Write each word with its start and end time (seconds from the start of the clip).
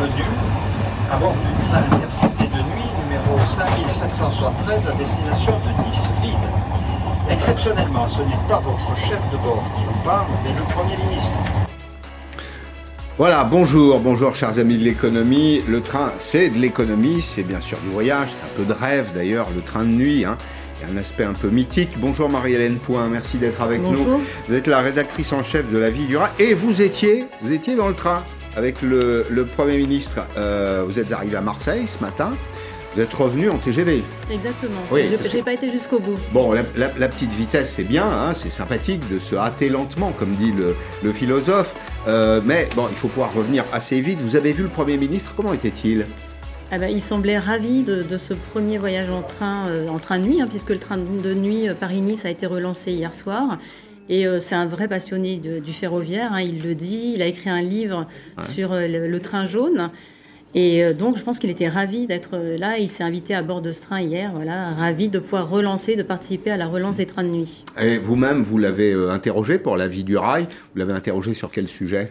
bienvenue 0.00 0.24
à 1.12 1.16
bord 1.18 1.34
du 1.34 1.68
train 1.68 1.96
intercité 1.96 2.44
de 2.44 2.62
nuit 2.72 2.88
numéro 3.04 3.38
5773 3.46 4.88
à 4.88 4.92
destination 4.92 5.52
de 5.52 5.88
Nice 5.88 6.08
vide. 6.22 7.30
Exceptionnellement, 7.30 8.08
ce 8.08 8.20
n'est 8.20 8.48
pas 8.48 8.60
votre 8.60 8.96
chef 8.96 9.20
de 9.30 9.36
bord 9.36 9.62
qui 9.76 9.84
vous 9.84 10.02
parle, 10.02 10.26
mais 10.42 10.50
le 10.56 10.62
Premier 10.72 10.96
ministre. 10.96 11.32
Voilà, 13.18 13.44
bonjour, 13.44 14.00
bonjour 14.00 14.34
chers 14.34 14.58
amis 14.58 14.78
de 14.78 14.84
l'économie. 14.84 15.62
Le 15.68 15.82
train, 15.82 16.12
c'est 16.18 16.48
de 16.48 16.58
l'économie, 16.58 17.20
c'est 17.20 17.42
bien 17.42 17.60
sûr 17.60 17.78
du 17.80 17.90
voyage, 17.90 18.28
c'est 18.30 18.44
un 18.44 18.56
peu 18.56 18.72
de 18.72 18.78
rêve 18.78 19.10
d'ailleurs, 19.14 19.48
le 19.54 19.60
train 19.60 19.82
de 19.82 19.92
nuit. 19.92 20.24
Hein. 20.24 20.38
Il 20.80 20.88
y 20.88 20.90
a 20.90 20.94
un 20.94 20.96
aspect 20.96 21.24
un 21.24 21.34
peu 21.34 21.50
mythique. 21.50 21.90
Bonjour 21.98 22.30
Marie-Hélène 22.30 22.76
Point, 22.76 23.06
merci 23.08 23.36
d'être 23.36 23.60
avec 23.60 23.82
Bonjour. 23.82 24.06
nous. 24.06 24.22
Vous 24.48 24.54
êtes 24.54 24.66
la 24.66 24.78
rédactrice 24.78 25.30
en 25.34 25.42
chef 25.42 25.70
de 25.70 25.76
La 25.76 25.90
Vie 25.90 26.06
du 26.06 26.16
Rail 26.16 26.30
et 26.38 26.54
vous 26.54 26.80
étiez, 26.80 27.26
vous 27.42 27.52
étiez 27.52 27.76
dans 27.76 27.88
le 27.88 27.94
train 27.94 28.22
avec 28.60 28.82
le, 28.82 29.24
le 29.30 29.44
Premier 29.46 29.78
ministre. 29.78 30.26
Euh, 30.36 30.84
vous 30.86 30.98
êtes 30.98 31.10
arrivé 31.12 31.34
à 31.34 31.40
Marseille 31.40 31.88
ce 31.88 31.98
matin. 32.00 32.30
Vous 32.94 33.00
êtes 33.00 33.14
revenu 33.14 33.48
en 33.48 33.56
TGV. 33.56 34.02
Exactement. 34.30 34.82
Oui, 34.92 35.04
Je- 35.10 35.38
que- 35.38 35.42
pas 35.42 35.54
été 35.54 35.70
jusqu'au 35.70 35.98
bout. 35.98 36.18
Bon, 36.34 36.52
la, 36.52 36.60
la- 36.76 36.92
la 36.98 37.08
petite 37.08 37.32
vitesse, 37.32 37.72
c'est 37.76 37.84
bien, 37.84 38.04
hein, 38.04 38.34
c'est 38.36 38.50
sympathique 38.50 39.00
de 39.10 39.18
se 39.18 39.34
hâter 39.34 39.70
lentement, 39.70 40.12
comme 40.12 40.32
dit 40.32 40.52
le, 40.52 40.76
le 41.02 41.12
philosophe. 41.14 41.74
Euh, 42.06 42.42
mais 42.44 42.68
bon, 42.76 42.86
il 42.90 42.96
faut 42.96 43.08
pouvoir 43.08 43.32
revenir 43.32 43.64
assez 43.72 43.98
vite. 44.02 44.20
Vous 44.20 44.36
avez 44.36 44.52
vu 44.52 44.62
le 44.64 44.68
Premier 44.68 44.98
ministre, 44.98 45.32
comment 45.34 45.54
était-il? 45.54 46.04
Ah 46.70 46.76
ben, 46.78 46.90
il 46.90 47.00
semblait 47.00 47.38
ravi 47.38 47.82
de, 47.82 48.02
de 48.02 48.16
ce 48.18 48.34
premier 48.34 48.76
voyage 48.76 49.08
en 49.08 49.22
train, 49.22 49.68
euh, 49.68 49.88
en 49.88 49.98
train 49.98 50.18
de 50.18 50.24
nuit, 50.26 50.42
hein, 50.42 50.46
puisque 50.50 50.68
le 50.70 50.78
train 50.78 50.98
de 50.98 51.32
nuit 51.32 51.68
Paris-Nice 51.80 52.26
a 52.26 52.30
été 52.30 52.44
relancé 52.46 52.92
hier 52.92 53.14
soir. 53.14 53.56
Et 54.10 54.26
euh, 54.26 54.40
c'est 54.40 54.56
un 54.56 54.66
vrai 54.66 54.88
passionné 54.88 55.38
de- 55.38 55.60
du 55.60 55.72
ferroviaire, 55.72 56.32
hein, 56.34 56.40
il 56.42 56.62
le 56.62 56.74
dit. 56.74 57.12
Il 57.14 57.22
a 57.22 57.26
écrit 57.26 57.48
un 57.48 57.62
livre 57.62 58.06
sur 58.44 58.72
euh, 58.72 58.86
le, 58.88 59.06
le 59.08 59.20
train 59.20 59.44
jaune. 59.46 59.88
Et 60.52 60.82
euh, 60.82 60.92
donc, 60.92 61.16
je 61.16 61.22
pense 61.22 61.38
qu'il 61.38 61.48
était 61.48 61.68
ravi 61.68 62.08
d'être 62.08 62.36
là. 62.58 62.76
Il 62.78 62.88
s'est 62.88 63.04
invité 63.04 63.34
à 63.36 63.42
bord 63.42 63.62
de 63.62 63.70
ce 63.70 63.82
train 63.82 64.00
hier, 64.00 64.32
voilà, 64.34 64.70
ravi 64.74 65.08
de 65.08 65.20
pouvoir 65.20 65.48
relancer, 65.48 65.94
de 65.94 66.02
participer 66.02 66.50
à 66.50 66.56
la 66.56 66.66
relance 66.66 66.96
des 66.96 67.06
trains 67.06 67.22
de 67.22 67.30
nuit. 67.32 67.64
Et 67.80 67.98
vous-même, 67.98 68.42
vous 68.42 68.58
l'avez 68.58 68.92
interrogé 69.10 69.60
pour 69.60 69.76
la 69.76 69.86
vie 69.86 70.02
du 70.02 70.16
rail. 70.16 70.48
Vous 70.74 70.80
l'avez 70.80 70.92
interrogé 70.92 71.32
sur 71.34 71.52
quel 71.52 71.68
sujet? 71.68 72.10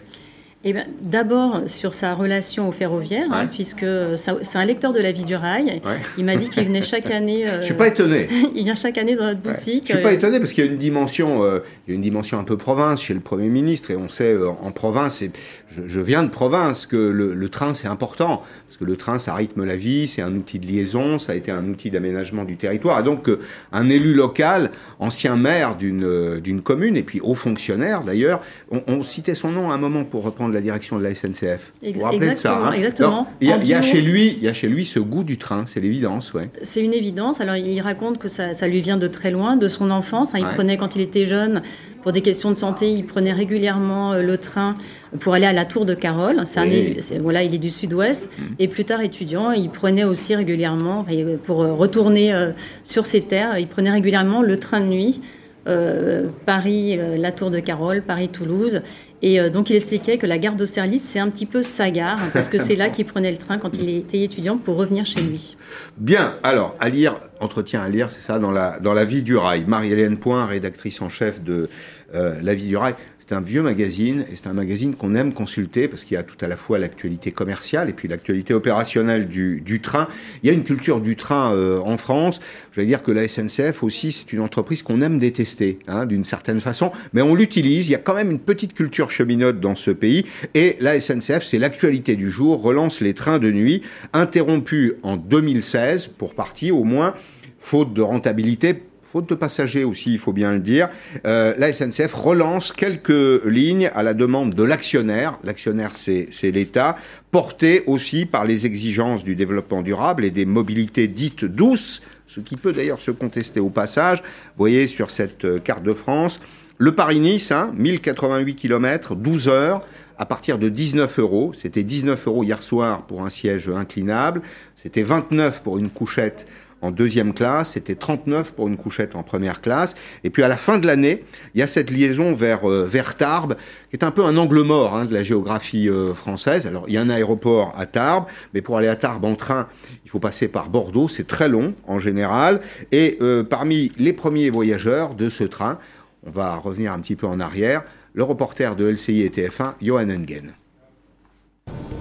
Eh 0.65 0.75
D'abord 1.01 1.61
sur 1.67 1.93
sa 1.93 2.13
relation 2.13 2.67
au 2.67 2.73
ferroviaire, 2.73 3.27
hein, 3.31 3.47
puisque 3.47 3.85
ça- 4.17 4.35
c'est 4.41 4.57
un 4.57 4.65
lecteur 4.65 4.91
de 4.91 4.99
la 4.99 5.13
vie 5.13 5.23
du 5.23 5.33
rail. 5.35 5.79
Ouais. 5.85 5.91
Il 6.17 6.25
m'a 6.25 6.35
dit 6.35 6.49
qu'il 6.49 6.65
venait 6.65 6.81
chaque 6.81 7.09
année. 7.11 7.47
euh, 7.47 7.61
Je 7.61 7.65
suis 7.67 7.73
pas 7.75 7.87
étonné. 7.87 8.27
il 8.55 8.65
vient 8.65 8.75
chaque 8.75 8.97
année 8.97 9.15
dans 9.15 9.23
notre 9.23 9.39
Ouais. 9.47 9.53
boutique. 9.53 9.85
Je 9.87 9.93
suis 9.93 10.01
pas 10.03 10.09
euh, 10.09 10.13
étonné 10.15 10.37
parce 10.37 10.51
qu'il 10.51 10.65
y 10.65 10.67
a 10.67 10.69
une 10.69 10.77
dimension, 10.77 11.43
euh, 11.43 11.59
il 11.87 11.91
y 11.91 11.93
a 11.93 11.95
une 11.95 12.01
dimension 12.01 12.37
un 12.39 12.43
peu 12.43 12.57
province 12.57 13.01
chez 13.01 13.13
le 13.13 13.21
Premier 13.21 13.47
ministre 13.47 13.89
et 13.91 13.95
on 13.95 14.09
sait 14.09 14.33
euh, 14.33 14.49
en 14.49 14.71
province, 14.73 15.21
et 15.21 15.31
je, 15.69 15.83
je 15.87 16.01
viens 16.01 16.23
de 16.23 16.29
province, 16.29 16.85
que 16.85 16.97
le, 16.97 17.33
le 17.35 17.49
train 17.49 17.73
c'est 17.73 17.87
important 17.87 18.43
parce 18.67 18.75
que 18.77 18.83
le 18.83 18.97
train 18.97 19.17
ça 19.17 19.35
rythme 19.35 19.63
la 19.63 19.77
vie, 19.77 20.09
c'est 20.09 20.21
un 20.21 20.35
outil 20.35 20.59
de 20.59 20.67
liaison, 20.67 21.19
ça 21.19 21.31
a 21.31 21.35
été 21.35 21.51
un 21.51 21.65
outil 21.69 21.89
d'aménagement 21.89 22.43
du 22.43 22.57
territoire 22.57 22.99
et 22.99 23.03
donc 23.03 23.29
euh, 23.29 23.39
un 23.71 23.87
élu 23.87 24.13
local, 24.13 24.71
ancien 24.99 25.37
maire 25.37 25.77
d'une 25.77 26.03
euh, 26.03 26.41
d'une 26.41 26.61
commune 26.61 26.97
et 26.97 27.03
puis 27.03 27.21
haut 27.23 27.33
fonctionnaire 27.35 28.03
d'ailleurs, 28.03 28.41
on, 28.71 28.81
on 28.87 29.03
citait 29.03 29.35
son 29.35 29.51
nom 29.51 29.71
à 29.71 29.75
un 29.75 29.77
moment 29.77 30.03
pour 30.03 30.23
reprendre 30.23 30.48
la 30.53 30.61
direction 30.61 30.97
de 30.97 31.03
la 31.03 31.13
SNCF. 31.13 31.71
Vous 31.81 31.87
Ex- 31.89 31.97
vous 31.97 32.03
rappelez 32.05 32.19
de 32.19 32.23
ça 32.25 32.29
exactement, 32.33 32.65
hein 32.65 32.71
exactement. 32.73 33.27
Il 33.41 33.47
y 33.49 33.53
a, 33.53 33.79
y 33.79 33.83
chez 33.83 34.01
lui, 34.01 34.35
il 34.37 34.43
y 34.43 34.47
a 34.47 34.53
chez 34.53 34.67
lui 34.67 34.85
ce 34.85 34.99
goût 34.99 35.23
du 35.23 35.37
train, 35.37 35.65
c'est 35.65 35.79
l'évidence, 35.79 36.33
ouais. 36.33 36.49
C'est 36.61 36.83
une 36.83 36.93
évidence. 36.93 37.41
Alors, 37.41 37.55
il 37.55 37.79
raconte 37.81 38.17
que 38.17 38.27
ça, 38.27 38.53
ça 38.53 38.67
lui 38.67 38.81
vient 38.81 38.97
de 38.97 39.07
très 39.07 39.31
loin, 39.31 39.55
de 39.55 39.67
son 39.67 39.91
enfance. 39.91 40.33
hein. 40.35 40.39
Il 40.39 40.45
Ouais. 40.45 40.53
prenait, 40.55 40.77
quand 40.77 40.95
il 40.95 41.01
était 41.01 41.25
jeune, 41.25 41.61
pour 42.01 42.11
des 42.13 42.21
questions 42.21 42.49
de 42.49 42.55
santé, 42.55 42.89
il 42.91 43.05
prenait 43.05 43.33
régulièrement 43.33 44.13
euh, 44.13 44.21
le 44.21 44.37
train 44.37 44.73
pour 45.19 45.33
aller 45.33 45.45
à 45.45 45.53
la 45.53 45.65
Tour 45.65 45.85
de 45.85 45.93
Carole. 45.93 46.41
C'est 46.45 46.59
un 46.59 46.67
Oui. 46.67 46.95
c'est- 46.99 47.17
voilà, 47.19 47.43
il 47.43 47.53
est 47.53 47.57
du 47.59 47.69
sud-ouest. 47.71 48.29
Et 48.59 48.67
plus 48.67 48.85
tard, 48.85 49.01
étudiant, 49.01 49.51
il 49.51 49.69
prenait 49.69 50.05
aussi 50.05 50.33
régulièrement, 50.35 51.05
pour 51.43 51.63
euh, 51.63 51.73
retourner 51.73 52.33
euh, 52.33 52.51
sur 52.83 53.05
ses 53.05 53.21
terres, 53.21 53.57
il 53.59 53.67
prenait 53.67 53.91
régulièrement 53.91 54.41
le 54.41 54.57
train 54.57 54.79
de 54.81 54.87
nuit. 54.87 55.21
euh, 55.67 56.29
Paris, 56.47 56.97
euh, 56.97 57.15
la 57.17 57.31
Tour 57.31 57.51
de 57.51 57.59
Carole, 57.59 58.01
Paris-Toulouse. 58.01 58.81
Et 59.21 59.39
euh, 59.39 59.49
donc 59.49 59.69
il 59.69 59.75
expliquait 59.75 60.17
que 60.17 60.25
la 60.25 60.37
gare 60.37 60.55
d'Austerlitz, 60.55 61.03
c'est 61.03 61.19
un 61.19 61.29
petit 61.29 61.45
peu 61.45 61.61
sa 61.61 61.91
gare, 61.91 62.19
hein, 62.21 62.29
parce 62.33 62.49
que 62.49 62.57
c'est 62.57 62.75
là 62.75 62.89
qu'il 62.89 63.05
prenait 63.05 63.31
le 63.31 63.37
train 63.37 63.57
quand 63.57 63.77
il 63.77 63.89
était 63.89 64.21
étudiant 64.21 64.57
pour 64.57 64.77
revenir 64.77 65.05
chez 65.05 65.21
lui. 65.21 65.57
Bien, 65.97 66.35
alors, 66.43 66.75
à 66.79 66.89
lire, 66.89 67.17
entretien 67.39 67.81
à 67.81 67.89
lire, 67.89 68.11
c'est 68.11 68.21
ça, 68.21 68.39
dans 68.39 68.51
la, 68.51 68.79
dans 68.79 68.93
la 68.93 69.05
vie 69.05 69.23
du 69.23 69.35
rail. 69.35 69.65
Marie-Hélène 69.67 70.17
Point, 70.17 70.45
rédactrice 70.45 71.01
en 71.01 71.09
chef 71.09 71.43
de 71.43 71.69
euh, 72.15 72.39
La 72.41 72.55
vie 72.55 72.67
du 72.67 72.77
rail. 72.77 72.95
C'est 73.29 73.35
un 73.35 73.41
vieux 73.41 73.61
magazine 73.61 74.25
et 74.31 74.35
c'est 74.35 74.47
un 74.47 74.53
magazine 74.53 74.95
qu'on 74.95 75.13
aime 75.13 75.33
consulter 75.33 75.87
parce 75.87 76.03
qu'il 76.03 76.15
y 76.15 76.17
a 76.17 76.23
tout 76.23 76.43
à 76.43 76.47
la 76.47 76.57
fois 76.57 76.79
l'actualité 76.79 77.29
commerciale 77.29 77.87
et 77.87 77.93
puis 77.93 78.07
l'actualité 78.07 78.55
opérationnelle 78.55 79.27
du, 79.27 79.81
train. 79.83 80.07
Il 80.41 80.47
y 80.47 80.49
a 80.49 80.53
une 80.53 80.63
culture 80.63 80.99
du 80.99 81.15
train 81.15 81.53
euh, 81.53 81.79
en 81.79 81.97
France. 81.97 82.39
Je 82.71 82.81
vais 82.81 82.87
dire 82.87 83.03
que 83.03 83.11
la 83.11 83.27
SNCF 83.27 83.83
aussi, 83.83 84.11
c'est 84.11 84.33
une 84.33 84.39
entreprise 84.39 84.81
qu'on 84.81 85.03
aime 85.03 85.19
détester, 85.19 85.77
hein, 85.87 86.07
d'une 86.07 86.25
certaine 86.25 86.59
façon, 86.59 86.89
mais 87.13 87.21
on 87.21 87.35
l'utilise. 87.35 87.87
Il 87.87 87.91
y 87.91 87.95
a 87.95 87.99
quand 87.99 88.15
même 88.15 88.31
une 88.31 88.39
petite 88.39 88.73
culture 88.73 89.11
cheminote 89.11 89.59
dans 89.59 89.75
ce 89.75 89.91
pays 89.91 90.25
et 90.55 90.77
la 90.79 90.99
SNCF, 90.99 91.43
c'est 91.43 91.59
l'actualité 91.59 92.15
du 92.15 92.31
jour, 92.31 92.59
relance 92.63 92.99
les 92.99 93.13
trains 93.13 93.37
de 93.37 93.51
nuit, 93.51 93.83
interrompus 94.11 94.93
en 95.03 95.17
2016 95.17 96.07
pour 96.07 96.33
partie 96.33 96.71
au 96.71 96.83
moins, 96.83 97.13
faute 97.59 97.93
de 97.93 98.01
rentabilité. 98.01 98.88
Faute 99.11 99.27
de 99.27 99.33
passagers 99.33 99.85
aussi, 99.85 100.13
il 100.13 100.19
faut 100.19 100.33
bien 100.33 100.51
le 100.51 100.59
dire, 100.59 100.87
euh, 101.25 101.55
la 101.57 101.73
SNCF 101.73 102.13
relance 102.13 102.71
quelques 102.71 103.43
lignes 103.43 103.89
à 103.95 104.03
la 104.03 104.13
demande 104.13 104.53
de 104.53 104.61
l'actionnaire. 104.61 105.39
L'actionnaire, 105.43 105.95
c'est 105.95 106.51
l'État, 106.51 106.95
porté 107.31 107.83
aussi 107.87 108.27
par 108.27 108.45
les 108.45 108.67
exigences 108.67 109.23
du 109.23 109.35
développement 109.35 109.81
durable 109.81 110.25
et 110.25 110.29
des 110.29 110.45
mobilités 110.45 111.07
dites 111.07 111.43
douces, 111.43 112.03
ce 112.27 112.39
qui 112.39 112.55
peut 112.55 112.71
d'ailleurs 112.71 113.01
se 113.01 113.09
contester 113.09 113.59
au 113.59 113.69
passage. 113.69 114.19
Vous 114.19 114.59
voyez 114.59 114.85
sur 114.85 115.09
cette 115.09 115.43
euh, 115.43 115.57
carte 115.57 115.81
de 115.81 115.93
France, 115.93 116.39
le 116.77 116.93
Paris-Nice, 116.93 117.51
hein, 117.51 117.73
1088 117.77 118.53
km, 118.53 119.15
12 119.15 119.47
heures, 119.47 119.81
à 120.19 120.27
partir 120.27 120.59
de 120.59 120.69
19 120.69 121.17
euros. 121.17 121.53
C'était 121.59 121.83
19 121.83 122.27
euros 122.27 122.43
hier 122.43 122.61
soir 122.61 123.07
pour 123.07 123.25
un 123.25 123.31
siège 123.31 123.69
inclinable. 123.69 124.43
C'était 124.75 125.01
29 125.01 125.63
pour 125.63 125.79
une 125.79 125.89
couchette 125.89 126.45
en 126.81 126.91
deuxième 126.91 127.33
classe, 127.33 127.71
c'était 127.71 127.95
39 127.95 128.53
pour 128.53 128.67
une 128.67 128.77
couchette 128.77 129.15
en 129.15 129.23
première 129.23 129.61
classe. 129.61 129.95
Et 130.23 130.29
puis 130.29 130.43
à 130.43 130.47
la 130.47 130.57
fin 130.57 130.77
de 130.79 130.87
l'année, 130.87 131.23
il 131.53 131.59
y 131.59 131.63
a 131.63 131.67
cette 131.67 131.91
liaison 131.91 132.33
vers, 132.33 132.69
euh, 132.69 132.85
vers 132.85 133.15
Tarbes, 133.15 133.55
qui 133.89 133.97
est 133.97 134.03
un 134.03 134.11
peu 134.11 134.23
un 134.23 134.37
angle 134.37 134.61
mort 134.61 134.95
hein, 134.95 135.05
de 135.05 135.13
la 135.13 135.23
géographie 135.23 135.89
euh, 135.89 136.13
française. 136.13 136.67
Alors 136.67 136.85
il 136.87 136.93
y 136.93 136.97
a 136.97 137.01
un 137.01 137.09
aéroport 137.09 137.73
à 137.77 137.85
Tarbes, 137.85 138.25
mais 138.53 138.61
pour 138.61 138.77
aller 138.77 138.87
à 138.87 138.95
Tarbes 138.95 139.25
en 139.25 139.35
train, 139.35 139.67
il 140.05 140.09
faut 140.09 140.19
passer 140.19 140.47
par 140.47 140.69
Bordeaux, 140.69 141.09
c'est 141.09 141.27
très 141.27 141.49
long 141.49 141.73
en 141.85 141.99
général. 141.99 142.61
Et 142.91 143.17
euh, 143.21 143.43
parmi 143.43 143.91
les 143.97 144.13
premiers 144.13 144.49
voyageurs 144.49 145.15
de 145.15 145.29
ce 145.29 145.43
train, 145.43 145.79
on 146.25 146.31
va 146.31 146.55
revenir 146.55 146.93
un 146.93 146.99
petit 146.99 147.15
peu 147.15 147.27
en 147.27 147.39
arrière, 147.39 147.83
le 148.13 148.23
reporter 148.23 148.75
de 148.75 148.85
LCI 148.85 149.21
et 149.21 149.29
TF1, 149.29 149.73
Johan 149.81 150.09
Engen. 150.09 150.53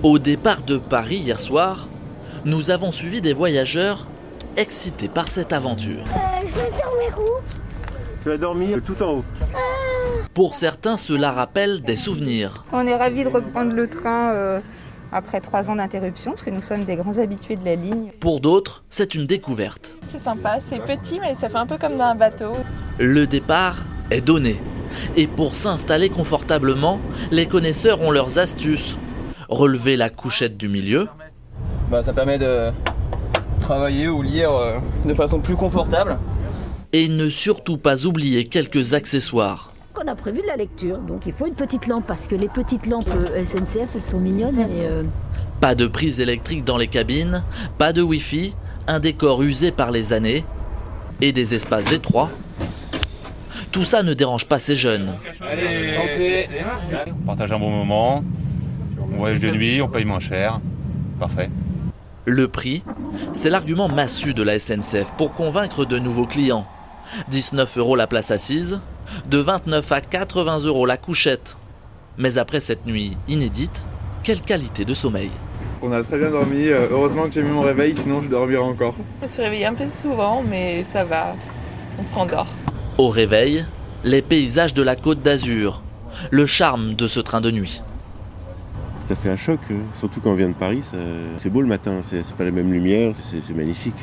Au 0.03 0.19
départ 0.19 0.63
de 0.63 0.79
Paris 0.79 1.17
hier 1.17 1.41
soir, 1.41 1.89
nous 2.45 2.71
avons 2.71 2.93
suivi 2.93 3.21
des 3.21 3.33
voyageurs 3.33 4.07
excités 4.57 5.09
par 5.09 5.29
cette 5.29 5.53
aventure. 5.53 6.05
Tu 8.23 8.29
vas 8.29 8.37
dormir 8.37 8.79
tout 8.85 9.01
en 9.03 9.19
haut. 9.19 9.25
Pour 10.35 10.55
certains, 10.55 10.97
cela 10.97 11.33
rappelle 11.33 11.81
des 11.83 11.97
souvenirs. 11.97 12.65
On 12.73 12.87
est 12.87 12.95
ravis 12.95 13.25
de 13.25 13.29
reprendre 13.29 13.73
le 13.73 13.89
train 13.89 14.33
euh, 14.33 14.61
après 15.13 15.41
trois 15.41 15.71
ans 15.71 15.77
d'interruption, 15.77 16.33
parce 16.33 16.43
que 16.43 16.51
nous 16.51 16.63
sommes 16.63 16.85
des 16.85 16.97
grands 16.97 17.19
habitués 17.19 17.57
de 17.57 17.65
la 17.65 17.75
ligne. 17.77 18.11
Pour 18.21 18.41
d'autres, 18.41 18.85
c'est 18.91 19.15
une 19.15 19.27
découverte. 19.27 19.95
C'est 20.01 20.21
sympa, 20.21 20.59
c'est 20.61 20.81
petit 20.81 21.19
mais 21.21 21.35
ça 21.35 21.49
fait 21.49 21.57
un 21.57 21.67
peu 21.67 21.79
comme 21.79 21.97
dans 21.97 22.05
un 22.05 22.15
bateau. 22.15 22.53
Le 22.99 23.27
départ 23.27 23.77
est 24.11 24.21
donné. 24.21 24.61
Et 25.17 25.27
pour 25.27 25.55
s'installer 25.55 26.09
confortablement, 26.09 26.99
les 27.31 27.47
connaisseurs 27.47 28.01
ont 28.03 28.11
leurs 28.11 28.39
astuces. 28.39 28.97
Relever 29.49 29.97
la 29.97 30.11
couchette 30.11 30.57
du 30.57 30.69
milieu, 30.69 31.09
Bah, 31.91 32.03
ça 32.03 32.13
permet 32.13 32.39
de 32.39 32.71
travailler 33.69 34.09
ou 34.09 34.23
lire 34.23 34.51
euh, 34.51 34.79
de 35.05 35.13
façon 35.13 35.41
plus 35.41 35.55
confortable. 35.55 36.17
et 36.95 37.07
ne 37.07 37.29
surtout 37.29 37.77
pas 37.77 38.07
oublier 38.07 38.47
quelques 38.47 38.95
accessoires. 38.95 39.73
On 40.03 40.09
a 40.09 40.15
prévu 40.15 40.41
de 40.41 40.47
la 40.47 40.57
lecture, 40.57 40.97
donc 40.97 41.27
il 41.27 41.35
faut 41.35 41.47
une 41.47 41.55
petite 41.55 41.87
lampe 41.87 42.07
parce 42.07 42.27
que 42.27 42.35
les 42.35 42.49
petites 42.49 42.87
lampes 42.87 43.11
euh, 43.15 43.45
SNCF 43.45 43.91
elles 43.95 44.03
sont 44.03 44.21
mignonnes 44.21 44.57
mais 44.57 44.87
euh, 44.87 45.03
Pas 45.61 45.75
de 45.75 45.87
prise 45.87 46.19
électrique 46.19 46.65
dans 46.65 46.79
les 46.79 46.87
cabines, 46.87 47.43
pas 47.77 47.93
de 47.93 48.01
Wi-Fi, 48.01 48.55
un 48.87 49.01
décor 49.01 49.43
usé 49.43 49.71
par 49.71 49.91
les 49.91 50.15
années 50.15 50.47
et 51.21 51.33
des 51.33 51.53
espaces 51.53 51.93
étroits. 51.93 52.31
Tout 53.71 53.85
ça 53.85 54.03
ne 54.03 54.15
dérange 54.15 54.47
pas 54.47 54.59
ces 54.59 54.77
jeunes. 54.77 55.13
Allez, 55.43 55.95
santé 55.95 56.49
On 57.21 57.27
partage 57.27 57.53
un 57.53 57.59
bon 57.59 57.71
moment, 57.71 58.25
on 59.13 59.17
voyage 59.19 59.43
de 59.43 59.51
nuit, 59.51 59.83
on 59.83 59.89
paye 59.89 60.07
moins 60.07 60.21
cher. 60.21 60.59
Parfait. 61.21 61.51
Le 62.25 62.47
prix, 62.47 62.83
c'est 63.33 63.51
l'argument 63.51 63.89
massu 63.89 64.35
de 64.35 64.43
la 64.43 64.59
SNCF 64.59 65.13
pour 65.17 65.35
convaincre 65.35 65.85
de 65.85 65.99
nouveaux 65.99 66.27
clients. 66.27 66.67
19 67.29 67.79
euros 67.79 67.97
la 67.97 68.07
place 68.07 68.31
assise, 68.31 68.81
de 69.31 69.39
29 69.39 69.93
à 69.93 70.01
80 70.01 70.61
euros 70.61 70.87
la 70.87 70.97
couchette. 70.97 71.57
Mais 72.17 72.39
après 72.39 72.61
cette 72.61 72.87
nuit 72.87 73.17
inédite, 73.29 73.85
quelle 74.23 74.41
qualité 74.41 74.85
de 74.85 74.95
sommeil 74.95 75.31
On 75.83 75.93
a 75.93 76.03
très 76.03 76.19
bien 76.19 76.31
dormi. 76.31 76.69
Euh, 76.69 76.89
heureusement 76.91 77.25
que 77.25 77.33
j'ai 77.33 77.43
mis 77.43 77.51
mon 77.51 77.63
réveil, 77.63 77.95
sinon 77.95 78.21
je 78.21 78.29
dormirais 78.29 78.63
encore. 78.63 78.95
Je 79.19 79.23
me 79.23 79.27
suis 79.27 79.43
réveillée 79.43 79.67
un 79.67 79.75
peu 79.75 79.89
souvent, 79.89 80.43
mais 80.47 80.83
ça 80.83 81.05
va. 81.05 81.35
On 81.99 82.05
se 82.05 82.15
rendort. 82.15 82.49
Au 82.99 83.09
réveil, 83.09 83.65
les 84.05 84.23
paysages 84.23 84.75
de 84.75 84.83
la 84.83 84.97
côte 84.97 85.23
d'Azur, 85.23 85.83
le 86.31 86.47
charme 86.47 86.95
de 86.95 87.07
ce 87.09 87.21
train 87.21 87.41
de 87.41 87.51
nuit. 87.51 87.83
Ça 89.09 89.17
fait 89.17 89.31
un 89.31 89.37
choc, 89.39 89.59
hein. 89.71 89.77
surtout 89.95 90.21
quand 90.21 90.33
on 90.33 90.35
vient 90.35 90.51
de 90.51 90.53
Paris. 90.53 90.83
C'est 91.39 91.49
beau 91.49 91.63
le 91.63 91.67
matin, 91.67 92.01
c'est 92.03 92.31
pas 92.35 92.45
la 92.45 92.51
même 92.51 92.71
lumière, 92.71 93.13
c'est 93.15 93.57
magnifique. 93.57 93.95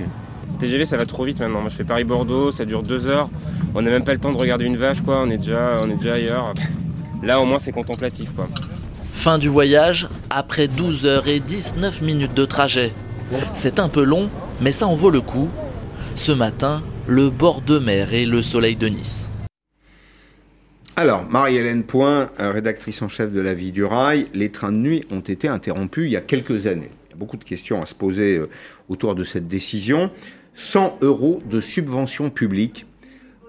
TGV 0.58 0.84
ça 0.88 0.98
va 0.98 1.06
trop 1.06 1.26
vite 1.26 1.40
maintenant. 1.40 1.62
Moi 1.62 1.70
je 1.70 1.76
fais 1.76 1.84
Paris-Bordeaux, 1.84 2.50
ça 2.50 2.66
dure 2.66 2.82
deux 2.82 3.06
heures. 3.06 3.30
On 3.76 3.84
n'a 3.84 3.92
même 3.92 4.04
pas 4.04 4.14
le 4.14 4.20
temps 4.20 4.32
de 4.32 4.38
regarder 4.38 4.66
une 4.66 4.78
vache 4.78 5.02
quoi, 5.02 5.22
on 5.22 5.30
est 5.30 5.38
déjà, 5.38 5.78
on 5.84 5.92
est 5.92 5.98
déjà 5.98 6.16
ailleurs. 6.16 6.56
Là 7.22 7.40
au 7.40 7.46
moins 7.46 7.60
c'est 7.60 7.72
contemplatif 7.72 8.32
quoi. 8.36 8.50
Fin 9.14 9.38
du 9.38 9.48
voyage 9.48 10.10
après 10.32 10.68
12 10.68 11.06
heures 11.06 11.28
et 11.28 11.40
19 11.40 12.02
minutes 12.02 12.34
de 12.34 12.46
trajet. 12.46 12.92
C'est 13.54 13.78
un 13.78 13.90
peu 13.90 14.04
long, 14.04 14.32
mais 14.60 14.72
ça 14.72 14.88
en 14.88 14.96
vaut 14.96 15.12
le 15.12 15.22
coup. 15.22 15.50
Ce 16.16 16.32
matin, 16.32 16.82
le 17.06 17.30
bord 17.30 17.62
de 17.62 17.78
mer 17.78 18.16
et 18.16 18.26
le 18.26 18.42
soleil 18.42 18.76
de 18.76 18.88
Nice. 18.88 19.30
Alors, 20.98 21.30
Marie-Hélène 21.30 21.84
Point, 21.84 22.30
rédactrice 22.40 23.02
en 23.02 23.10
chef 23.10 23.34
de 23.34 23.42
La 23.42 23.54
Vie 23.54 23.74
du 23.74 23.84
Rail, 23.84 24.28
les 24.34 24.50
trains 24.50 24.72
de 24.72 24.78
nuit 24.78 25.04
ont 25.12 25.20
été 25.20 25.50
interrompus 25.50 26.06
il 26.06 26.12
y 26.12 26.16
a 26.16 26.22
quelques 26.22 26.68
années. 26.68 26.90
Il 27.10 27.12
y 27.12 27.14
a 27.14 27.18
beaucoup 27.18 27.36
de 27.36 27.44
questions 27.44 27.82
à 27.82 27.86
se 27.86 27.94
poser 27.94 28.38
euh, 28.38 28.50
autour 28.88 29.14
de 29.14 29.26
cette 29.26 29.46
décision. 29.46 30.10
100 30.54 31.00
euros 31.02 31.44
de 31.50 31.60
subvention 31.60 32.30
publique 32.30 32.86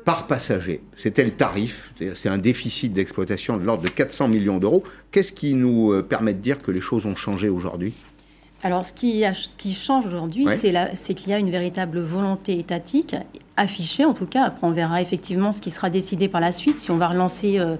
par 0.04 0.26
passager. 0.26 0.80
C'était 0.96 1.22
le 1.22 1.30
tarif, 1.30 1.92
c'est 2.16 2.28
un 2.28 2.38
déficit 2.38 2.92
d'exploitation 2.92 3.58
de 3.58 3.62
l'ordre 3.62 3.84
de 3.84 3.90
400 3.90 4.26
millions 4.26 4.58
d'euros. 4.58 4.82
Qu'est-ce 5.12 5.32
qui 5.32 5.54
nous 5.54 5.92
euh, 5.92 6.02
permet 6.02 6.34
de 6.34 6.40
dire 6.40 6.58
que 6.58 6.72
les 6.72 6.80
choses 6.80 7.06
ont 7.06 7.14
changé 7.14 7.48
aujourd'hui? 7.48 7.94
Alors, 8.66 8.84
ce 8.84 8.92
qui, 8.92 9.72
change 9.72 10.06
aujourd'hui, 10.06 10.44
c'est 10.50 11.14
qu'il 11.14 11.30
y 11.30 11.32
a 11.32 11.38
une 11.38 11.50
véritable 11.50 12.00
volonté 12.00 12.58
étatique, 12.58 13.14
affichée 13.56 14.04
en 14.04 14.12
tout 14.12 14.26
cas. 14.26 14.42
Après, 14.42 14.66
on 14.66 14.72
verra 14.72 15.00
effectivement 15.00 15.52
ce 15.52 15.60
qui 15.60 15.70
sera 15.70 15.88
décidé 15.88 16.26
par 16.26 16.40
la 16.40 16.50
suite, 16.50 16.76
si 16.76 16.90
on 16.90 16.96
va 16.96 17.06
relancer 17.06 17.60
euh, 17.60 17.76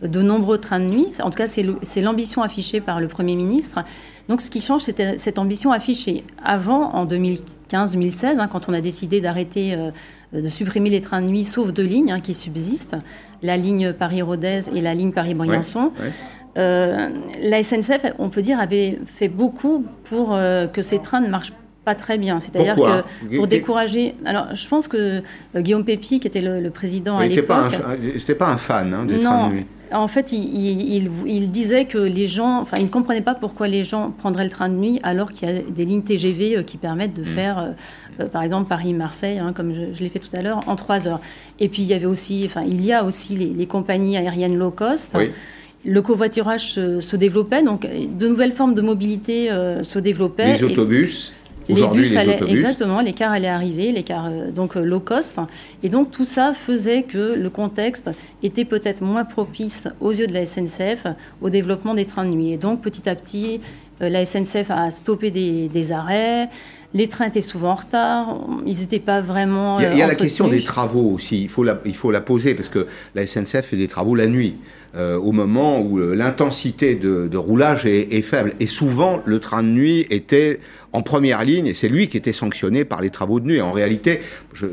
de 0.00 0.22
nombreux 0.22 0.58
trains 0.58 0.78
de 0.78 0.84
nuit. 0.84 1.08
En 1.24 1.30
tout 1.30 1.38
cas, 1.38 1.48
c'est 1.48 2.00
l'ambition 2.00 2.42
affichée 2.42 2.80
par 2.80 3.00
le 3.00 3.08
Premier 3.08 3.34
ministre. 3.34 3.80
Donc, 4.28 4.40
ce 4.40 4.48
qui 4.48 4.60
change, 4.60 4.82
c'est 4.82 5.18
cette 5.18 5.40
ambition 5.40 5.72
affichée. 5.72 6.22
Avant, 6.44 6.92
en 6.94 7.04
2015-2016, 7.04 8.38
hein, 8.38 8.46
quand 8.46 8.68
on 8.68 8.74
a 8.74 8.80
décidé 8.80 9.20
d'arrêter, 9.20 9.74
euh, 9.74 9.90
de 10.32 10.48
supprimer 10.48 10.88
les 10.88 11.00
trains 11.00 11.20
de 11.20 11.26
nuit, 11.26 11.42
sauf 11.42 11.72
deux 11.72 11.82
lignes 11.82 12.12
hein, 12.12 12.20
qui 12.20 12.32
subsistent, 12.32 12.94
la 13.42 13.56
ligne 13.56 13.92
Paris-Rodez 13.92 14.70
et 14.72 14.80
la 14.80 14.94
ligne 14.94 15.10
Paris-Briançon. 15.10 15.90
Euh, 16.58 17.08
la 17.40 17.62
SNCF, 17.62 18.12
on 18.18 18.28
peut 18.30 18.42
dire, 18.42 18.58
avait 18.58 18.98
fait 19.04 19.28
beaucoup 19.28 19.84
pour 20.04 20.34
euh, 20.34 20.66
que 20.66 20.82
ces 20.82 20.98
trains 20.98 21.20
ne 21.20 21.28
marchent 21.28 21.52
pas 21.84 21.94
très 21.94 22.18
bien. 22.18 22.40
C'est-à-dire 22.40 22.74
que 22.74 23.36
pour 23.36 23.46
décourager. 23.46 24.14
Alors, 24.24 24.54
je 24.54 24.68
pense 24.68 24.88
que 24.88 24.96
euh, 24.96 25.60
Guillaume 25.60 25.84
Pépi, 25.84 26.20
qui 26.20 26.26
était 26.26 26.40
le, 26.40 26.70
président 26.70 27.18
à 27.18 27.26
l'époque. 27.26 27.76
C'était 28.18 28.34
pas 28.34 28.50
un 28.50 28.56
fan 28.56 28.92
hein, 28.92 29.04
des 29.04 29.20
trains 29.20 29.48
de 29.48 29.54
nuit. 29.54 29.66
En 29.90 30.06
fait, 30.06 30.32
il, 30.32 31.48
disait 31.48 31.86
que 31.86 31.96
les 31.96 32.26
gens, 32.26 32.60
enfin, 32.60 32.76
il 32.78 32.84
ne 32.84 32.90
comprenait 32.90 33.22
pas 33.22 33.34
pourquoi 33.34 33.68
les 33.68 33.84
gens 33.84 34.10
prendraient 34.10 34.44
le 34.44 34.50
train 34.50 34.68
de 34.68 34.74
nuit 34.74 35.00
alors 35.02 35.32
qu'il 35.32 35.48
y 35.48 35.50
a 35.50 35.62
des 35.62 35.86
lignes 35.86 36.02
TGV 36.02 36.62
qui 36.64 36.76
permettent 36.76 37.14
de 37.14 37.22
mm. 37.22 37.24
faire, 37.24 37.74
par 38.30 38.42
exemple, 38.42 38.68
Paris-Marseille, 38.68 39.38
hein, 39.38 39.54
comme 39.54 39.72
je, 39.94 40.02
l'ai 40.02 40.10
fait 40.10 40.18
tout 40.18 40.34
à 40.34 40.42
l'heure, 40.42 40.60
en 40.66 40.76
trois 40.76 41.08
heures. 41.08 41.20
Et 41.58 41.70
puis, 41.70 41.80
il 41.82 41.88
y 41.88 41.94
avait 41.94 42.04
aussi, 42.04 42.42
enfin, 42.44 42.64
il 42.68 42.84
y 42.84 42.92
a 42.92 43.02
aussi 43.02 43.34
les, 43.36 43.66
compagnies 43.66 44.18
aériennes 44.18 44.58
low 44.58 44.70
cost. 44.70 45.14
Oui 45.16 45.30
le 45.84 46.02
covoiturage 46.02 46.74
se, 46.74 47.16
développait, 47.16 47.62
donc 47.62 47.86
de 47.86 48.28
nouvelles 48.28 48.52
formes 48.52 48.74
de 48.74 48.82
mobilité 48.82 49.50
euh, 49.50 49.82
se 49.84 49.98
développaient. 49.98 50.54
Les 50.54 50.64
autobus 50.64 51.32
les 51.68 51.86
bus, 51.88 52.16
allaient, 52.16 52.40
exactement, 52.48 53.00
les 53.02 53.12
cars 53.12 53.30
allaient 53.30 53.46
arriver, 53.46 53.92
les 53.92 54.02
cars 54.02 54.26
euh, 54.30 54.50
donc 54.50 54.76
euh, 54.76 54.80
low 54.80 55.00
cost, 55.00 55.38
et 55.82 55.90
donc 55.90 56.10
tout 56.10 56.24
ça 56.24 56.54
faisait 56.54 57.02
que 57.02 57.34
le 57.34 57.50
contexte 57.50 58.10
était 58.42 58.64
peut-être 58.64 59.02
moins 59.02 59.24
propice 59.24 59.86
aux 60.00 60.12
yeux 60.12 60.26
de 60.26 60.32
la 60.32 60.46
SNCF 60.46 61.06
au 61.42 61.50
développement 61.50 61.94
des 61.94 62.06
trains 62.06 62.24
de 62.24 62.34
nuit. 62.34 62.52
Et 62.52 62.56
donc 62.56 62.80
petit 62.80 63.06
à 63.08 63.14
petit, 63.14 63.60
la 64.00 64.24
SNCF 64.24 64.70
a 64.70 64.90
stoppé 64.90 65.30
des, 65.30 65.92
arrêts. 65.92 66.48
Les 66.94 67.06
trains 67.06 67.26
étaient 67.26 67.42
souvent 67.42 67.72
en 67.72 67.74
retard, 67.74 68.38
ils 68.64 68.78
n'étaient 68.78 68.98
pas 68.98 69.20
vraiment. 69.20 69.78
Il 69.78 69.98
y 69.98 70.02
a, 70.02 70.06
la 70.06 70.14
question 70.14 70.48
des 70.48 70.62
travaux 70.62 71.12
aussi, 71.12 71.42
il 71.42 71.48
faut 71.50 71.64
la, 71.64 71.78
il 71.84 71.94
faut 71.94 72.10
la 72.10 72.22
poser 72.22 72.54
parce 72.54 72.70
que 72.70 72.86
la 73.14 73.26
SNCF 73.26 73.66
fait 73.66 73.76
des 73.76 73.88
travaux 73.88 74.14
la 74.14 74.26
nuit. 74.26 74.56
Euh, 74.94 75.18
au 75.18 75.32
moment 75.32 75.80
où 75.80 75.98
euh, 75.98 76.14
l'intensité 76.14 76.94
de, 76.94 77.36
roulage 77.36 77.84
est, 77.84 78.22
faible. 78.22 78.54
Et 78.58 78.66
souvent, 78.66 79.20
le 79.26 79.38
train 79.38 79.62
de 79.62 79.68
nuit 79.68 80.06
était 80.08 80.60
en 80.94 81.02
première 81.02 81.44
ligne 81.44 81.66
et 81.66 81.74
c'est 81.74 81.90
lui 81.90 82.08
qui 82.08 82.16
était 82.16 82.32
sanctionné 82.32 82.86
par 82.86 83.02
les 83.02 83.10
travaux 83.10 83.38
de 83.38 83.46
nuit. 83.46 83.60
En 83.60 83.70
réalité, 83.70 84.20
je, 84.54 84.66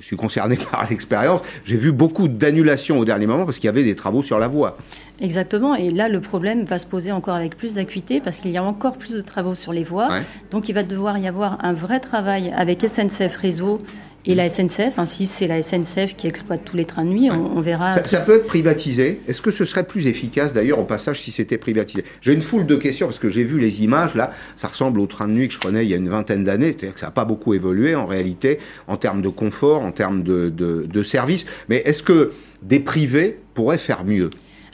suis 0.00 0.16
concerné 0.16 0.56
par 0.70 0.88
l'expérience, 0.88 1.40
j'ai 1.64 1.76
vu 1.76 1.90
beaucoup 1.90 2.28
d'annulations 2.28 3.00
au 3.00 3.04
dernier 3.04 3.26
moment 3.26 3.44
parce 3.44 3.58
qu'il 3.58 3.66
y 3.66 3.70
avait 3.70 3.82
des 3.82 3.96
travaux 3.96 4.22
sur 4.22 4.38
la 4.38 4.46
voie. 4.46 4.78
Exactement, 5.20 5.74
et 5.74 5.90
là 5.90 6.08
le 6.08 6.20
problème 6.20 6.62
va 6.62 6.78
se 6.78 6.86
poser 6.86 7.10
encore 7.10 7.34
avec 7.34 7.56
plus 7.56 7.74
d'acuité 7.74 8.20
parce 8.20 8.38
qu'il 8.38 8.52
y 8.52 8.56
a 8.56 8.62
encore 8.62 8.96
plus 8.96 9.14
de 9.14 9.20
travaux 9.20 9.56
sur 9.56 9.72
les 9.72 9.82
voies. 9.82 10.08
Donc 10.52 10.68
il 10.68 10.74
va 10.74 10.84
devoir 10.84 11.18
y 11.18 11.26
avoir 11.26 11.58
un 11.64 11.72
vrai 11.72 11.98
travail 11.98 12.52
avec 12.56 12.86
SNCF 12.88 13.36
Réseau 13.36 13.80
et 14.26 14.34
la 14.34 14.48
SNCF, 14.48 14.98
ainsi 14.98 15.26
c'est 15.26 15.46
la 15.46 15.62
SNCF 15.62 16.14
qui 16.16 16.26
exploite 16.26 16.62
tous 16.64 16.76
les 16.76 16.84
trains 16.84 17.04
de 17.04 17.10
nuit, 17.10 17.30
on, 17.30 17.60
verra. 17.60 18.00
Ça, 18.02 18.20
peut 18.20 18.36
être 18.36 18.46
privatisé. 18.46 19.20
Est-ce 19.26 19.40
que 19.40 19.50
ce 19.50 19.64
serait 19.64 19.84
plus 19.84 20.06
efficace 20.06 20.52
d'ailleurs 20.52 20.78
au 20.78 20.84
passage 20.84 21.20
si 21.20 21.30
c'était 21.30 21.58
privatisé? 21.58 22.04
J'ai 22.20 22.32
une 22.32 22.42
foule 22.42 22.66
de 22.66 22.76
questions 22.76 23.06
parce 23.06 23.18
que 23.18 23.28
j'ai 23.28 23.44
vu 23.44 23.58
les 23.58 23.82
images 23.82 24.14
là, 24.14 24.30
ça 24.56 24.68
ressemble 24.68 25.00
au 25.00 25.06
train 25.06 25.26
de 25.26 25.32
nuit 25.32 25.48
que 25.48 25.54
je 25.54 25.58
prenais 25.58 25.84
il 25.84 25.90
y 25.90 25.94
a 25.94 25.96
une 25.96 26.08
vingtaine 26.08 26.44
d'années, 26.44 26.68
c'est-à-dire 26.68 26.94
que 26.94 27.00
ça 27.00 27.06
n'a 27.06 27.12
pas 27.12 27.24
beaucoup 27.24 27.54
évolué 27.54 27.94
en 27.94 28.06
réalité 28.06 28.58
en 28.88 28.96
termes 28.96 29.22
de 29.22 29.28
confort, 29.28 29.82
en 29.82 29.92
termes 29.92 30.22
de, 30.22 30.50
de, 30.50 30.86
de 30.86 31.02
services. 31.02 31.46
Mais 31.68 31.82
est-ce 31.86 32.02
que 32.02 32.32
des 32.62 32.80
privés 32.80 33.38
pourraient 33.54 33.78
faire 33.78 34.04
mieux? 34.04 34.30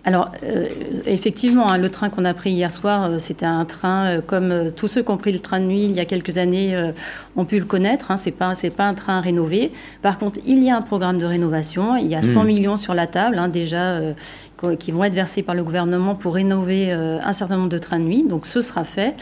Alors, 0.07 0.31
euh, 0.45 0.69
effectivement, 1.05 1.69
hein, 1.69 1.79
le 1.79 1.91
train 1.91 2.11
qu'on 2.11 2.25
a 2.25 2.33
pris 2.33 2.53
hier 2.53 2.71
soir, 2.71 3.11
euh, 3.11 3.19
c'était 3.19 3.45
un 3.45 3.65
train 3.65 4.07
euh, 4.07 4.21
comme 4.25 4.71
tous 4.71 4.87
ceux 4.87 5.03
qui 5.03 5.11
ont 5.11 5.17
pris 5.17 5.33
le 5.33 5.41
train 5.41 5.59
de 5.59 5.67
nuit 5.67 5.83
il 5.83 5.91
y 5.91 5.99
a 5.99 6.05
quelques 6.05 6.39
années 6.39 6.77
ont 7.35 7.45
pu 7.45 7.59
le 7.59 7.65
connaître. 7.65 8.13
Hein, 8.13 8.17
c'est 8.17 8.31
pas 8.31 8.55
c'est 8.55 8.71
pas 8.71 8.85
un 8.85 8.95
train 8.95 9.21
rénové. 9.21 9.73
Par 10.03 10.21
contre, 10.21 10.39
il 10.47 10.63
y 10.63 10.71
a 10.71 10.77
un 10.77 10.83
programme 10.83 11.19
de 11.19 11.27
rénovation. 11.27 11.97
Il 11.97 12.07
y 12.07 12.15
a 12.15 12.23
100 12.23 12.45
mmh. 12.45 12.47
millions 12.47 12.77
sur 12.77 12.95
la 12.95 13.09
table 13.09 13.37
hein, 13.39 13.49
déjà 13.49 14.01
qui 14.79 14.93
vont 14.93 15.03
être 15.03 15.15
versés 15.15 15.43
par 15.43 15.57
le 15.57 15.65
gouvernement 15.65 16.15
pour 16.15 16.35
rénover 16.35 16.93
un 16.93 17.33
certain 17.33 17.57
nombre 17.57 17.69
de 17.69 17.79
trains 17.79 17.99
de 17.99 18.05
nuit. 18.05 18.23
Donc, 18.23 18.47
ce 18.47 18.61
sera 18.61 18.85
fait. 18.85 19.17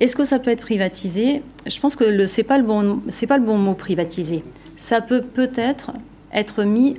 Est-ce 0.00 0.14
que 0.14 0.24
ça 0.24 0.38
peut 0.38 0.50
être 0.50 0.60
privatisé? 0.60 1.42
Je 1.66 1.80
pense 1.80 1.96
que 1.96 2.04
le 2.04 2.26
c'est 2.26 2.42
pas 2.42 2.58
le 2.58 2.64
bon 2.64 3.00
pas 3.28 3.38
le 3.38 3.44
bon 3.44 3.56
mot 3.56 3.74
privatisé. 3.74 4.44
Ça 4.76 5.00
peut 5.00 5.22
peut-être 5.22 5.92
être 6.32 6.64
mis 6.64 6.96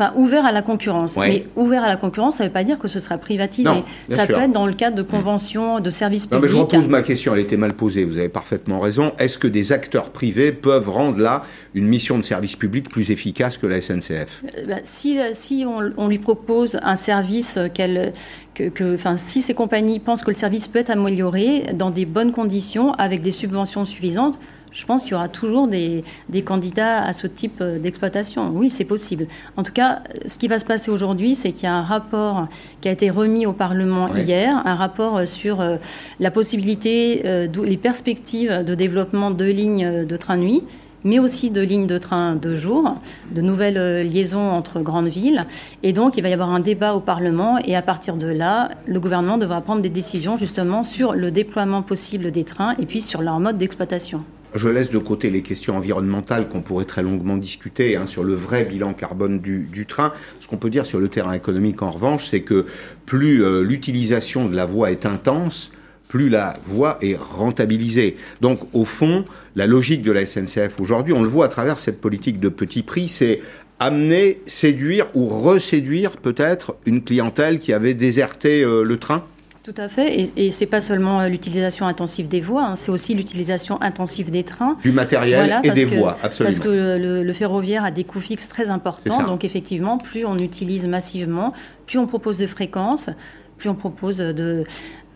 Enfin, 0.00 0.12
ouvert 0.14 0.46
à 0.46 0.52
la 0.52 0.62
concurrence. 0.62 1.16
Mais 1.16 1.46
ouvert 1.56 1.82
à 1.82 1.88
la 1.88 1.96
concurrence, 1.96 2.36
ça 2.36 2.44
ne 2.44 2.48
veut 2.48 2.52
pas 2.52 2.62
dire 2.62 2.78
que 2.78 2.86
ce 2.86 3.00
sera 3.00 3.18
privatisé. 3.18 3.68
ça 4.10 4.26
peut 4.26 4.34
être 4.34 4.52
dans 4.52 4.66
le 4.66 4.72
cadre 4.72 4.96
de 4.96 5.02
conventions, 5.02 5.80
de 5.80 5.90
services 5.90 6.26
publics. 6.26 6.42
mais 6.44 6.48
je 6.48 6.56
repose 6.56 6.88
ma 6.88 7.02
question, 7.02 7.34
elle 7.34 7.40
était 7.40 7.56
mal 7.56 7.74
posée, 7.74 8.04
vous 8.04 8.18
avez 8.18 8.28
parfaitement 8.28 8.78
raison. 8.78 9.12
Est-ce 9.18 9.38
que 9.38 9.48
des 9.48 9.72
acteurs 9.72 10.10
privés 10.10 10.52
peuvent 10.52 10.88
rendre 10.88 11.18
là 11.18 11.42
une 11.74 11.86
mission 11.86 12.16
de 12.16 12.22
service 12.22 12.54
public 12.54 12.88
plus 12.88 13.10
efficace 13.10 13.56
que 13.56 13.66
la 13.66 13.80
SNCF 13.80 14.44
euh, 14.44 14.66
bah, 14.68 14.76
Si, 14.84 15.18
si 15.32 15.64
on, 15.66 16.08
lui 16.08 16.18
propose 16.18 16.78
un 16.82 16.96
service 16.96 17.58
qu'elle... 17.74 18.12
Que, 18.54 18.94
enfin, 18.94 19.16
si 19.16 19.40
ces 19.40 19.54
compagnies 19.54 20.00
pensent 20.00 20.22
que 20.22 20.30
le 20.30 20.36
service 20.36 20.66
peut 20.66 20.80
être 20.80 20.90
amélioré 20.90 21.66
dans 21.74 21.90
des 21.90 22.06
bonnes 22.06 22.32
conditions, 22.32 22.92
avec 22.94 23.20
des 23.20 23.30
subventions 23.30 23.84
suffisantes, 23.84 24.36
je 24.78 24.86
pense 24.86 25.02
qu'il 25.02 25.12
y 25.12 25.14
aura 25.14 25.28
toujours 25.28 25.66
des, 25.66 26.04
candidats 26.44 27.02
à 27.02 27.12
ce 27.12 27.26
type 27.26 27.60
euh, 27.60 27.80
d'exploitation. 27.80 28.52
Oui, 28.54 28.70
c'est 28.70 28.84
possible. 28.84 29.26
En 29.56 29.64
tout 29.64 29.72
cas, 29.72 30.02
ce 30.26 30.38
qui 30.38 30.46
va 30.46 30.60
se 30.60 30.64
passer 30.64 30.92
aujourd'hui, 30.92 31.34
c'est 31.34 31.50
qu'il 31.50 31.64
y 31.64 31.66
a 31.66 31.74
un 31.74 31.82
rapport 31.82 32.46
qui 32.80 32.88
a 32.88 32.92
été 32.92 33.10
remis 33.10 33.44
au 33.44 33.52
Parlement 33.52 34.14
hier, 34.14 34.62
un 34.64 34.76
rapport 34.76 35.18
euh, 35.18 35.24
sur 35.24 35.60
euh, 35.60 35.76
la 36.20 36.30
possibilité, 36.30 37.48
les 37.48 37.76
perspectives 37.76 38.64
de 38.64 38.74
développement 38.74 39.32
de 39.32 39.44
lignes 39.44 40.04
de 40.04 40.16
train 40.16 40.36
nuit 40.36 40.62
mais 41.04 41.20
aussi 41.20 41.50
de 41.50 41.60
lignes 41.60 41.86
de 41.86 41.96
train 41.96 42.34
de 42.34 42.54
jour, 42.54 42.94
de 43.32 43.40
nouvelles 43.40 44.08
liaisons 44.08 44.50
entre 44.50 44.80
grandes 44.80 45.06
villes. 45.06 45.44
Et 45.84 45.92
donc, 45.92 46.16
il 46.16 46.22
va 46.22 46.28
y 46.28 46.32
avoir 46.32 46.50
un 46.50 46.58
débat 46.58 46.94
au 46.94 47.00
Parlement 47.00 47.56
et 47.64 47.76
à 47.76 47.82
partir 47.82 48.16
de 48.16 48.26
là, 48.26 48.70
le 48.84 48.98
gouvernement 48.98 49.38
devra 49.38 49.60
prendre 49.60 49.80
des 49.80 49.90
décisions 49.90 50.36
justement 50.36 50.82
sur 50.82 51.14
le 51.14 51.30
déploiement 51.30 51.82
possible 51.82 52.32
des 52.32 52.42
trains 52.42 52.72
et 52.80 52.84
puis 52.84 53.00
sur 53.00 53.22
leur 53.22 53.38
mode 53.38 53.58
d'exploitation. 53.58 54.24
Je 54.54 54.68
laisse 54.68 54.90
de 54.90 54.98
côté 54.98 55.28
les 55.30 55.42
questions 55.42 55.76
environnementales 55.76 56.48
qu'on 56.48 56.62
pourrait 56.62 56.86
très 56.86 57.02
longuement 57.02 57.36
discuter 57.36 57.96
hein, 57.96 58.06
sur 58.06 58.24
le 58.24 58.32
vrai 58.34 58.64
bilan 58.64 58.94
carbone 58.94 59.40
du, 59.40 59.86
train. 59.86 60.12
Ce 60.40 60.48
qu'on 60.48 60.56
peut 60.56 60.70
dire 60.70 60.86
sur 60.86 60.98
le 60.98 61.08
terrain 61.08 61.32
économique, 61.32 61.82
en 61.82 61.90
revanche, 61.90 62.26
c'est 62.30 62.40
que 62.40 62.64
plus 63.04 63.44
euh, 63.44 63.62
l'utilisation 63.62 64.48
de 64.48 64.56
la 64.56 64.64
voie 64.64 64.90
est 64.90 65.04
intense, 65.04 65.70
plus 66.08 66.30
la 66.30 66.58
voie 66.64 66.96
est 67.02 67.16
rentabilisée. 67.16 68.16
Donc, 68.40 68.60
au 68.72 68.86
fond, 68.86 69.24
la 69.54 69.66
logique 69.66 70.02
de 70.02 70.12
la 70.12 70.24
SNCF 70.24 70.80
aujourd'hui, 70.80 71.12
on 71.12 71.22
le 71.22 71.28
voit 71.28 71.44
à 71.44 71.48
travers 71.48 71.78
cette 71.78 72.00
politique 72.00 72.40
de 72.40 72.48
petit 72.48 72.82
prix, 72.82 73.08
c'est 73.08 73.42
amener, 73.78 74.40
séduire 74.46 75.06
ou 75.14 75.26
reséduire 75.26 76.16
peut-être 76.16 76.76
une 76.86 77.02
clientèle 77.02 77.58
qui 77.58 77.74
avait 77.74 77.94
déserté 77.94 78.64
euh, 78.64 78.82
le 78.82 78.96
train 78.96 79.24
Tout 79.68 79.82
à 79.82 79.90
fait, 79.90 80.18
et, 80.18 80.46
et 80.46 80.50
c'est 80.50 80.64
pas 80.64 80.80
seulement 80.80 81.20
euh, 81.20 81.28
l'utilisation 81.28 81.86
intensive 81.86 82.26
des 82.26 82.40
voies, 82.40 82.64
hein, 82.68 82.74
c'est 82.74 82.90
aussi 82.90 83.12
l'utilisation 83.14 83.78
intensive 83.82 84.30
des 84.30 84.42
trains. 84.42 84.78
Du 84.82 84.92
matériel 84.92 85.40
Voilà, 85.40 85.60
et 85.62 85.70
des 85.72 85.84
que- 85.84 85.94
voies, 85.96 86.16
absolument. 86.22 86.50
Parce 86.50 86.58
que 86.58 86.96
le, 86.96 87.22
le 87.22 87.32
ferroviaire 87.34 87.84
a 87.84 87.90
des 87.90 88.04
coûts 88.04 88.20
fixes 88.20 88.48
très 88.48 88.70
importants, 88.70 89.22
donc 89.24 89.44
effectivement, 89.44 89.98
plus 89.98 90.24
on 90.24 90.38
utilise 90.38 90.86
massivement, 90.86 91.52
plus 91.84 91.98
on 91.98 92.06
propose 92.06 92.38
de 92.38 92.46
fréquences, 92.46 93.10
plus 93.58 93.68
on 93.68 93.74
propose 93.74 94.16
de 94.16 94.64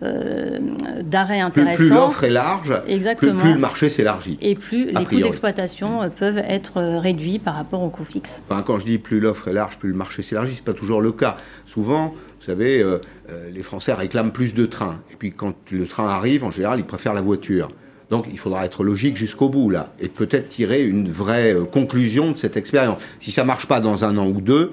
euh, 0.03 0.59
d'arrêts 1.03 1.39
Plus, 1.39 1.63
intéressants. 1.63 1.77
plus 1.77 1.89
l'offre 1.91 2.25
est 2.25 2.31
large, 2.31 2.83
plus, 2.83 2.93
Exactement. 2.93 3.41
plus 3.41 3.53
le 3.53 3.59
marché 3.59 3.91
s'élargit. 3.91 4.39
Et 4.41 4.55
plus 4.55 4.87
les 4.87 5.05
coûts 5.05 5.21
d'exploitation 5.21 6.03
euh, 6.03 6.09
peuvent 6.09 6.39
être 6.39 6.79
euh, 6.79 6.99
réduits 6.99 7.39
par 7.39 7.55
rapport 7.55 7.83
aux 7.83 7.91
coûts 7.91 8.05
fixes. 8.05 8.43
Enfin, 8.49 8.63
quand 8.63 8.79
je 8.79 8.87
dis 8.87 8.99
plus 8.99 9.21
l'offre 9.21 9.49
est 9.49 9.53
large, 9.53 9.79
plus 9.79 9.91
le 9.91 9.95
marché 9.97 10.23
s'élargit, 10.23 10.55
c'est 10.57 10.65
pas 10.65 10.75
toujours 10.75 11.01
le 11.01 11.13
cas. 11.13 11.37
Souvent, 11.67 12.09
vous 12.41 12.47
savez, 12.47 12.83
euh, 12.83 12.99
les 13.53 13.63
Français 13.63 13.93
réclament 13.93 14.33
plus 14.33 14.55
de 14.55 14.67
trains. 14.67 15.01
Et 15.13 15.17
puis 15.17 15.31
quand 15.33 15.55
le 15.71 15.87
train 15.87 16.09
arrive, 16.09 16.45
en 16.45 16.51
général, 16.51 16.79
ils 16.81 16.85
préfèrent 16.85 17.15
la 17.15 17.21
voiture. 17.21 17.71
Donc 18.11 18.27
il 18.31 18.39
faudra 18.39 18.65
être 18.67 18.85
logique 18.85 19.17
jusqu'au 19.17 19.49
bout, 19.49 19.71
là, 19.71 19.93
et 20.01 20.09
peut-être 20.09 20.49
tirer 20.49 20.85
une 20.85 21.09
vraie 21.09 21.57
conclusion 21.73 22.31
de 22.33 22.37
cette 22.37 22.57
expérience. 22.59 22.99
Si 23.21 23.31
ça 23.31 23.45
marche 23.45 23.67
pas 23.67 23.81
dans 23.81 24.05
un 24.05 24.19
an 24.19 24.27
ou 24.27 24.41
deux, 24.43 24.73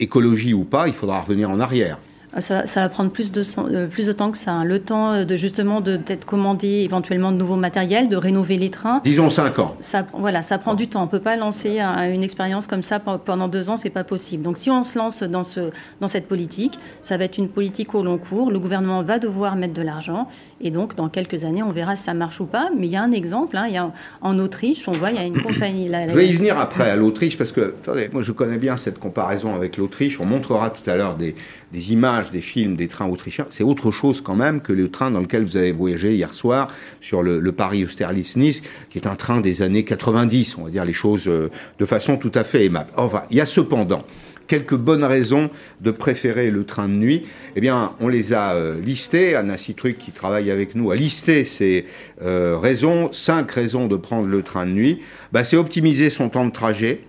écologie 0.00 0.52
ou 0.52 0.64
pas, 0.64 0.86
il 0.86 0.92
faudra 0.92 1.20
revenir 1.20 1.50
en 1.50 1.60
arrière. 1.60 1.98
Euh, 2.36 2.40
Ça, 2.40 2.66
ça 2.66 2.80
va 2.80 2.88
prendre 2.88 3.10
plus 3.10 3.30
de, 3.32 3.42
euh, 3.58 3.86
plus 3.86 4.06
de 4.06 4.12
temps 4.12 4.30
que 4.30 4.38
ça. 4.38 4.52
hein. 4.52 4.64
Le 4.64 4.78
temps 4.80 5.12
euh, 5.12 5.24
de 5.24 5.36
justement 5.36 5.80
de 5.80 5.96
peut-être 5.96 6.24
commander 6.24 6.68
éventuellement 6.82 7.30
de 7.32 7.36
nouveaux 7.36 7.56
matériels, 7.56 8.08
de 8.08 8.16
rénover 8.16 8.56
les 8.58 8.70
trains. 8.70 9.00
Disons 9.04 9.30
5 9.30 9.58
ans. 9.60 9.76
Ça, 9.80 10.04
voilà, 10.12 10.42
ça 10.42 10.58
prend 10.58 10.74
du 10.74 10.88
temps. 10.88 11.02
On 11.02 11.06
peut 11.06 11.20
pas 11.20 11.36
lancer 11.36 11.80
un- 11.80 12.10
une 12.10 12.22
expérience 12.24 12.66
comme 12.66 12.82
ça 12.82 12.98
pe- 12.98 13.18
pendant 13.24 13.48
deux 13.48 13.70
ans, 13.70 13.76
c'est 13.76 13.90
pas 13.90 14.04
possible. 14.04 14.42
Donc, 14.42 14.58
si 14.58 14.70
on 14.70 14.82
se 14.82 14.98
lance 14.98 15.22
dans 15.22 15.44
ce, 15.44 15.70
dans 16.00 16.08
cette 16.08 16.26
politique, 16.28 16.78
ça 17.02 17.16
va 17.16 17.24
être 17.24 17.38
une 17.38 17.48
politique 17.48 17.94
au 17.94 18.02
long 18.02 18.18
cours. 18.18 18.50
Le 18.50 18.58
gouvernement 18.58 19.02
va 19.02 19.18
devoir 19.18 19.56
mettre 19.56 19.74
de 19.74 19.82
l'argent, 19.82 20.28
et 20.60 20.70
donc 20.70 20.94
dans 20.96 21.08
quelques 21.08 21.44
années, 21.44 21.62
on 21.62 21.70
verra 21.72 21.96
si 21.96 22.02
ça 22.04 22.14
marche 22.14 22.40
ou 22.40 22.46
pas. 22.46 22.68
Mais 22.76 22.86
il 22.86 22.92
y 22.92 22.96
a 22.96 23.02
un 23.02 23.12
exemple. 23.12 23.56
hein, 23.56 23.64
il 23.68 23.74
y 23.74 23.78
a 23.78 23.90
en 24.22 24.38
Autriche, 24.38 24.88
on 24.88 24.92
voit, 24.92 25.10
il 25.10 25.16
y 25.16 25.20
a 25.20 25.24
une 25.24 25.40
compagnie. 25.40 25.86
Je 25.86 26.14
vais 26.14 26.26
y 26.28 26.32
venir 26.32 26.58
après 26.58 26.90
à 26.90 26.96
l'Autriche 26.96 27.38
parce 27.38 27.52
que, 27.52 27.74
attendez, 27.82 28.08
moi 28.12 28.22
je 28.22 28.32
connais 28.32 28.58
bien 28.58 28.76
cette 28.76 28.98
comparaison 28.98 29.54
avec 29.54 29.76
l'Autriche. 29.76 30.18
On 30.20 30.24
montrera 30.26 30.70
tout 30.70 30.88
à 30.90 30.96
l'heure 30.96 31.14
des, 31.16 31.34
des 31.74 31.92
images, 31.92 32.30
des 32.30 32.40
films, 32.40 32.76
des 32.76 32.88
trains 32.88 33.06
autrichiens. 33.06 33.46
C'est 33.50 33.64
autre 33.64 33.90
chose 33.90 34.20
quand 34.20 34.36
même 34.36 34.60
que 34.60 34.72
le 34.72 34.90
train 34.90 35.10
dans 35.10 35.20
lequel 35.20 35.44
vous 35.44 35.56
avez 35.56 35.72
voyagé 35.72 36.14
hier 36.14 36.32
soir 36.32 36.68
sur 37.00 37.22
le, 37.22 37.40
Paris-Austerlitz-Nice, 37.52 38.62
qui 38.90 38.98
est 38.98 39.06
un 39.06 39.16
train 39.16 39.40
des 39.40 39.60
années 39.60 39.84
90. 39.84 40.56
On 40.58 40.64
va 40.64 40.70
dire 40.70 40.84
les 40.84 40.92
choses 40.92 41.26
euh, 41.26 41.50
de 41.78 41.84
façon 41.84 42.16
tout 42.16 42.32
à 42.34 42.44
fait 42.44 42.64
aimable. 42.64 42.90
Enfin, 42.96 43.24
il 43.30 43.36
y 43.36 43.40
a 43.40 43.46
cependant 43.46 44.04
quelques 44.46 44.76
bonnes 44.76 45.04
raisons 45.04 45.50
de 45.80 45.90
préférer 45.90 46.50
le 46.50 46.64
train 46.64 46.88
de 46.88 46.94
nuit. 46.94 47.26
Eh 47.56 47.60
bien, 47.60 47.92
on 48.00 48.08
les 48.08 48.32
a 48.32 48.54
euh, 48.54 48.80
listées. 48.80 49.34
Anna 49.34 49.58
Citruc, 49.58 49.98
qui 49.98 50.12
travaille 50.12 50.50
avec 50.50 50.74
nous, 50.74 50.90
a 50.90 50.96
listé 50.96 51.44
ces 51.44 51.86
euh, 52.22 52.56
raisons. 52.56 53.12
Cinq 53.12 53.50
raisons 53.50 53.86
de 53.86 53.96
prendre 53.96 54.28
le 54.28 54.42
train 54.42 54.66
de 54.66 54.72
nuit. 54.72 55.00
Bah, 55.32 55.42
c'est 55.42 55.56
optimiser 55.56 56.10
son 56.10 56.28
temps 56.28 56.46
de 56.46 56.52
trajet. 56.52 57.00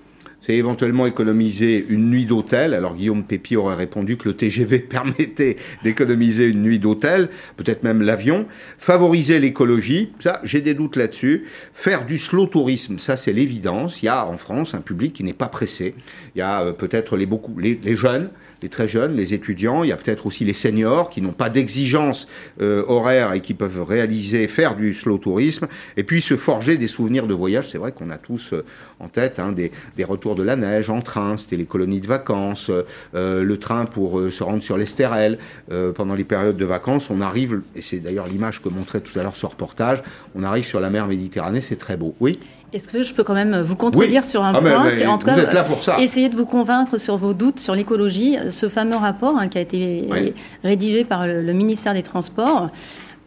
C'est 0.45 0.53
éventuellement 0.53 1.07
économiser 1.07 1.83
une 1.89 2.11
nuit 2.11 2.27
d'hôtel. 2.27 2.75
Alors 2.75 2.93
Guillaume 2.93 3.23
Pépi 3.23 3.55
aurait 3.55 3.73
répondu 3.73 4.15
que 4.15 4.29
le 4.29 4.35
TGV 4.35 4.77
permettait 4.89 5.57
d'économiser 5.83 6.45
une 6.45 6.61
nuit 6.61 6.77
d'hôtel, 6.77 7.29
peut-être 7.57 7.83
même 7.83 8.03
l'avion. 8.03 8.45
Favoriser 8.77 9.39
l'écologie, 9.39 10.11
ça 10.19 10.39
j'ai 10.43 10.61
des 10.61 10.75
doutes 10.75 10.97
là-dessus. 10.97 11.45
Faire 11.73 12.05
du 12.05 12.19
slow 12.19 12.45
tourisme, 12.45 12.99
ça 12.99 13.17
c'est 13.17 13.33
l'évidence. 13.33 14.03
Il 14.03 14.05
y 14.05 14.09
a 14.09 14.27
en 14.27 14.37
France 14.37 14.75
un 14.75 14.81
public 14.81 15.13
qui 15.13 15.23
n'est 15.23 15.33
pas 15.33 15.47
pressé. 15.47 15.95
Il 16.35 16.39
y 16.39 16.41
a 16.43 16.61
euh, 16.61 16.73
peut-être 16.73 17.17
les, 17.17 17.95
jeunes, 17.95 18.29
les 18.61 18.69
très 18.69 18.87
jeunes, 18.87 19.15
les 19.15 19.33
étudiants. 19.33 19.83
Il 19.83 19.89
y 19.89 19.91
a 19.91 19.97
peut-être 19.97 20.25
aussi 20.25 20.45
les 20.45 20.53
seniors 20.53 21.09
qui 21.09 21.21
n'ont 21.21 21.33
pas 21.33 21.49
d'exigence 21.49 22.27
euh, 22.61 22.83
horaire 22.87 23.33
et 23.33 23.41
qui 23.41 23.53
peuvent 23.53 23.83
réaliser, 23.83 24.47
faire 24.47 24.75
du 24.75 24.93
slow 24.93 25.17
tourisme. 25.17 25.67
Et 25.97 26.03
puis 26.03 26.21
se 26.21 26.35
forger 26.35 26.77
des 26.77 26.87
souvenirs 26.87 27.27
de 27.27 27.33
voyage. 27.33 27.69
C'est 27.69 27.77
vrai 27.77 27.91
qu'on 27.91 28.09
a 28.09 28.17
tous 28.17 28.53
euh, 28.53 28.65
en 28.99 29.07
tête 29.07 29.39
hein, 29.39 29.51
des, 29.51 29.71
des 29.97 30.03
retours 30.03 30.35
de 30.35 30.43
la 30.43 30.55
neige 30.55 30.89
en 30.89 31.01
train. 31.01 31.37
C'était 31.37 31.57
les 31.57 31.65
colonies 31.65 31.99
de 31.99 32.07
vacances, 32.07 32.71
euh, 33.13 33.43
le 33.43 33.57
train 33.57 33.85
pour 33.85 34.19
euh, 34.19 34.31
se 34.31 34.43
rendre 34.43 34.63
sur 34.63 34.77
l'Estérel 34.77 35.37
euh, 35.71 35.91
pendant 35.91 36.15
les 36.15 36.23
périodes 36.23 36.57
de 36.57 36.65
vacances. 36.65 37.09
On 37.09 37.21
arrive, 37.21 37.61
et 37.75 37.81
c'est 37.81 37.99
d'ailleurs 37.99 38.27
l'image 38.27 38.61
que 38.61 38.69
montrait 38.69 39.01
tout 39.01 39.17
à 39.19 39.23
l'heure 39.23 39.35
ce 39.35 39.45
reportage, 39.45 40.03
on 40.35 40.43
arrive 40.43 40.65
sur 40.65 40.79
la 40.79 40.89
mer 40.89 41.07
Méditerranée, 41.07 41.61
c'est 41.61 41.75
très 41.75 41.97
beau. 41.97 42.15
Oui? 42.19 42.39
Est-ce 42.75 42.89
que 42.89 43.03
je 43.03 43.13
peux 43.13 43.23
quand 43.23 43.33
même 43.33 43.61
vous 43.61 43.77
contredire 43.77 44.21
Oui. 44.21 44.29
sur 44.29 44.43
un 44.43 44.53
Ah, 44.53 44.59
point 44.59 44.83
mais 44.83 45.07
En 45.07 45.17
tout 45.17 45.27
vous 45.29 45.33
cas, 45.35 45.41
êtes 45.43 45.53
là 45.53 45.63
pour 45.63 45.81
ça. 45.81 45.97
Essayez 46.01 46.27
de 46.27 46.35
vous 46.35 46.45
convaincre 46.45 46.97
sur 46.97 47.15
vos 47.15 47.33
doutes 47.33 47.57
sur 47.61 47.73
l'écologie. 47.73 48.37
Ce 48.51 48.67
fameux 48.67 48.97
rapport 48.97 49.37
hein, 49.37 49.47
qui 49.47 49.57
a 49.57 49.61
été 49.61 50.05
Oui. 50.11 50.33
rédigé 50.61 51.05
par 51.05 51.25
le, 51.25 51.41
le 51.41 51.53
ministère 51.53 51.93
des 51.93 52.03
Transports 52.03 52.67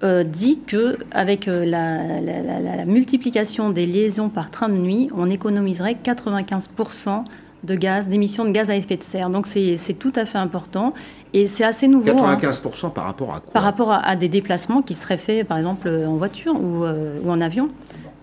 euh, 0.05 0.23
dit 0.23 0.61
que 0.67 0.99
avec 1.13 1.49
euh, 1.49 1.65
la, 1.65 2.21
la- 2.21 2.43
la- 2.43 2.61
la- 2.61 2.77
la 2.77 2.85
multiplication 2.85 3.71
des 3.71 3.87
liaisons 3.87 4.29
par 4.29 4.51
train 4.51 4.69
de 4.69 4.75
nuit, 4.77 5.09
on 5.17 5.31
économiserait 5.31 5.97
95% 6.05 7.25
de 7.65 7.75
gaz, 7.75 8.07
d'émissions 8.07 8.45
de 8.45 8.51
gaz 8.51 8.69
à 8.71 8.77
effet 8.77 8.99
de 8.99 9.03
serre. 9.03 9.31
Donc 9.31 9.47
c'est 9.47 9.99
tout 9.99 10.13
à 10.15 10.27
fait 10.27 10.39
important 10.39 10.93
et 11.33 11.47
c'est 11.47 11.65
assez 11.65 11.89
nouveau. 11.89 12.11
hein. 12.23 12.37
95% 12.39 12.93
par 12.93 13.05
rapport 13.05 13.35
à 13.35 13.41
quoi? 13.41 13.53
Par 13.55 13.63
rapport 13.63 13.93
à, 13.93 14.07
à 14.07 14.15
des 14.15 14.29
déplacements 14.29 14.83
qui 14.83 14.93
seraient 14.93 15.17
faits, 15.17 15.49
par 15.49 15.57
exemple, 15.57 15.89
en 16.07 16.17
voiture 16.17 16.55
ou, 16.55 16.85
euh, 16.85 17.19
ou 17.25 17.31
en 17.31 17.41
avion. 17.41 17.71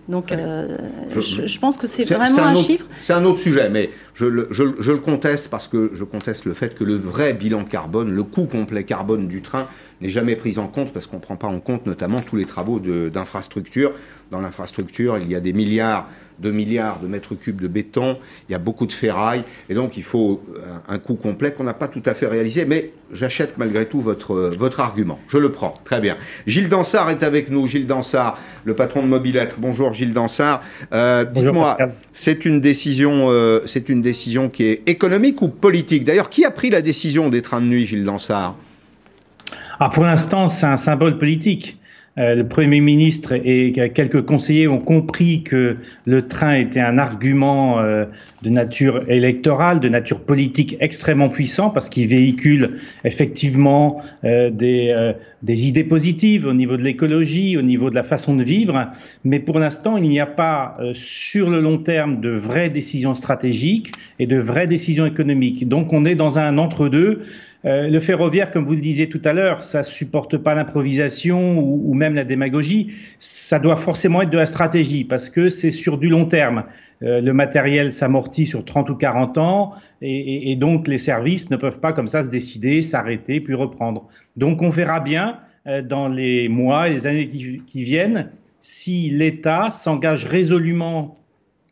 Donc, 0.07 0.31
euh, 0.31 0.77
Je- 1.17 1.59
pense 1.59 1.77
que 1.77 1.87
c'est 1.87 2.03
vraiment 2.03 2.43
un, 2.43 2.53
autre- 2.53 2.63
chiffre. 2.63 2.85
C'est 3.01 3.13
un 3.13 3.25
autre 3.25 3.39
sujet, 3.39 3.69
mais 3.69 3.89
je 4.13 4.25
le, 4.25 4.47
je, 4.51 4.63
je 4.79 4.91
le 4.91 4.99
conteste 4.99 5.47
parce 5.49 5.67
que 5.67 5.91
je 5.93 6.03
conteste 6.03 6.45
le 6.45 6.53
fait 6.53 6.75
que 6.75 6.83
le 6.83 6.93
vrai 6.95 7.33
bilan 7.33 7.63
carbone, 7.63 8.11
le 8.11 8.23
coût 8.23 8.45
complet 8.45 8.83
carbone 8.83 9.27
du 9.27 9.41
train 9.41 9.67
n'est 10.01 10.09
jamais 10.09 10.35
pris 10.35 10.59
en 10.59 10.67
compte 10.67 10.93
parce 10.93 11.07
qu'on 11.07 11.17
ne 11.17 11.21
prend 11.21 11.37
pas 11.37 11.47
en 11.47 11.59
compte 11.59 11.85
notamment 11.87 12.21
tous 12.21 12.35
les 12.35 12.45
travaux 12.45 12.79
d'infrastructure. 12.79 13.91
Dans 14.31 14.41
l'infrastructure, 14.41 15.17
il 15.17 15.29
y 15.31 15.35
a 15.35 15.39
des 15.39 15.53
milliards 15.53 16.07
de 16.39 16.51
milliards 16.51 16.99
de 16.99 17.07
mètres 17.07 17.35
cubes 17.35 17.61
de 17.61 17.67
béton, 17.67 18.17
il 18.49 18.51
y 18.51 18.55
a 18.55 18.59
beaucoup 18.59 18.85
de 18.85 18.91
ferraille, 18.91 19.43
et 19.69 19.73
donc 19.73 19.97
il 19.97 20.03
faut 20.03 20.41
un, 20.89 20.95
un 20.95 20.99
coût 20.99 21.15
complet 21.15 21.51
qu'on 21.51 21.63
n'a 21.63 21.73
pas 21.73 21.87
tout 21.87 22.03
à 22.05 22.13
fait 22.13 22.27
réalisé, 22.27 22.65
mais 22.65 22.91
j'achète 23.13 23.57
malgré 23.57 23.85
tout 23.85 24.01
votre, 24.01 24.33
euh, 24.33 24.55
votre 24.57 24.79
argument. 24.79 25.19
Je 25.27 25.37
le 25.37 25.51
prends, 25.51 25.73
très 25.83 26.01
bien. 26.01 26.17
Gilles 26.47 26.69
Dansard 26.69 27.09
est 27.09 27.23
avec 27.23 27.49
nous, 27.49 27.67
Gilles 27.67 27.87
Dansard, 27.87 28.37
le 28.63 28.73
patron 28.73 29.01
de 29.01 29.07
Mobilette. 29.07 29.55
Bonjour 29.57 29.93
Gilles 29.93 30.13
Dansard. 30.13 30.61
Euh, 30.93 31.23
Dites-moi, 31.23 31.77
c'est 32.13 32.45
une 32.45 32.61
décision, 32.61 33.27
euh, 33.29 33.61
c'est 33.65 33.89
une 33.89 34.01
décision 34.01 34.49
qui 34.49 34.65
est 34.65 34.81
économique 34.87 35.41
ou 35.41 35.47
politique? 35.49 36.03
D'ailleurs, 36.03 36.29
qui 36.29 36.45
a 36.45 36.51
pris 36.51 36.69
la 36.69 36.81
décision 36.81 37.29
des 37.29 37.41
trains 37.41 37.61
de 37.61 37.67
nuit, 37.67 37.87
Gilles 37.87 38.05
Dansard? 38.05 38.55
Ah, 39.79 39.89
pour 39.89 40.03
l'instant, 40.03 40.47
c'est 40.47 40.65
un 40.65 40.77
symbole 40.77 41.17
politique. 41.17 41.77
Euh, 42.17 42.33
le 42.33 42.47
Premier 42.47 42.79
ministre 42.79 43.33
et 43.33 43.73
quelques 43.93 44.21
conseillers 44.21 44.69
ont 44.69 44.79
compris 44.79 45.43
que 45.43 45.75
le 46.05 46.27
train 46.27 46.55
était 46.55 46.79
un 46.79 46.97
argument 46.97 47.81
euh, 47.81 48.05
de 48.41 48.49
nature 48.49 49.03
électorale, 49.09 49.81
de 49.81 49.89
nature 49.89 50.21
politique 50.21 50.77
extrêmement 50.79 51.27
puissant 51.27 51.69
parce 51.69 51.89
qu'il 51.89 52.07
véhicule 52.07 52.77
effectivement 53.03 54.01
euh, 54.23 54.49
des, 54.49 55.13
des 55.43 55.67
idées 55.67 55.83
positives 55.83 56.47
au 56.47 56.53
niveau 56.53 56.77
de 56.77 56.83
l'écologie, 56.83 57.57
au 57.57 57.61
niveau 57.61 57.89
de 57.89 57.95
la 57.95 58.03
façon 58.03 58.33
de 58.35 58.43
vivre. 58.43 58.91
Mais 59.25 59.39
pour 59.39 59.59
l'instant, 59.59 59.97
il 59.97 60.07
n'y 60.07 60.21
a 60.21 60.25
pas 60.25 60.77
sur 60.93 61.49
le 61.49 61.59
long 61.59 61.79
terme 61.79 62.21
de 62.21 62.29
vraies 62.29 62.69
décisions 62.69 63.13
stratégiques 63.13 63.91
et 64.19 64.27
de 64.27 64.37
vraies 64.37 64.67
décisions 64.67 65.05
économiques. 65.05 65.67
Donc 65.67 65.91
on 65.91 66.05
est 66.05 66.15
dans 66.15 66.39
un 66.39 66.57
entre-deux. 66.57 67.23
Euh, 67.65 67.87
le 67.87 67.99
ferroviaire, 67.99 68.51
comme 68.51 68.63
vous 68.63 68.73
le 68.73 68.81
disiez 68.81 69.09
tout 69.09 69.21
à 69.25 69.33
l'heure, 69.33 69.63
ça 69.63 69.81
supporte 69.81 70.37
pas 70.37 70.53
l'improvisation 70.53 71.59
ou, 71.59 71.93
même 71.93 72.13
la 72.13 72.23
démagogie. 72.23 72.93
Ça 73.17 73.57
doit 73.57 73.75
forcément 73.75 74.21
être 74.21 74.29
de 74.29 74.37
la 74.37 74.45
stratégie 74.45 75.03
parce 75.03 75.29
que 75.29 75.49
c'est 75.49 75.71
sur 75.71 75.97
du 75.97 76.09
long 76.09 76.25
terme. 76.25 76.65
Euh, 77.01 77.21
le 77.21 77.33
matériel 77.33 77.91
s'amortit 77.91 78.45
sur 78.45 78.63
30 78.63 78.91
ou 78.91 78.95
40 78.95 79.37
ans 79.39 79.71
et 80.01 80.55
donc 80.55 80.87
les 80.87 80.99
services 80.99 81.49
ne 81.49 81.55
peuvent 81.55 81.79
pas 81.79 81.91
comme 81.91 82.07
ça 82.07 82.21
se 82.21 82.29
décider, 82.29 82.83
s'arrêter 82.83 83.39
puis 83.39 83.55
reprendre. 83.55 84.07
Donc 84.37 84.61
on 84.61 84.69
verra 84.69 84.99
bien 84.99 85.39
euh, 85.67 85.81
dans 85.81 86.07
les 86.07 86.47
mois 86.49 86.87
et 86.87 86.93
les 86.93 87.07
années 87.07 87.27
qui, 87.27 87.63
qui 87.65 87.83
viennent 87.83 88.29
si 88.59 89.09
l'État 89.09 89.71
s'engage 89.71 90.25
résolument 90.25 91.17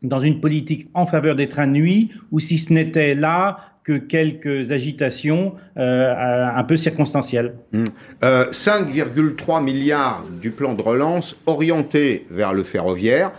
dans 0.02 0.20
une 0.20 0.40
politique 0.40 0.88
en 0.94 1.06
faveur 1.06 1.36
des 1.36 1.48
trains 1.48 1.66
de 1.66 1.72
nuit 1.72 2.12
ou 2.32 2.40
si 2.40 2.58
ce 2.58 2.72
n'était 2.72 3.14
là 3.14 3.73
que 3.84 3.98
quelques 3.98 4.72
agitations 4.72 5.54
euh, 5.76 6.46
un 6.46 6.64
peu 6.64 6.76
circonstancielles. 6.76 7.54
Hmm. 7.72 7.84
Euh, 8.24 8.50
5,3 8.50 9.62
milliards 9.62 10.24
du 10.40 10.50
plan 10.50 10.72
de 10.74 10.80
relance 10.80 11.36
orienté 11.46 12.26
vers 12.30 12.54
le 12.54 12.62
ferroviaire. 12.62 13.30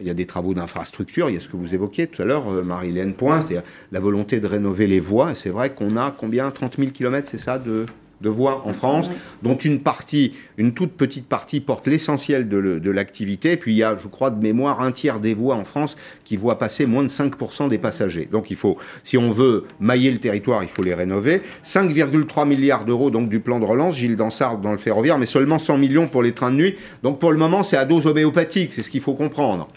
Il 0.00 0.06
y 0.06 0.10
a 0.10 0.14
des 0.14 0.26
travaux 0.26 0.54
d'infrastructure, 0.54 1.30
il 1.30 1.34
y 1.34 1.38
a 1.38 1.40
ce 1.40 1.48
que 1.48 1.56
vous 1.56 1.72
évoquiez 1.72 2.08
tout 2.08 2.20
à 2.20 2.24
l'heure, 2.24 2.52
euh, 2.52 2.62
Marie-Hélène 2.62 3.14
Point, 3.14 3.38
c'est-à-dire 3.38 3.62
la 3.92 4.00
volonté 4.00 4.40
de 4.40 4.46
rénover 4.46 4.86
les 4.86 5.00
voies. 5.00 5.34
C'est 5.34 5.50
vrai 5.50 5.70
qu'on 5.70 5.96
a 5.96 6.10
combien? 6.10 6.50
30 6.50 6.76
000 6.78 6.90
kilomètres, 6.90 7.28
c'est 7.30 7.38
ça, 7.38 7.58
de 7.58 7.86
de 8.20 8.28
voies 8.28 8.62
en 8.66 8.72
France, 8.72 9.10
dont 9.42 9.56
une 9.56 9.80
partie, 9.80 10.34
une 10.56 10.72
toute 10.72 10.92
petite 10.92 11.26
partie 11.26 11.60
porte 11.60 11.86
l'essentiel 11.86 12.48
de, 12.48 12.90
l'activité. 12.90 13.56
Puis 13.56 13.72
il 13.72 13.78
y 13.78 13.82
a, 13.82 13.96
je 14.00 14.08
crois, 14.08 14.30
de 14.30 14.40
mémoire, 14.40 14.80
un 14.80 14.92
tiers 14.92 15.20
des 15.20 15.34
voies 15.34 15.56
en 15.56 15.64
France 15.64 15.96
qui 16.24 16.36
voient 16.36 16.58
passer 16.58 16.86
moins 16.86 17.02
de 17.02 17.08
5% 17.08 17.68
des 17.68 17.78
passagers. 17.78 18.28
Donc 18.30 18.50
il 18.50 18.56
faut, 18.56 18.78
si 19.02 19.18
on 19.18 19.30
veut 19.30 19.64
mailler 19.80 20.10
le 20.10 20.18
territoire, 20.18 20.62
il 20.62 20.68
faut 20.68 20.82
les 20.82 20.94
rénover. 20.94 21.42
5,3 21.64 22.46
milliards 22.46 22.84
d'euros 22.84 23.10
donc 23.10 23.28
du 23.28 23.40
plan 23.40 23.60
de 23.60 23.64
relance, 23.64 23.96
Gilles 23.96 24.16
Dansard 24.16 24.58
dans 24.58 24.72
le 24.72 24.78
ferroviaire, 24.78 25.18
mais 25.18 25.26
seulement 25.26 25.58
100 25.58 25.78
millions 25.78 26.08
pour 26.08 26.22
les 26.22 26.32
trains 26.32 26.50
de 26.50 26.56
nuit. 26.56 26.74
Donc 27.02 27.18
pour 27.18 27.32
le 27.32 27.38
moment, 27.38 27.62
c'est 27.62 27.76
à 27.76 27.84
dose 27.84 28.06
homéopathique, 28.06 28.72
c'est 28.72 28.82
ce 28.82 28.90
qu'il 28.90 29.00
faut 29.00 29.14
comprendre. 29.14 29.68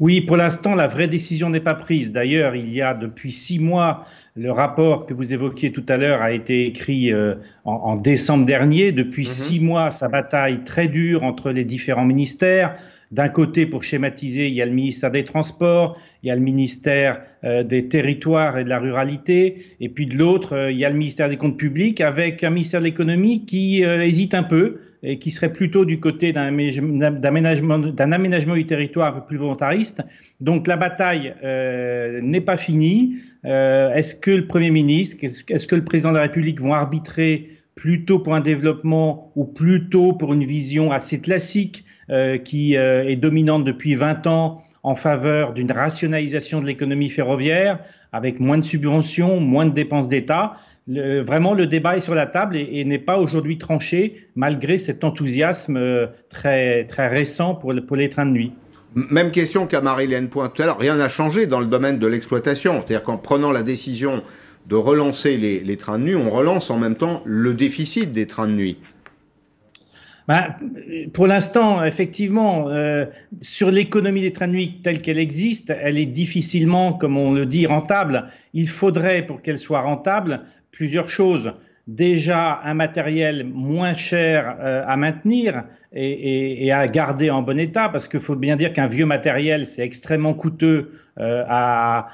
Oui, 0.00 0.22
pour 0.22 0.38
l'instant, 0.38 0.74
la 0.74 0.88
vraie 0.88 1.08
décision 1.08 1.50
n'est 1.50 1.60
pas 1.60 1.74
prise. 1.74 2.10
D'ailleurs, 2.10 2.56
il 2.56 2.72
y 2.72 2.80
a 2.80 2.94
depuis 2.94 3.32
six 3.32 3.58
mois, 3.58 4.06
le 4.40 4.52
rapport 4.52 5.04
que 5.04 5.12
vous 5.12 5.34
évoquiez 5.34 5.70
tout 5.70 5.84
à 5.86 5.98
l'heure 5.98 6.22
a 6.22 6.32
été 6.32 6.64
écrit 6.64 7.12
euh, 7.12 7.34
en, 7.64 7.96
décembre 7.96 8.46
dernier. 8.46 8.90
Depuis 8.90 9.24
mhm. 9.24 9.28
six 9.28 9.60
mois, 9.60 9.90
sa 9.90 10.08
bataille 10.08 10.64
très 10.64 10.88
dure 10.88 11.24
entre 11.24 11.50
les 11.50 11.64
différents 11.64 12.06
ministères. 12.06 12.74
D'un 13.10 13.28
côté, 13.28 13.66
pour 13.66 13.84
schématiser, 13.84 14.48
il 14.48 14.54
y 14.54 14.62
a 14.62 14.66
le 14.66 14.72
ministère 14.72 15.10
des 15.10 15.24
Transports, 15.24 15.98
il 16.22 16.28
y 16.28 16.30
a 16.30 16.36
le 16.36 16.40
ministère 16.40 17.20
euh, 17.44 17.62
des 17.62 17.88
Territoires 17.88 18.56
et 18.56 18.64
de 18.64 18.70
la 18.70 18.78
Ruralité, 18.78 19.62
et 19.78 19.90
puis 19.90 20.06
de 20.06 20.16
l'autre, 20.16 20.54
euh, 20.54 20.72
il 20.72 20.78
y 20.78 20.86
a 20.86 20.88
le 20.88 20.96
ministère 20.96 21.28
des 21.28 21.36
Comptes 21.36 21.58
Publics, 21.58 22.00
avec 22.00 22.42
un 22.42 22.50
ministère 22.50 22.80
de 22.80 22.86
l'Économie 22.86 23.44
qui 23.44 23.82
hésite 23.82 24.32
un 24.32 24.44
peu 24.44 24.78
et 25.02 25.18
qui 25.18 25.30
serait 25.30 25.52
plutôt 25.52 25.84
du 25.84 25.98
côté 25.98 26.32
d'un 26.32 26.42
aménagement, 26.42 27.80
aménagement, 27.98 28.54
du 28.54 28.66
territoire 28.66 29.08
un 29.08 29.20
peu 29.20 29.26
plus 29.26 29.36
volontariste. 29.36 30.02
Donc 30.40 30.66
la 30.66 30.76
bataille 30.76 31.34
euh, 31.42 32.20
n'est 32.20 32.40
pas 32.40 32.56
finie. 32.56 33.16
Euh, 33.44 33.92
est-ce 33.94 34.14
que 34.14 34.30
le 34.30 34.46
Premier 34.46 34.70
ministre, 34.70 35.24
est-ce 35.24 35.66
que 35.66 35.74
le 35.74 35.84
Président 35.84 36.10
de 36.10 36.16
la 36.16 36.22
République 36.22 36.60
vont 36.60 36.74
arbitrer 36.74 37.48
plutôt 37.74 38.18
pour 38.18 38.34
un 38.34 38.40
développement 38.40 39.32
ou 39.36 39.44
plutôt 39.44 40.12
pour 40.12 40.34
une 40.34 40.44
vision 40.44 40.92
assez 40.92 41.20
classique 41.20 41.84
euh, 42.10 42.36
qui 42.36 42.74
est 42.74 43.16
dominante 43.16 43.64
depuis 43.64 43.94
20 43.94 44.26
ans 44.26 44.62
en 44.82 44.94
faveur 44.94 45.52
d'une 45.52 45.70
rationalisation 45.70 46.60
de 46.60 46.66
l'économie 46.66 47.10
ferroviaire 47.10 47.80
avec 48.12 48.40
moins 48.40 48.58
de 48.58 48.64
subventions, 48.64 49.38
moins 49.40 49.66
de 49.66 49.72
dépenses 49.72 50.08
d'État 50.08 50.54
vraiment, 50.88 51.54
le 51.54 51.66
débat 51.66 51.96
est 51.96 52.00
sur 52.00 52.14
la 52.14 52.26
table 52.26 52.56
et, 52.56 52.84
n'est 52.84 52.98
pas 52.98 53.18
aujourd'hui 53.18 53.58
tranché, 53.58 54.28
malgré 54.34 54.78
cet 54.78 55.04
enthousiasme 55.04 55.76
euh, 55.76 56.06
très, 56.28 56.84
très 56.84 57.08
récent 57.08 57.54
pour, 57.54 57.74
pour 57.86 57.96
les 57.96 58.08
trains 58.08 58.26
de 58.26 58.32
nuit. 58.32 58.52
Même 58.94 59.30
question 59.30 59.66
qu'à 59.66 59.80
Marie-Hélène 59.80 60.28
Point 60.28 60.48
tout 60.48 60.62
à 60.62 60.66
l'heure. 60.66 60.78
Rien 60.78 60.96
n'a 60.96 61.08
changé 61.08 61.46
dans 61.46 61.60
le 61.60 61.66
domaine 61.66 61.98
de 61.98 62.06
l'exploitation. 62.06 62.74
C'est-à-dire 62.78 63.04
qu'en 63.04 63.18
prenant 63.18 63.52
la 63.52 63.62
décision 63.62 64.22
de 64.66 64.74
relancer 64.74 65.36
les, 65.36 65.60
les, 65.60 65.76
trains 65.76 65.98
de 65.98 66.04
nuit, 66.04 66.16
on 66.16 66.28
relance 66.28 66.70
en 66.70 66.78
même 66.78 66.96
temps 66.96 67.22
le 67.24 67.54
déficit 67.54 68.10
des 68.12 68.26
trains 68.26 68.48
de 68.48 68.52
nuit. 68.52 68.78
Ben, 70.30 70.54
pour 71.12 71.26
l'instant, 71.26 71.82
effectivement, 71.82 72.68
euh, 72.68 73.06
sur 73.40 73.72
l'économie 73.72 74.20
des 74.20 74.30
trains 74.30 74.46
de 74.46 74.52
nuit 74.52 74.80
telle 74.80 75.00
qu'elle 75.02 75.18
existe, 75.18 75.74
elle 75.76 75.98
est 75.98 76.06
difficilement, 76.06 76.92
comme 76.92 77.16
on 77.16 77.32
le 77.32 77.46
dit, 77.46 77.66
rentable. 77.66 78.28
Il 78.54 78.68
faudrait, 78.68 79.26
pour 79.26 79.42
qu'elle 79.42 79.58
soit 79.58 79.80
rentable, 79.80 80.42
plusieurs 80.72 81.08
choses. 81.08 81.52
Déjà, 81.86 82.60
un 82.62 82.74
matériel 82.74 83.44
moins 83.44 83.94
cher 83.94 84.56
euh, 84.60 84.84
à 84.86 84.96
maintenir 84.96 85.64
et, 85.92 86.70
à 86.70 86.86
garder 86.86 87.30
en 87.30 87.42
bon 87.42 87.58
état, 87.58 87.88
parce 87.88 88.06
qu'il 88.06 88.20
faut 88.20 88.36
bien 88.36 88.54
dire 88.54 88.72
qu'un 88.72 88.86
vieux 88.86 89.06
matériel, 89.06 89.66
c'est 89.66 89.82
extrêmement 89.82 90.34
coûteux 90.34 90.92
euh, 91.18 91.42
à, 91.48 92.04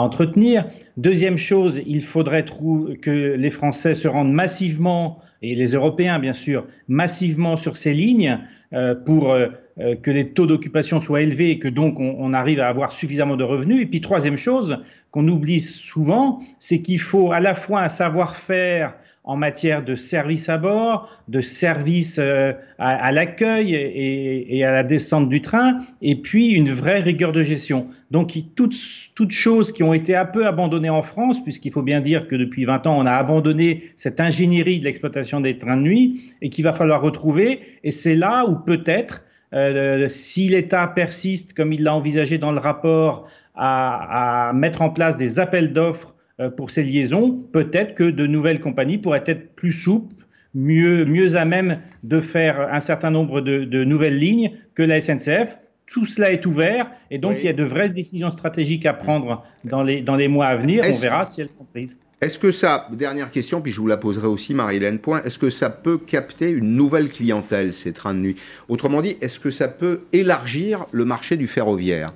entretenir. 0.00 0.64
Deuxième 0.96 1.36
chose, 1.36 1.82
il 1.86 2.02
faudrait 2.02 2.46
que 2.46 3.34
les 3.34 3.50
Français 3.50 3.92
se 3.92 4.08
rendent 4.08 4.32
massivement, 4.32 5.18
et 5.42 5.54
les 5.54 5.72
Européens 5.72 6.18
bien 6.18 6.32
sûr, 6.32 6.66
massivement 6.88 7.58
sur 7.58 7.76
ces 7.76 7.92
lignes 7.92 8.38
euh, 8.72 8.94
pour 8.94 9.36
euh, 9.80 9.94
que 9.94 10.10
les 10.10 10.28
taux 10.28 10.46
d'occupation 10.46 11.00
soient 11.00 11.22
élevés 11.22 11.52
et 11.52 11.58
que 11.58 11.68
donc 11.68 12.00
on, 12.00 12.34
arrive 12.34 12.60
à 12.60 12.68
avoir 12.68 12.92
suffisamment 12.92 13.36
de 13.36 13.44
revenus. 13.44 13.80
Et 13.80 13.86
puis 13.86 14.00
troisième 14.00 14.36
chose 14.36 14.78
qu'on 15.10 15.26
oublie 15.26 15.60
souvent, 15.60 16.40
c'est 16.58 16.82
qu'il 16.82 17.00
faut 17.00 17.32
à 17.32 17.40
la 17.40 17.54
fois 17.54 17.80
un 17.80 17.88
savoir-faire 17.88 18.94
en 19.24 19.36
matière 19.36 19.82
de 19.84 19.94
service 19.94 20.48
à 20.48 20.58
bord, 20.58 21.10
de 21.28 21.40
service 21.40 22.18
euh, 22.18 22.52
à, 22.78 23.12
l'accueil 23.12 23.74
et, 23.74 24.64
à 24.64 24.72
la 24.72 24.82
descente 24.82 25.28
du 25.28 25.40
train, 25.40 25.78
et 26.02 26.16
puis 26.16 26.52
une 26.52 26.70
vraie 26.70 27.00
rigueur 27.00 27.32
de 27.32 27.42
gestion. 27.42 27.84
Donc 28.10 28.36
toutes, 28.56 28.76
toutes 29.14 29.32
choses 29.32 29.72
qui 29.72 29.82
ont 29.82 29.94
été 29.94 30.16
un 30.16 30.24
peu 30.24 30.46
abandonnées 30.46 30.90
en 30.90 31.02
France, 31.02 31.42
puisqu'il 31.42 31.72
faut 31.72 31.82
bien 31.82 32.00
dire 32.00 32.28
que 32.28 32.36
depuis 32.36 32.64
20 32.64 32.86
ans, 32.86 32.98
on 32.98 33.06
a 33.06 33.12
abandonné 33.12 33.84
cette 33.96 34.20
ingénierie 34.20 34.78
de 34.78 34.84
l'exploitation 34.84 35.40
des 35.40 35.56
trains 35.56 35.76
de 35.76 35.82
nuit, 35.82 36.34
et 36.42 36.50
qu'il 36.50 36.64
va 36.64 36.72
falloir 36.72 37.00
retrouver. 37.00 37.60
Et 37.84 37.90
c'est 37.90 38.16
là 38.16 38.46
où 38.46 38.56
peut-être 38.56 39.22
euh, 39.52 40.08
si 40.08 40.48
l'État 40.48 40.86
persiste, 40.86 41.54
comme 41.54 41.72
il 41.72 41.82
l'a 41.82 41.94
envisagé 41.94 42.38
dans 42.38 42.52
le 42.52 42.58
rapport, 42.58 43.28
à, 43.54 44.52
mettre 44.54 44.82
en 44.82 44.90
place 44.90 45.16
des 45.16 45.38
appels 45.38 45.72
d'offres 45.72 46.14
euh, 46.40 46.50
pour 46.50 46.70
ces 46.70 46.82
liaisons, 46.82 47.38
peut-être 47.52 47.94
que 47.94 48.04
de 48.04 48.26
nouvelles 48.26 48.60
compagnies 48.60 48.98
pourraient 48.98 49.24
être 49.26 49.54
plus 49.54 49.72
souples, 49.72 50.24
mieux, 50.54 51.04
mieux 51.04 51.36
à 51.36 51.44
même 51.44 51.80
de 52.02 52.20
faire 52.20 52.72
un 52.72 52.80
certain 52.80 53.10
nombre 53.10 53.40
de, 53.40 53.84
nouvelles 53.84 54.18
lignes 54.18 54.52
que 54.74 54.82
la 54.82 55.00
SNCF. 55.00 55.58
Tout 55.86 56.06
cela 56.06 56.32
est 56.32 56.46
ouvert 56.46 56.90
et 57.10 57.18
donc 57.18 57.38
il 57.40 57.46
y 57.46 57.48
a 57.48 57.52
de 57.52 57.64
vraies 57.64 57.90
décisions 57.90 58.30
stratégiques 58.30 58.86
à 58.86 58.92
prendre 58.92 59.42
dans 59.64 59.82
les, 59.82 60.02
dans 60.02 60.14
les 60.14 60.28
mois 60.28 60.46
à 60.46 60.54
venir. 60.54 60.84
On 60.88 60.98
verra 60.98 61.24
si 61.24 61.40
elles 61.40 61.48
sont 61.48 61.64
prises. 61.64 61.98
Est-ce 62.20 62.38
que 62.38 62.52
ça, 62.52 62.86
dernière 62.92 63.30
question, 63.30 63.62
puis 63.62 63.72
je 63.72 63.80
vous 63.80 63.86
la 63.86 63.96
poserai 63.96 64.26
aussi, 64.26 64.52
Marie-Hélène 64.52 64.98
Point, 64.98 65.22
est-ce 65.22 65.38
que 65.38 65.48
ça 65.48 65.70
peut 65.70 65.96
capter 65.96 66.50
une 66.50 66.76
nouvelle 66.76 67.08
clientèle, 67.08 67.74
ces 67.74 67.92
trains 67.92 68.12
de 68.12 68.18
nuit? 68.18 68.36
Autrement 68.68 69.00
dit, 69.00 69.16
est-ce 69.22 69.38
que 69.38 69.50
ça 69.50 69.68
peut 69.68 70.02
élargir 70.12 70.84
le 70.92 71.06
marché 71.06 71.38
du 71.38 71.46
ferroviaire? 71.46 72.12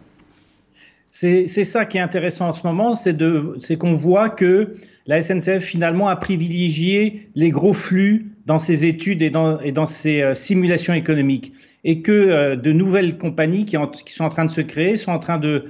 C'est 1.11 1.47
ça 1.47 1.87
qui 1.87 1.97
est 1.97 2.03
intéressant 2.03 2.49
en 2.49 2.53
ce 2.53 2.67
moment, 2.67 2.95
c'est 2.97 3.77
qu'on 3.79 3.93
voit 3.93 4.29
que 4.29 4.75
la 5.07 5.23
SNCF 5.23 5.65
finalement 5.65 6.09
a 6.09 6.17
privilégié 6.17 7.31
les 7.35 7.51
gros 7.51 7.73
flux 7.73 8.27
dans 8.45 8.59
ses 8.59 8.85
études 8.85 9.23
et 9.23 9.31
dans, 9.31 9.59
et 9.61 9.73
dans 9.73 9.87
ses 9.87 10.21
euh, 10.21 10.35
simulations 10.35 10.93
économiques 10.93 11.53
et 11.85 12.01
que 12.01 12.13
euh, 12.13 12.57
de 12.57 12.73
nouvelles 12.73 13.19
compagnies 13.19 13.67
qui, 13.67 13.77
sont 14.13 14.25
en 14.25 14.29
train 14.29 14.47
de 14.47 14.51
se 14.51 14.63
créer 14.63 14.97
sont 14.97 15.13
en 15.13 15.19
train 15.19 15.39
de, 15.39 15.65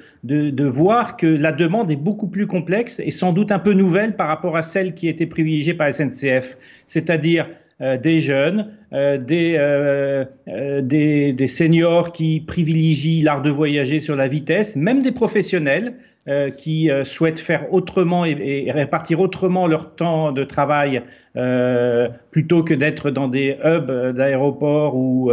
voir 0.65 1.17
que 1.17 1.27
la 1.27 1.53
demande 1.53 1.91
est 1.91 1.97
beaucoup 1.97 2.29
plus 2.29 2.47
complexe 2.47 3.01
et 3.05 3.11
sans 3.11 3.33
doute 3.33 3.51
un 3.53 3.59
peu 3.59 3.73
nouvelle 3.73 4.17
par 4.17 4.29
rapport 4.29 4.57
à 4.57 4.63
celle 4.63 4.95
qui 4.95 5.09
était 5.09 5.27
privilégiée 5.27 5.75
par 5.75 5.93
SNCF, 5.93 6.57
c'est-à-dire 6.87 7.47
euh, 7.81 7.99
des 7.99 8.21
jeunes, 8.21 8.71
euh, 8.93 9.19
des, 9.19 11.33
des, 11.33 11.49
seniors 11.49 12.13
qui 12.13 12.41
privilégient 12.41 13.23
l'art 13.23 13.43
de 13.43 13.51
voyager 13.51 13.99
sur 13.99 14.15
la 14.15 14.29
vitesse, 14.29 14.77
même 14.77 15.03
des 15.03 15.11
professionnels 15.11 15.95
euh, 16.27 16.49
qui 16.49 16.91
euh, 16.91 17.05
souhaitent 17.05 17.39
faire 17.39 17.71
autrement 17.75 18.25
et, 18.25 18.73
répartir 18.73 19.21
autrement 19.21 19.67
leur 19.67 19.95
temps 19.95 20.33
de 20.33 20.43
travail 20.43 21.03
euh, 21.37 22.09
plutôt 22.31 22.63
que 22.63 22.73
d'être 22.73 23.11
dans 23.11 23.29
des 23.29 23.59
hubs 23.63 24.17
d'aéroports 24.17 24.97
où 24.97 25.31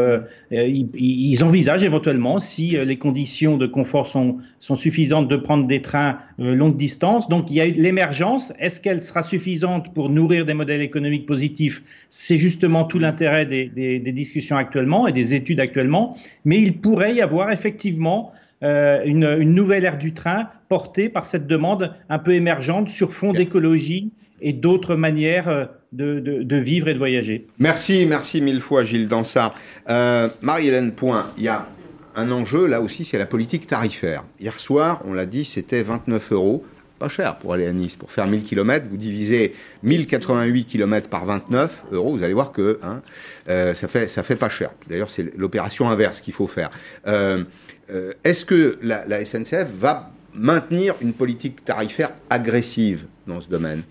ils, 0.51 0.89
ils, 0.93 1.43
envisagent 1.45 1.86
éventuellement, 1.86 2.39
si 2.39 2.71
les 2.71 2.97
conditions 2.97 3.56
de 3.56 3.67
confort 3.67 4.06
sont, 4.06 4.39
sont 4.60 4.75
suffisantes, 4.75 5.30
de 5.30 5.38
prendre 5.38 5.65
des 5.65 5.82
trains 5.82 6.19
longue 6.38 6.75
distance. 6.75 7.30
Donc 7.30 7.49
il 7.51 7.56
y 7.56 7.62
a 7.62 7.65
l'émergence. 7.67 8.51
Est-ce 8.60 8.82
qu'elle 8.82 9.01
sera 9.01 9.23
suffisante 9.23 9.93
pour 9.93 10.10
nourrir 10.10 10.45
des 10.45 10.54
modèles 10.54 10.82
économiques 10.82 11.25
positifs? 11.25 11.84
C'est 12.10 12.38
justement 12.38 12.84
tout 12.84 12.99
l'intérêt 12.99 13.45
des, 13.45 13.67
des, 13.67 13.99
des 13.99 14.12
discussions 14.12 14.58
actuellement 14.58 15.08
et 15.08 15.13
des 15.13 15.36
études 15.36 15.62
actuellement. 15.62 16.17
Mais 16.43 16.62
il 16.62 16.82
pourrait 16.82 17.15
y 17.15 17.21
avoir 17.21 17.49
effectivement 17.49 18.34
euh, 18.63 19.02
une, 19.06 19.24
une, 19.24 19.56
nouvelle 19.56 19.86
ère 19.86 19.97
du 19.97 20.13
train 20.13 20.50
portée 20.69 21.10
par 21.10 21.26
cette 21.26 21.47
demande 21.47 21.93
un 22.10 22.19
peu 22.19 22.34
émergente 22.34 22.89
sur 22.89 23.13
fond 23.13 23.34
d'écologie 23.34 24.13
et 24.39 24.54
d'autres 24.54 24.95
manières 24.95 25.47
euh, 25.47 25.65
de, 25.91 26.19
de, 26.19 26.43
de, 26.43 26.56
vivre 26.58 26.88
et 26.88 26.93
de 26.93 26.97
voyager. 26.97 27.47
Merci, 27.60 28.06
merci 28.08 28.41
mille 28.41 28.62
fois 28.62 28.86
Gilles 28.86 29.08
Dansard. 29.08 29.56
Euh, 29.89 30.30
Marie-Hélène 30.41 30.91
Point, 30.91 31.26
il 31.38 31.43
y 31.43 31.47
a 31.47 31.67
un 32.15 32.32
enjeu 32.32 32.67
là 32.67 32.82
aussi, 32.82 33.06
c'est 33.06 33.17
la 33.17 33.26
politique 33.26 33.67
tarifaire. 33.67 34.24
Hier 34.39 34.58
soir, 34.60 35.02
on 35.06 35.13
l'a 35.13 35.26
dit, 35.26 35.45
c'était 35.45 35.82
29 35.82 36.32
euros. 36.32 36.65
Pas 37.02 37.10
cher 37.10 37.38
pour 37.38 37.54
aller 37.56 37.66
à 37.66 37.74
Nice. 37.74 37.96
Pour 37.96 38.12
faire 38.12 38.28
1000 38.28 38.44
km, 38.44 38.86
vous 38.88 38.96
divisez 38.96 39.56
1088 39.82 40.66
km 40.66 41.10
par 41.10 41.26
29 41.26 41.86
euros, 41.94 42.16
vous 42.16 42.22
allez 42.22 42.36
voir 42.36 42.52
que 42.52 42.78
hein, 42.84 43.02
euh, 43.50 43.74
ça, 43.74 43.88
fait, 43.88 44.08
fait 44.08 44.36
pas 44.36 44.50
cher. 44.50 44.70
D'ailleurs, 44.88 45.10
c'est 45.10 45.36
l'opération 45.36 45.90
inverse 45.90 46.22
qu'il 46.22 46.36
faut 46.36 46.46
faire. 46.46 46.70
Euh, 47.08 47.44
euh, 47.90 48.14
est-ce 48.24 48.46
que 48.46 48.78
la, 48.84 49.26
SNCF 49.26 49.66
va 49.80 50.12
maintenir 50.36 50.94
une 51.02 51.14
politique 51.14 51.66
tarifaire 51.66 52.12
agressive 52.30 53.08
dans 53.26 53.42
ce 53.42 53.50
domaine? 53.50 53.82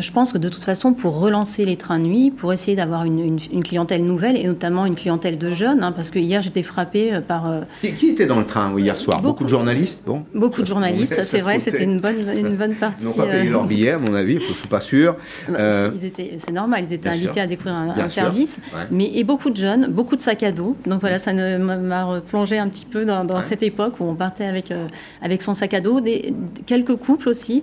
Je 0.00 0.10
pense 0.10 0.32
que 0.32 0.38
de 0.38 0.48
toute 0.48 0.64
façon, 0.64 0.94
pour 0.94 1.18
relancer 1.20 1.64
les 1.64 1.76
trains 1.76 1.98
de 1.98 2.04
nuit, 2.06 2.30
pour 2.30 2.52
essayer 2.52 2.76
d'avoir 2.76 3.04
une, 3.04 3.18
une- 3.18 3.38
une 3.52 3.62
clientèle 3.62 4.04
nouvelle 4.04 4.36
et 4.36 4.44
notamment 4.44 4.86
une 4.86 4.94
clientèle 4.94 5.36
de 5.38 5.50
jeunes, 5.54 5.82
hein, 5.82 5.92
parce 5.92 6.10
que 6.10 6.18
hier 6.18 6.40
j'étais 6.40 6.62
frappée 6.62 7.12
euh, 7.14 7.20
par 7.20 7.48
euh, 7.50 7.60
Qui, 7.82 7.92
qui 7.92 8.08
était 8.08 8.26
dans 8.26 8.38
le 8.38 8.46
train 8.46 8.70
oui, 8.72 8.82
hier 8.84 8.96
soir? 8.96 9.20
Beaucoup, 9.20 9.44
de 9.44 9.48
journalistes 9.48 10.00
bon. 10.06 10.24
beaucoup 10.34 10.62
de 10.62 10.66
journalistes. 10.66 11.14
Ça, 11.14 11.22
c'est 11.22 11.38
ça 11.38 11.42
vrai, 11.42 11.58
c'était 11.58 11.84
une 11.84 12.00
bonne, 12.00 12.16
une 12.36 12.56
bonne 12.56 12.70
Ils 12.72 12.76
partie. 12.76 13.04
n'ont 13.04 13.12
pas 13.12 13.26
payé 13.26 13.48
euh, 13.48 13.52
leur 13.52 13.64
billet, 13.64 13.90
à 13.90 13.98
mon 13.98 14.14
avis, 14.14 14.38
je 14.40 14.48
ne 14.48 14.54
suis 14.54 14.68
pas 14.68 14.80
sûr. 14.80 15.16
Bah, 15.48 15.56
Euh, 15.58 15.90
ils 15.94 16.40
C'est 16.40 16.52
normal, 16.52 16.84
ils 16.88 16.94
étaient 16.94 17.08
bien 17.10 17.12
invités 17.18 17.32
sûr. 17.34 17.42
à 17.42 17.46
découvrir 17.46 17.74
un, 17.74 17.90
un 17.98 18.08
service. 18.08 18.58
ouais. 18.74 18.80
Mais, 18.90 19.10
et 19.14 19.24
beaucoup 19.24 19.50
de 19.50 19.56
jeunes, 19.56 19.88
beaucoup 19.90 20.16
de 20.16 20.20
sacs 20.20 20.42
à 20.42 20.52
dos. 20.52 20.76
Donc 20.86 21.00
voilà, 21.00 21.18
ça 21.18 21.32
ne- 21.32 21.58
m'a- 21.58 22.04
replongé 22.04 22.58
un 22.58 22.68
petit 22.68 22.84
peu 22.86 23.04
dans, 23.04 23.24
dans 23.24 23.40
cette 23.40 23.62
époque 23.62 24.00
où 24.00 24.04
on 24.04 24.14
partait 24.14 24.44
avec, 24.46 24.70
euh, 24.70 24.86
avec 25.20 25.42
son 25.42 25.52
sac 25.54 25.74
à 25.74 25.80
dos. 25.80 26.00
Des, 26.00 26.32
quelques 26.66 26.96
couples 26.96 27.28
aussi, 27.28 27.62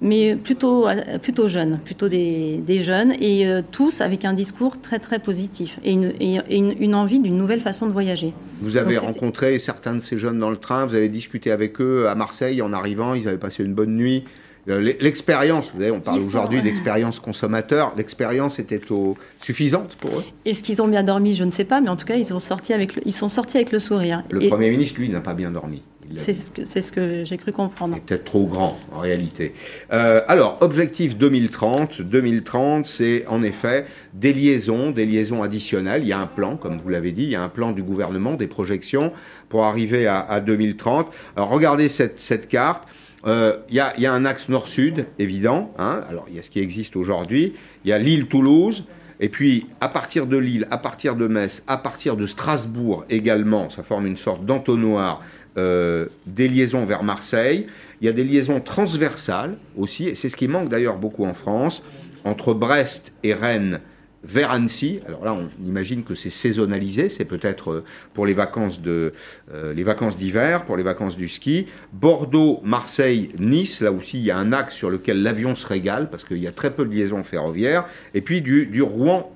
mais 0.00 0.34
plutôt, 0.36 0.88
euh, 0.88 1.18
plutôt 1.18 1.46
jeunes, 1.48 1.78
plutôt 1.84 2.08
des, 2.08 2.56
des 2.66 2.82
jeunes, 2.82 3.12
et 3.20 3.46
euh, 3.46 3.62
tous 3.70 4.00
avec 4.00 4.24
un 4.24 4.32
discours 4.32 4.80
très 4.80 4.98
très 4.98 5.18
positif 5.18 5.78
et 5.84 5.92
une, 5.92 6.12
et- 6.20 6.38
et 6.48 6.56
une, 6.56 6.74
une 6.80 6.94
envie 6.94 7.20
d'une 7.20 7.36
nouvelle 7.36 7.60
façon 7.60 7.86
de 7.86 7.92
voyager. 7.92 8.32
Vous 8.60 8.76
avez 8.76 8.94
Donc, 8.94 9.04
rencontré 9.04 9.58
certains 9.58 9.94
de 9.94 10.00
ces 10.00 10.16
jeunes 10.18 10.38
dans 10.38 10.50
le 10.50 10.56
train, 10.56 10.86
vous 10.86 10.94
avez 10.94 11.08
discuté 11.08 11.50
avec 11.50 11.80
eux 11.80 12.08
à 12.08 12.14
Marseille 12.14 12.62
en 12.62 12.72
arrivant, 12.72 13.14
ils 13.14 13.28
avaient 13.28 13.38
passé 13.38 13.62
une 13.64 13.74
bonne 13.74 13.94
nuit. 13.96 14.24
Euh, 14.68 14.78
l'e- 14.80 14.96
L'expérience, 15.00 15.70
vous 15.74 15.80
savez, 15.80 15.90
on 15.90 16.00
parle 16.00 16.20
sont- 16.20 16.28
aujourd'hui 16.28 16.60
d'expérience 16.60 17.18
consommateur, 17.18 17.94
l'expérience 17.96 18.58
était 18.58 18.92
au- 18.92 19.16
suffisante 19.40 19.96
pour 19.98 20.18
eux? 20.18 20.24
Est-ce 20.44 20.62
qu'ils 20.62 20.82
ont 20.82 20.88
bien 20.88 21.02
dormi 21.02 21.34
Je 21.34 21.44
ne 21.44 21.50
sais 21.50 21.64
pas, 21.64 21.80
mais 21.80 21.88
en 21.88 21.96
tout 21.96 22.04
cas, 22.04 22.16
ils, 22.16 22.32
ont 22.34 22.38
sorti 22.40 22.74
avec 22.74 22.94
le- 22.96 23.02
ils 23.06 23.12
sont 23.14 23.28
sortis 23.28 23.56
avec 23.56 23.72
le 23.72 23.78
sourire. 23.78 24.22
Le 24.30 24.42
Et 24.44 24.48
Premier 24.48 24.70
ministre, 24.70 25.00
lui, 25.00 25.08
n'a 25.08 25.20
pas 25.22 25.32
bien 25.34 25.50
dormi. 25.50 25.82
C'est 26.12 26.32
ce 26.32 26.50
que, 26.50 26.64
c'est 26.64 26.82
ce 26.82 26.92
que 26.92 27.24
j'ai 27.24 27.36
cru 27.36 27.52
comprendre. 27.52 27.98
peut-être 28.00 28.24
trop 28.24 28.46
grand 28.46 28.78
en 28.92 28.98
réalité. 29.00 29.54
Euh, 29.92 30.22
alors, 30.28 30.58
objectif 30.60 31.16
2030. 31.16 32.02
2030, 32.02 32.86
c'est 32.86 33.26
en 33.28 33.42
effet 33.42 33.86
des 34.14 34.32
liaisons, 34.32 34.90
des 34.90 35.06
liaisons 35.06 35.42
additionnelles. 35.42 36.02
Il 36.02 36.08
y 36.08 36.12
a 36.12 36.18
un 36.18 36.26
plan, 36.26 36.56
comme 36.56 36.78
vous 36.78 36.88
l'avez 36.88 37.12
dit, 37.12 37.22
il 37.24 37.30
y 37.30 37.34
a 37.36 37.42
un 37.42 37.48
plan 37.48 37.72
du 37.72 37.82
gouvernement, 37.82 38.34
des 38.34 38.46
projections 38.48 39.12
pour 39.48 39.64
arriver 39.64 40.06
à, 40.06 40.20
à 40.20 40.40
2030. 40.40 41.08
Alors, 41.36 41.48
regardez 41.50 41.88
cette, 41.88 42.20
cette 42.20 42.48
carte. 42.48 42.84
Euh, 43.26 43.58
Il 43.68 43.74
y, 43.76 43.80
a, 43.80 43.92
il 43.98 44.02
y 44.02 44.06
a 44.06 44.12
un 44.12 44.24
axe 44.24 44.48
nord-sud, 44.48 45.06
évident. 45.18 45.72
hein. 45.78 46.02
Alors, 46.08 46.26
il 46.30 46.36
y 46.36 46.38
a 46.38 46.42
ce 46.42 46.50
qui 46.50 46.60
existe 46.60 46.96
aujourd'hui. 46.96 47.54
Il 47.84 47.90
y 47.90 47.92
a 47.92 47.98
l'île 47.98 48.26
Toulouse. 48.26 48.84
Et 49.22 49.28
puis, 49.28 49.66
à 49.82 49.90
partir 49.90 50.26
de 50.26 50.38
Lille, 50.38 50.66
à 50.70 50.78
partir 50.78 51.14
de 51.14 51.28
Metz, 51.28 51.62
à 51.66 51.76
partir 51.76 52.16
de 52.16 52.26
Strasbourg 52.26 53.04
également, 53.10 53.68
ça 53.68 53.82
forme 53.82 54.06
une 54.06 54.16
sorte 54.16 54.46
d'entonnoir 54.46 55.20
euh, 55.56 56.06
des 56.26 56.48
liaisons 56.48 56.84
vers 56.84 57.02
Marseille. 57.02 57.66
Il 58.00 58.06
y 58.06 58.08
a 58.08 58.12
des 58.12 58.24
liaisons 58.24 58.60
transversales 58.60 59.56
aussi, 59.76 60.08
et 60.08 60.14
c'est 60.14 60.28
ce 60.28 60.36
qui 60.36 60.48
manque 60.48 60.68
d'ailleurs 60.68 60.96
beaucoup 60.96 61.24
en 61.24 61.34
France, 61.34 61.82
entre 62.24 62.54
Brest 62.54 63.12
et 63.24 63.34
Rennes 63.34 63.80
vers 64.22 64.50
Annecy. 64.50 65.00
Alors 65.06 65.24
là, 65.24 65.34
on 65.34 65.48
imagine 65.66 66.04
que 66.04 66.14
c'est 66.14 66.30
saisonnalisé, 66.30 67.08
c'est 67.08 67.24
peut-être 67.24 67.72
euh, 67.72 67.84
pour 68.14 68.26
les 68.26 68.34
vacances 68.34 68.80
de 68.80 69.12
euh, 69.52 69.72
les 69.72 69.82
vacances 69.82 70.16
d'hiver, 70.16 70.64
pour 70.66 70.76
les 70.76 70.82
vacances 70.82 71.16
du 71.16 71.28
ski. 71.28 71.66
Bordeaux, 71.92 72.60
Marseille, 72.62 73.30
Nice, 73.38 73.80
là 73.80 73.90
aussi 73.90 74.18
il 74.18 74.24
y 74.24 74.30
a 74.30 74.36
un 74.36 74.52
axe 74.52 74.74
sur 74.74 74.90
lequel 74.90 75.22
l'avion 75.22 75.54
se 75.56 75.66
régale 75.66 76.10
parce 76.10 76.24
qu'il 76.24 76.38
y 76.38 76.46
a 76.46 76.52
très 76.52 76.70
peu 76.70 76.84
de 76.84 76.94
liaisons 76.94 77.24
ferroviaires. 77.24 77.86
Et 78.14 78.20
puis 78.20 78.40
du, 78.40 78.66
du 78.66 78.82
Rouen 78.82 79.34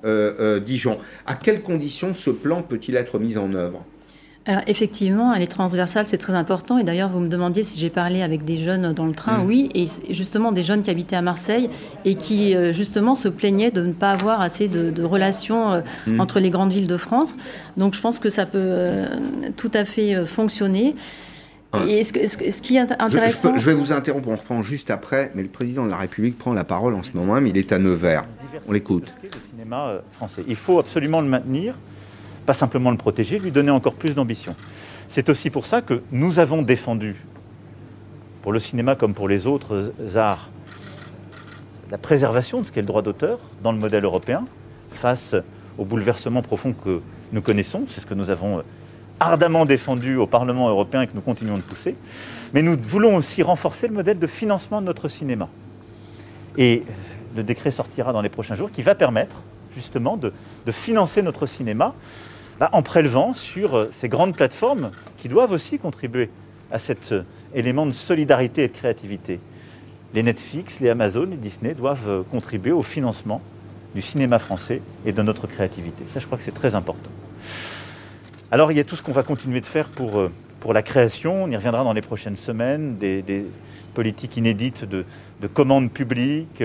Dijon. 0.64 0.98
À 1.26 1.34
quelles 1.34 1.62
conditions 1.62 2.12
ce 2.14 2.30
plan 2.30 2.62
peut-il 2.62 2.96
être 2.96 3.18
mis 3.18 3.38
en 3.38 3.54
œuvre? 3.54 3.84
Alors 4.46 4.62
effectivement, 4.66 5.32
elle 5.32 5.40
est 5.42 5.46
transversale, 5.46 6.04
c'est 6.04 6.18
très 6.18 6.34
important. 6.34 6.76
Et 6.78 6.84
d'ailleurs, 6.84 7.08
vous 7.08 7.20
me 7.20 7.28
demandiez 7.28 7.62
si 7.62 7.78
j'ai 7.80 7.88
parlé 7.88 8.20
avec 8.20 8.44
des 8.44 8.56
jeunes 8.56 8.92
dans 8.92 9.06
le 9.06 9.14
train. 9.14 9.38
Mm. 9.38 9.46
Oui, 9.46 9.70
et 9.74 9.86
justement 10.12 10.52
des 10.52 10.62
jeunes 10.62 10.82
qui 10.82 10.90
habitaient 10.90 11.16
à 11.16 11.22
Marseille 11.22 11.70
et 12.04 12.14
qui 12.14 12.54
euh, 12.54 12.72
justement 12.74 13.14
se 13.14 13.28
plaignaient 13.28 13.70
de 13.70 13.80
ne 13.80 13.92
pas 13.94 14.10
avoir 14.10 14.42
assez 14.42 14.68
de, 14.68 14.90
de 14.90 15.02
relations 15.02 15.72
euh, 15.72 15.80
Mm. 16.06 16.20
entre 16.20 16.40
les 16.40 16.50
grandes 16.50 16.72
villes 16.72 16.86
de 16.88 16.96
France. 16.98 17.34
Donc 17.78 17.94
je 17.94 18.00
pense 18.02 18.18
que 18.18 18.28
ça 18.28 18.44
peut 18.44 18.58
euh, 18.60 19.06
tout 19.56 19.70
à 19.72 19.86
fait 19.86 20.14
euh, 20.14 20.26
fonctionner. 20.26 20.94
Et 21.88 22.04
ce, 22.04 22.12
qui 22.12 22.76
est 22.76 22.80
int- 22.80 22.86
Je- 22.88 22.94
je, 22.98 23.04
intéressant, 23.04 23.56
je 23.58 23.66
vais 23.66 23.74
vous 23.74 23.90
interrompre, 23.90 24.28
on 24.28 24.36
reprend 24.36 24.62
juste 24.62 24.90
après, 24.92 25.32
mais 25.34 25.42
le 25.42 25.48
président 25.48 25.84
de 25.84 25.90
la 25.90 25.96
République 25.96 26.38
prend 26.38 26.52
la 26.54 26.62
parole 26.62 26.94
en 26.94 27.02
ce 27.02 27.10
moment 27.14 27.34
même, 27.34 27.48
il 27.48 27.56
est 27.56 27.72
à 27.72 27.80
Nevers. 27.80 28.24
On 28.68 28.72
l'écoute. 28.72 29.12
cinéma 29.50 29.88
euh, 29.88 29.98
français. 30.12 30.44
Il 30.46 30.54
faut 30.54 30.78
absolument 30.78 31.20
le 31.20 31.26
maintenir, 31.28 31.74
pas 32.44 32.54
simplement 32.54 32.90
le 32.90 32.96
protéger, 32.96 33.38
lui 33.38 33.52
donner 33.52 33.70
encore 33.70 33.94
plus 33.94 34.14
d'ambition. 34.14 34.54
C'est 35.08 35.28
aussi 35.28 35.50
pour 35.50 35.66
ça 35.66 35.82
que 35.82 36.02
nous 36.12 36.38
avons 36.38 36.62
défendu, 36.62 37.16
pour 38.42 38.52
le 38.52 38.58
cinéma 38.58 38.94
comme 38.94 39.14
pour 39.14 39.28
les 39.28 39.46
autres 39.46 39.92
arts, 40.16 40.50
la 41.90 41.98
préservation 41.98 42.60
de 42.60 42.66
ce 42.66 42.72
qu'est 42.72 42.80
le 42.80 42.86
droit 42.86 43.02
d'auteur 43.02 43.38
dans 43.62 43.72
le 43.72 43.78
modèle 43.78 44.04
européen, 44.04 44.44
face 44.90 45.34
au 45.78 45.84
bouleversement 45.84 46.42
profond 46.42 46.72
que 46.72 47.00
nous 47.32 47.42
connaissons. 47.42 47.84
C'est 47.88 48.00
ce 48.00 48.06
que 48.06 48.14
nous 48.14 48.30
avons 48.30 48.58
euh, 48.58 48.62
ardemment 49.20 49.64
défendu 49.64 50.16
au 50.16 50.26
Parlement 50.26 50.68
européen 50.68 51.02
et 51.02 51.06
que 51.06 51.14
nous 51.14 51.20
continuons 51.20 51.56
de 51.56 51.62
pousser. 51.62 51.96
Mais 52.52 52.62
nous 52.62 52.76
voulons 52.80 53.16
aussi 53.16 53.42
renforcer 53.42 53.88
le 53.88 53.94
modèle 53.94 54.18
de 54.18 54.26
financement 54.26 54.80
de 54.80 54.86
notre 54.86 55.08
cinéma. 55.08 55.48
Et 56.56 56.84
le 57.36 57.42
décret 57.42 57.70
sortira 57.70 58.12
dans 58.12 58.22
les 58.22 58.28
prochains 58.28 58.54
jours 58.54 58.70
qui 58.70 58.82
va 58.82 58.94
permettre 58.94 59.36
justement 59.74 60.16
de, 60.16 60.32
de 60.66 60.72
financer 60.72 61.22
notre 61.22 61.46
cinéma 61.46 61.94
bah, 62.60 62.70
en 62.72 62.82
prélevant 62.82 63.34
sur 63.34 63.76
euh, 63.76 63.90
ces 63.92 64.08
grandes 64.08 64.34
plateformes 64.34 64.90
qui 65.18 65.28
doivent 65.28 65.52
aussi 65.52 65.78
contribuer 65.78 66.30
à 66.70 66.78
cet 66.78 67.12
euh, 67.12 67.22
élément 67.54 67.84
de 67.86 67.90
solidarité 67.90 68.64
et 68.64 68.68
de 68.68 68.72
créativité. 68.72 69.40
Les 70.14 70.22
Netflix, 70.22 70.78
les 70.80 70.88
Amazon, 70.88 71.26
les 71.30 71.36
Disney 71.36 71.74
doivent 71.74 72.08
euh, 72.08 72.22
contribuer 72.22 72.72
au 72.72 72.82
financement 72.82 73.40
du 73.94 74.02
cinéma 74.02 74.38
français 74.38 74.82
et 75.04 75.12
de 75.12 75.22
notre 75.22 75.46
créativité. 75.46 76.04
Ça, 76.12 76.20
je 76.20 76.26
crois 76.26 76.38
que 76.38 76.44
c'est 76.44 76.54
très 76.54 76.74
important. 76.74 77.10
Alors, 78.50 78.70
il 78.70 78.76
y 78.76 78.80
a 78.80 78.84
tout 78.84 78.94
ce 78.94 79.02
qu'on 79.02 79.12
va 79.12 79.24
continuer 79.24 79.60
de 79.60 79.66
faire 79.66 79.88
pour, 79.88 80.22
pour 80.60 80.72
la 80.72 80.82
création. 80.82 81.44
On 81.44 81.50
y 81.50 81.56
reviendra 81.56 81.82
dans 81.82 81.92
les 81.92 82.02
prochaines 82.02 82.36
semaines. 82.36 82.98
Des, 82.98 83.46
politiques 83.94 84.36
inédites 84.36 84.84
de, 84.84 85.04
de 85.40 85.46
commandes 85.46 85.88
publiques, 85.92 86.64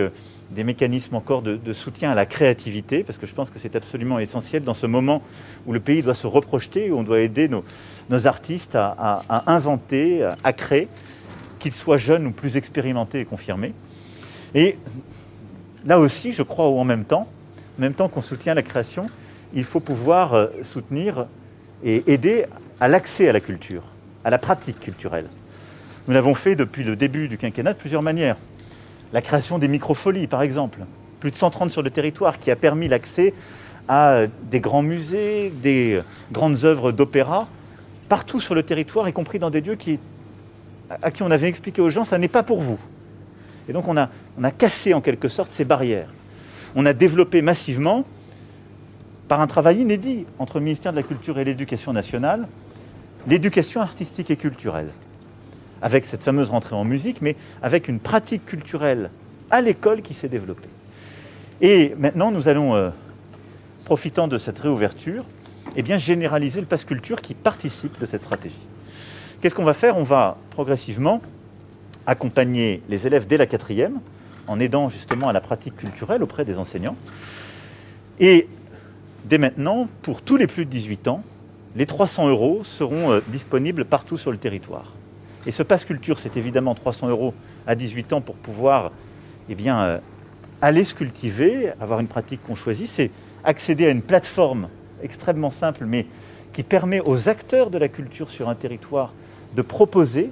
des 0.52 0.64
mécanismes 0.64 1.16
encore 1.16 1.42
de, 1.42 1.74
soutien 1.74 2.12
à 2.12 2.16
la 2.16 2.26
créativité, 2.26 3.04
parce 3.04 3.18
que 3.18 3.28
je 3.28 3.36
pense 3.36 3.50
que 3.50 3.60
c'est 3.60 3.76
absolument 3.76 4.20
essentiel 4.20 4.64
dans 4.64 4.74
ce 4.74 4.88
moment 4.88 5.22
où 5.68 5.74
le 5.74 5.80
pays 5.80 6.02
doit 6.02 6.16
se 6.16 6.28
reprojeter, 6.28 6.92
où 6.92 6.98
on 6.98 7.04
doit 7.04 7.20
aider 7.20 7.48
nos, 7.48 8.28
artistes 8.28 8.76
à, 8.76 9.24
inventer, 9.46 10.28
à, 10.44 10.54
créer, 10.54 10.88
qu'ils 11.60 11.74
soient 11.74 11.98
jeunes 11.98 12.26
ou 12.26 12.32
plus 12.32 12.58
expérimentés 12.58 13.20
et 13.20 13.26
confirmés. 13.26 13.74
Et 14.56 14.78
là 15.86 16.00
aussi, 16.00 16.32
je 16.32 16.42
crois, 16.42 16.70
ou 16.70 16.80
en 16.80 16.86
même 16.86 17.06
temps, 17.06 17.28
en 17.78 17.82
même 17.82 17.94
temps 17.94 18.10
qu'on 18.10 18.22
soutient 18.22 18.54
la 18.56 18.64
création, 18.64 19.08
il 19.54 19.64
faut 19.64 19.80
pouvoir 19.80 20.34
euh, 20.34 20.48
soutenir 20.64 21.28
et 21.84 22.12
aider 22.12 22.46
à 22.80 22.88
l'accès 22.88 23.30
à 23.30 23.34
la 23.34 23.40
culture, 23.40 23.84
à 24.24 24.30
la 24.30 24.38
pratique 24.38 24.80
culturelle. 24.80 25.28
Nous 26.08 26.14
l'avons 26.14 26.34
fait 26.34 26.56
depuis 26.56 26.84
le 26.84 26.96
début 26.96 27.28
du 27.28 27.38
quinquennat 27.38 27.74
de 27.74 27.78
plusieurs 27.78 28.02
manières. 28.02 28.38
La 29.14 29.22
création 29.22 29.58
des 29.60 29.68
microfolies, 29.68 30.28
par 30.28 30.42
exemple, 30.42 30.80
plus 31.20 31.32
de 31.32 31.36
130 31.36 31.72
sur 31.72 31.82
le 31.82 31.90
territoire, 31.90 32.40
qui 32.40 32.52
a 32.52 32.56
permis 32.56 32.88
l'accès 32.88 33.34
à 33.88 34.28
des 34.52 34.60
grands 34.60 34.84
musées, 34.84 35.52
des 35.64 36.02
grandes 36.32 36.64
œuvres 36.64 36.92
d'opéra, 36.92 37.48
partout 38.08 38.40
sur 38.40 38.56
le 38.56 38.64
territoire, 38.64 39.10
y 39.10 39.14
compris 39.14 39.40
dans 39.40 39.50
des 39.50 39.62
lieux 39.62 39.78
à 41.02 41.12
qui 41.12 41.24
on 41.24 41.32
avait 41.32 41.48
expliqué 41.48 41.82
aux 41.82 41.90
gens, 41.90 42.06
ça 42.06 42.18
n'est 42.18 42.28
pas 42.28 42.44
pour 42.44 42.62
vous. 42.62 42.80
Et 43.68 43.74
donc 43.74 43.88
on 43.88 43.98
a 43.98 44.10
cassé 44.52 44.94
en 44.94 45.02
quelque 45.02 45.30
sorte 45.30 45.52
ces 45.54 45.66
barrières. 45.66 46.12
On 46.76 46.86
a 46.86 46.94
développé 46.94 47.42
massivement, 47.42 48.06
par 49.28 49.42
un 49.42 49.48
travail 49.48 49.82
inédit 49.82 50.26
entre 50.40 50.58
le 50.58 50.66
ministère 50.66 50.92
de 50.92 50.98
la 50.98 51.04
Culture 51.04 51.38
et 51.38 51.44
l'Éducation 51.44 51.94
nationale, 51.94 52.48
l'éducation 53.28 53.82
artistique 53.82 54.32
et 54.32 54.36
culturelle, 54.36 54.90
avec 55.82 56.06
cette 56.06 56.24
fameuse 56.24 56.50
rentrée 56.50 56.76
en 56.76 56.84
musique, 56.84 57.22
mais 57.22 57.36
avec 57.62 57.88
une 57.88 58.00
pratique 58.00 58.46
culturelle 58.46 59.10
à 59.52 59.62
l'école 59.62 60.02
qui 60.02 60.14
s'est 60.14 60.30
développée. 60.30 60.70
Et 61.62 61.94
maintenant, 61.98 62.32
nous 62.32 62.48
allons, 62.48 62.76
euh, 62.76 62.90
profitant 63.86 64.28
de 64.28 64.38
cette 64.38 64.60
réouverture, 64.60 65.26
eh 65.76 65.82
bien, 65.82 65.98
généraliser 65.98 66.60
le 66.60 66.68
pass 66.68 66.86
culture 66.86 67.22
qui 67.22 67.34
participe 67.34 68.00
de 68.00 68.06
cette 68.06 68.24
stratégie. 68.24 68.56
Qu'est-ce 69.42 69.56
qu'on 69.56 69.64
va 69.64 69.74
faire? 69.74 69.98
On 69.98 70.04
va 70.04 70.38
progressivement 70.50 71.22
accompagner 72.06 72.82
les 72.90 73.08
élèves 73.08 73.28
dès 73.28 73.38
la 73.38 73.46
quatrième, 73.46 74.00
en 74.48 74.60
aidant 74.60 74.90
justement 74.90 75.30
à 75.30 75.34
la 75.34 75.42
pratique 75.42 75.76
culturelle 75.76 76.24
auprès 76.24 76.46
des 76.46 76.58
enseignants. 76.58 76.96
Et 78.20 78.48
dès 79.26 79.38
maintenant, 79.38 79.88
pour 80.02 80.22
tous 80.22 80.38
les 80.38 80.48
plus 80.48 80.66
de 80.66 80.70
18 80.70 81.08
ans, 81.08 81.24
les 81.76 81.86
300 81.86 82.30
euros 82.30 82.62
seront 82.64 83.12
euh, 83.12 83.22
disponibles 83.28 83.86
partout 83.86 84.18
sur 84.18 84.32
le 84.32 84.38
territoire. 84.38 84.92
Et 85.46 85.52
ce 85.52 85.64
pass 85.64 85.86
culture, 85.86 86.20
c'est 86.20 86.38
évidemment 86.38 86.76
300 86.76 87.10
euros 87.10 87.34
à 87.66 87.76
18 87.76 88.14
ans 88.14 88.22
pour 88.22 88.36
pouvoir 88.36 88.92
eh 89.50 89.56
euh, 89.68 90.00
aller 90.62 90.84
se 90.84 90.94
cultiver, 90.94 91.72
avoir 91.80 92.00
une 92.00 92.08
pratique 92.08 92.42
qu'on 92.46 92.56
choisit. 92.56 92.90
C'est 92.90 93.12
accéder 93.44 93.88
à 93.88 93.90
une 93.90 94.02
plateforme 94.02 94.68
extrêmement 95.02 95.52
simple, 95.52 95.86
mais 95.86 96.06
qui 96.52 96.64
permet 96.64 97.00
aux 97.00 97.30
acteurs 97.30 97.70
de 97.70 97.78
la 97.78 97.88
culture 97.88 98.30
sur 98.30 98.50
un 98.50 98.56
territoire 98.56 99.14
de 99.56 99.62
proposer, 99.62 100.32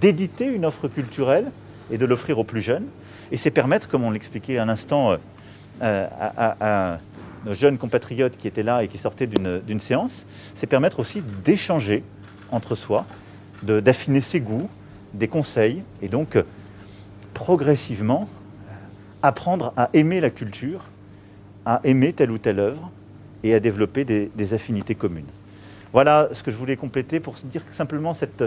d'éditer 0.00 0.46
une 0.46 0.64
offre 0.64 0.88
culturelle 0.88 1.50
et 1.90 1.98
de 1.98 2.04
l'offrir 2.04 2.38
aux 2.38 2.44
plus 2.44 2.60
jeunes. 2.60 2.86
Et 3.30 3.36
c'est 3.36 3.50
permettre, 3.50 3.88
comme 3.88 4.04
on 4.04 4.10
l'expliquait 4.10 4.58
à 4.58 4.64
l'instant 4.64 5.16
euh, 5.82 6.06
à, 6.20 6.92
à, 6.92 6.98
nos 7.46 7.54
jeunes 7.54 7.78
compatriotes 7.78 8.36
qui 8.36 8.46
étaient 8.46 8.62
là 8.62 8.84
et 8.84 8.88
qui 8.88 8.98
sortaient 8.98 9.26
d'une 9.26 9.80
séance, 9.80 10.26
c'est 10.54 10.66
permettre 10.66 11.00
aussi 11.00 11.22
d'échanger 11.44 12.04
entre 12.50 12.74
soi, 12.74 13.06
d'affiner 13.62 14.20
ses 14.20 14.40
goûts, 14.40 14.68
des 15.14 15.28
conseils, 15.28 15.82
et 16.00 16.08
donc 16.08 16.36
progressivement 17.34 18.28
apprendre 19.22 19.72
à 19.76 19.88
aimer 19.92 20.20
la 20.20 20.30
culture, 20.30 20.84
à 21.64 21.80
aimer 21.84 22.12
telle 22.12 22.30
ou 22.30 22.38
telle 22.38 22.58
œuvre 22.58 22.90
et 23.44 23.54
à 23.54 23.60
développer 23.60 24.04
des, 24.04 24.54
affinités 24.54 24.94
communes. 24.94 25.26
Voilà 25.92 26.28
ce 26.32 26.42
que 26.42 26.50
je 26.50 26.56
voulais 26.56 26.76
compléter 26.76 27.20
pour 27.20 27.34
dire 27.44 27.66
que 27.66 27.74
simplement 27.74 28.14
cette, 28.14 28.44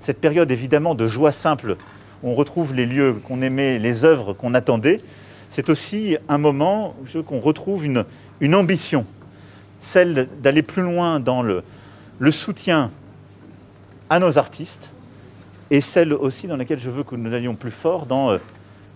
cette 0.00 0.20
période 0.20 0.50
évidemment 0.50 0.94
de 0.94 1.06
joie 1.06 1.32
simple, 1.32 1.76
où 2.22 2.28
on 2.28 2.34
retrouve 2.34 2.74
les 2.74 2.86
lieux 2.86 3.14
qu'on 3.24 3.42
aimait, 3.42 3.78
les 3.78 4.04
œuvres 4.04 4.32
qu'on 4.32 4.54
attendait, 4.54 5.00
c'est 5.50 5.68
aussi 5.68 6.16
un 6.28 6.38
moment 6.38 6.94
où 7.00 7.22
qu'on 7.22 7.40
retrouve 7.40 7.84
une, 7.84 8.54
ambition, 8.54 9.06
celle 9.80 10.28
d'aller 10.40 10.62
plus 10.62 10.82
loin 10.82 11.20
dans 11.20 11.42
le 11.42 12.30
soutien 12.30 12.90
à 14.12 14.18
nos 14.18 14.36
artistes, 14.36 14.90
et 15.70 15.80
celle 15.80 16.12
aussi 16.12 16.46
dans 16.46 16.58
laquelle 16.58 16.78
je 16.78 16.90
veux 16.90 17.02
que 17.02 17.16
nous 17.16 17.32
allions 17.32 17.54
plus 17.54 17.70
fort 17.70 18.04
dans 18.04 18.30
euh, 18.30 18.38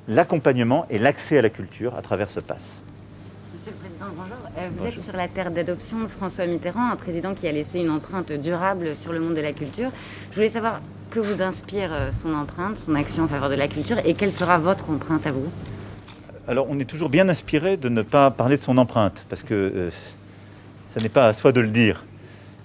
l'accompagnement 0.09 0.85
et 0.90 0.98
l'accès 0.98 1.38
à 1.38 1.42
la 1.42 1.48
culture 1.48 1.96
à 1.96 2.02
travers 2.02 2.29
ce 2.29 2.38
pass. 2.38 2.61
Monsieur 3.55 3.70
le 3.70 3.79
Président, 3.79 4.05
bonjour. 4.14 4.37
Euh, 4.59 4.68
vous 4.74 4.85
êtes 4.85 4.98
sur 4.98 5.16
la 5.16 5.26
terre 5.26 5.50
d'adoption 5.50 6.00
de 6.00 6.07
François 6.07 6.44
Mitterrand, 6.44 6.90
un 6.90 6.96
président 6.96 7.33
qui 7.33 7.48
a 7.48 7.52
laissé 7.52 7.81
une 7.81 7.88
empreinte 7.88 8.31
durable 8.31 8.94
sur 8.94 9.14
le 9.14 9.20
monde 9.20 9.33
de 9.33 9.40
la 9.40 9.55
culture. 9.55 9.88
Je 10.33 10.35
voulais 10.35 10.50
savoir 10.50 10.83
que 11.09 11.18
vous 11.18 11.40
inspire 11.40 11.94
euh, 11.94 12.12
son 12.12 12.35
empreinte, 12.35 12.76
son 12.76 12.94
action 12.94 13.24
en 13.24 13.29
faveur 13.29 13.48
de 13.48 13.55
la 13.55 13.68
culture, 13.68 13.96
et 14.05 14.12
quelle 14.12 14.33
sera 14.33 14.59
votre 14.59 14.90
empreinte 14.90 15.26
à 15.26 15.33
vous? 15.33 15.50
Alors, 16.46 16.66
on 16.68 16.79
est 16.79 16.85
toujours 16.85 17.09
bien 17.09 17.31
inspiré 17.31 17.79
de 17.79 17.88
ne 17.88 18.02
pas 18.02 18.31
parler 18.31 18.59
de 18.59 18.62
son 18.62 18.76
empreinte, 18.76 19.24
parce 19.31 19.44
que 19.44 19.88
ce 20.94 21.02
n'est 21.02 21.09
pas 21.09 21.26
à 21.26 21.33
soi 21.33 21.52
de 21.52 21.61
le 21.62 21.70
dire. 21.70 22.05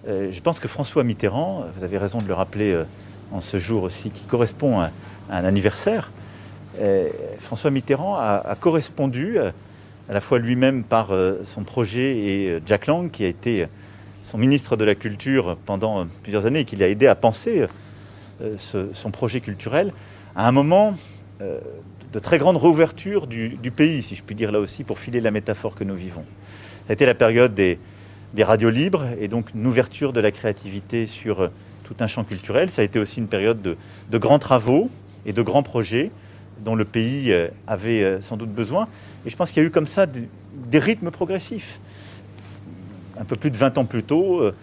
Je 0.08 0.40
pense 0.42 0.60
que 0.60 0.68
François 0.68 1.04
Mitterrand, 1.04 1.66
vous 1.76 1.84
avez 1.84 1.98
raison 1.98 2.18
de 2.18 2.28
le 2.28 2.34
rappeler 2.34 2.84
en 3.32 3.40
ce 3.42 3.58
jour 3.58 3.84
aussi 3.84 4.10
qui 4.10 4.24
correspond 4.24 4.80
à, 4.80 4.92
un 5.30 5.46
anniversaire, 5.46 6.12
euh, 6.80 7.10
François 7.40 7.72
Mitterrand 7.72 8.16
a, 8.16 8.56
correspondu 8.60 9.38
euh, 9.38 9.52
à 10.10 10.14
la 10.14 10.22
fois 10.22 10.40
lui-même 10.40 10.84
par 10.84 11.12
euh, 11.12 11.42
son 11.46 11.64
projet 11.64 12.18
et 12.18 12.60
Jack 12.66 12.88
Lang, 12.88 13.12
qui 13.12 13.26
a 13.26 13.28
été 13.28 13.68
son 14.24 14.38
ministre 14.38 14.78
de 14.78 14.86
la 14.86 14.96
Culture 14.96 15.58
pendant 15.66 16.06
plusieurs 16.24 16.46
années 16.46 16.62
et 16.62 16.66
qui 16.66 16.76
l'a 16.76 16.88
aidé 16.88 17.08
à 17.08 17.16
penser 17.16 17.66
son 18.58 19.12
projet 19.12 19.40
culturel, 19.40 19.94
à 20.36 20.48
un 20.48 20.52
moment 20.52 20.96
de 21.40 22.20
très 22.20 22.38
grande 22.38 22.58
réouverture 22.58 23.28
du, 23.28 23.72
pays, 23.76 24.04
si 24.04 24.16
je 24.16 24.24
puis 24.24 24.36
dire 24.36 24.52
là 24.52 24.60
aussi, 24.60 24.84
pour 24.84 25.00
filer 25.00 25.22
la 25.22 25.32
métaphore 25.32 25.76
que 25.76 25.84
nous 25.84 25.96
vivons. 25.96 26.24
Ça 26.86 26.92
a 26.92 26.94
été 26.94 27.06
la 27.06 27.14
période 27.14 27.54
des, 27.54 27.78
des 28.34 28.44
radios 28.44 28.70
libres 28.70 29.06
et 29.20 29.28
donc 29.28 29.54
une 29.54 29.66
ouverture 29.66 30.14
de 30.14 30.20
la 30.20 30.32
créativité 30.32 31.08
sur 31.08 31.50
tout 31.92 32.04
un 32.04 32.08
champ 32.08 32.24
culturel. 32.24 32.70
Ça 32.70 32.82
a 32.82 32.86
été 32.86 33.00
aussi 33.00 33.20
une 33.20 33.28
période 33.28 33.62
de, 33.62 34.18
grands 34.18 34.40
travaux 34.40 34.90
et 35.26 35.34
de 35.34 35.42
grands 35.42 35.64
projets 35.64 36.12
dont 36.64 36.76
le 36.76 36.86
pays 36.86 37.32
euh, 37.32 37.50
avait 37.68 38.04
euh, 38.04 38.22
sans 38.22 38.38
doute 38.38 38.52
besoin. 38.52 38.88
Et 39.26 39.30
je 39.30 39.36
pense 39.36 39.52
qu'il 39.52 39.62
y 39.62 39.66
a 39.66 39.68
eu 39.68 39.72
comme 39.72 39.88
ça 39.88 40.06
des, 40.06 40.80
rythmes 40.80 41.12
progressifs. 41.12 41.80
Un 43.20 43.26
peu 43.26 43.36
plus 43.36 43.52
de 43.52 43.58
20 43.58 43.78
ans 43.78 43.86
plus 43.86 44.04
tôt, 44.04 44.40
euh, 44.40 44.54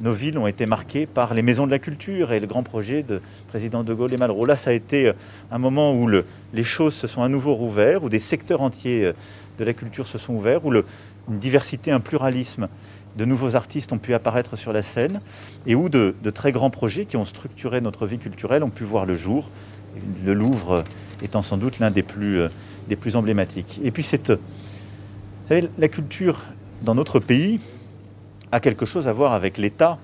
nos 0.00 0.12
villes 0.12 0.36
ont 0.36 0.46
été 0.46 0.66
marquées 0.66 1.06
par 1.06 1.32
les 1.32 1.42
maisons 1.42 1.66
de 1.66 1.70
la 1.70 1.78
culture 1.78 2.32
et 2.32 2.40
le 2.40 2.46
grand 2.46 2.62
projet 2.62 3.02
de 3.02 3.20
président 3.48 3.82
de 3.82 3.94
Gaulle 3.94 4.12
et 4.12 4.18
Malraux. 4.18 4.44
Là, 4.44 4.56
ça 4.56 4.70
a 4.70 4.72
été 4.74 5.12
un 5.50 5.58
moment 5.58 5.94
où 5.94 6.06
les 6.52 6.64
choses 6.64 6.94
se 6.94 7.06
sont 7.06 7.22
à 7.22 7.28
nouveau 7.28 7.54
rouvertes, 7.54 8.02
où 8.04 8.10
des 8.10 8.18
secteurs 8.18 8.60
entiers 8.60 9.12
de 9.58 9.64
la 9.64 9.72
culture 9.72 10.06
se 10.06 10.18
sont 10.18 10.34
ouverts, 10.34 10.66
où 10.66 10.74
une 10.74 11.38
diversité, 11.38 11.90
un 11.90 12.00
pluralisme 12.00 12.68
de 13.16 13.24
nouveaux 13.24 13.56
artistes 13.56 13.92
ont 13.92 13.98
pu 13.98 14.14
apparaître 14.14 14.56
sur 14.56 14.72
la 14.72 14.82
scène 14.82 15.20
et 15.66 15.74
où 15.74 15.88
de, 15.88 16.14
très 16.34 16.52
grands 16.52 16.70
projets 16.70 17.06
qui 17.06 17.16
ont 17.16 17.24
structuré 17.24 17.80
notre 17.80 18.06
vie 18.06 18.18
culturelle 18.18 18.62
ont 18.62 18.70
pu 18.70 18.84
voir 18.84 19.06
le 19.06 19.14
jour, 19.14 19.50
le 20.24 20.34
Louvre 20.34 20.84
étant 21.22 21.42
sans 21.42 21.56
doute 21.56 21.78
l'un 21.78 21.90
des 21.90 22.02
plus, 22.02 22.40
euh, 22.40 22.48
des 22.88 22.96
plus 22.96 23.16
emblématiques. 23.16 23.80
Et 23.82 23.90
puis 23.90 24.02
cette, 24.02 24.30
vous 24.30 24.38
savez, 25.48 25.68
la 25.78 25.88
culture 25.88 26.42
dans 26.82 26.94
notre 26.94 27.18
pays 27.18 27.60
a 28.52 28.60
quelque 28.60 28.84
chose 28.84 29.08
à 29.08 29.12
voir 29.12 29.32
avec 29.32 29.56
l'État 29.56 29.98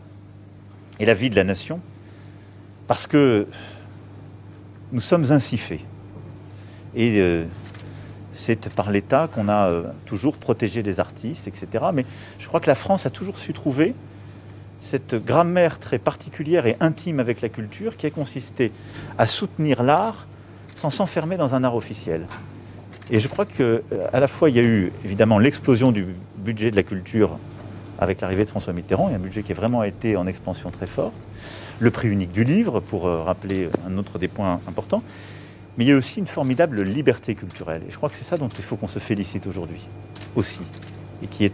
et 0.98 1.05
la 1.05 1.14
vie 1.14 1.29
de 1.29 1.37
la 1.37 1.44
nation, 1.44 1.81
parce 2.87 3.07
que 3.07 3.46
nous 4.92 5.01
sommes 5.01 5.31
ainsi 5.31 5.59
faits. 5.59 5.81
Euh, 6.96 7.44
c'est 8.42 8.68
par 8.70 8.90
l'État 8.90 9.28
qu'on 9.33 9.48
a 9.48 9.68
euh, 9.68 9.85
toujours 10.05 10.37
protégé 10.37 10.83
les 10.83 10.98
artistes, 10.98 11.46
etc. 11.46 11.85
Mais 11.94 12.05
je 12.38 12.48
crois 12.48 12.61
que 12.61 12.66
la 12.66 12.74
France 12.74 13.07
a 13.07 13.11
toujours 13.11 13.38
su 13.38 13.52
trouver 13.52 13.94
cette 14.81 15.14
grammaire 15.24 15.78
très 15.78 15.98
particulière 15.98 16.66
et 16.66 16.76
intime 16.81 17.20
avec 17.20 17.40
la 17.40 17.48
culture 17.48 17.96
qui 17.96 18.07
a 18.07 18.11
consisté 18.11 18.72
à 19.16 19.26
soutenir 19.26 19.85
l'art 19.85 20.26
sans 20.74 20.90
s'enfermer 20.90 21.37
dans 21.37 21.55
un 21.55 21.62
art 21.62 21.76
officiel. 21.76 22.26
Et 23.11 23.20
je 23.20 23.28
crois 23.28 23.44
qu'à 23.44 23.62
euh, 23.62 23.81
la 24.12 24.26
fois 24.26 24.50
il 24.50 24.57
y 24.57 24.61
a 24.61 24.64
eu 24.64 24.92
évidemment 25.05 25.38
l'explosion 25.38 25.92
du 25.92 26.07
budget 26.38 26.72
de 26.72 26.76
la 26.76 26.83
culture 26.83 27.38
avec 28.00 28.20
l'arrivée 28.20 28.44
de 28.44 28.50
François 28.50 28.72
Mitterrand, 28.72 29.09
un 29.09 29.18
budget 29.18 29.44
qui 29.44 29.52
a 29.52 29.55
vraiment 29.55 29.85
été 29.85 30.16
en 30.16 30.26
expansion 30.26 30.70
très 30.70 30.87
forte, 30.87 31.14
le 31.78 31.90
prix 31.92 32.09
unique 32.09 32.33
du 32.33 32.42
livre, 32.42 32.81
pour 32.81 33.07
euh, 33.07 33.22
rappeler 33.22 33.68
un 33.87 33.98
autre 33.98 34.18
des 34.18 34.26
points 34.26 34.61
importants, 34.66 35.05
mais 35.76 35.85
il 35.85 35.88
y 35.88 35.92
a 35.92 35.96
aussi 35.96 36.18
une 36.18 36.26
formidable 36.26 36.82
liberté 36.82 37.35
culturelle. 37.35 37.82
Et 37.88 37.90
je 37.90 37.96
crois 37.96 38.08
que 38.08 38.14
c'est 38.14 38.24
ça 38.24 38.37
dont 38.37 38.48
il 38.48 38.64
faut 38.64 38.76
qu'on 38.76 38.88
se 38.88 38.98
félicite 38.98 39.46
aujourd'hui 39.46 39.88
aussi, 40.37 40.61
et 41.22 41.26
qui 41.26 41.50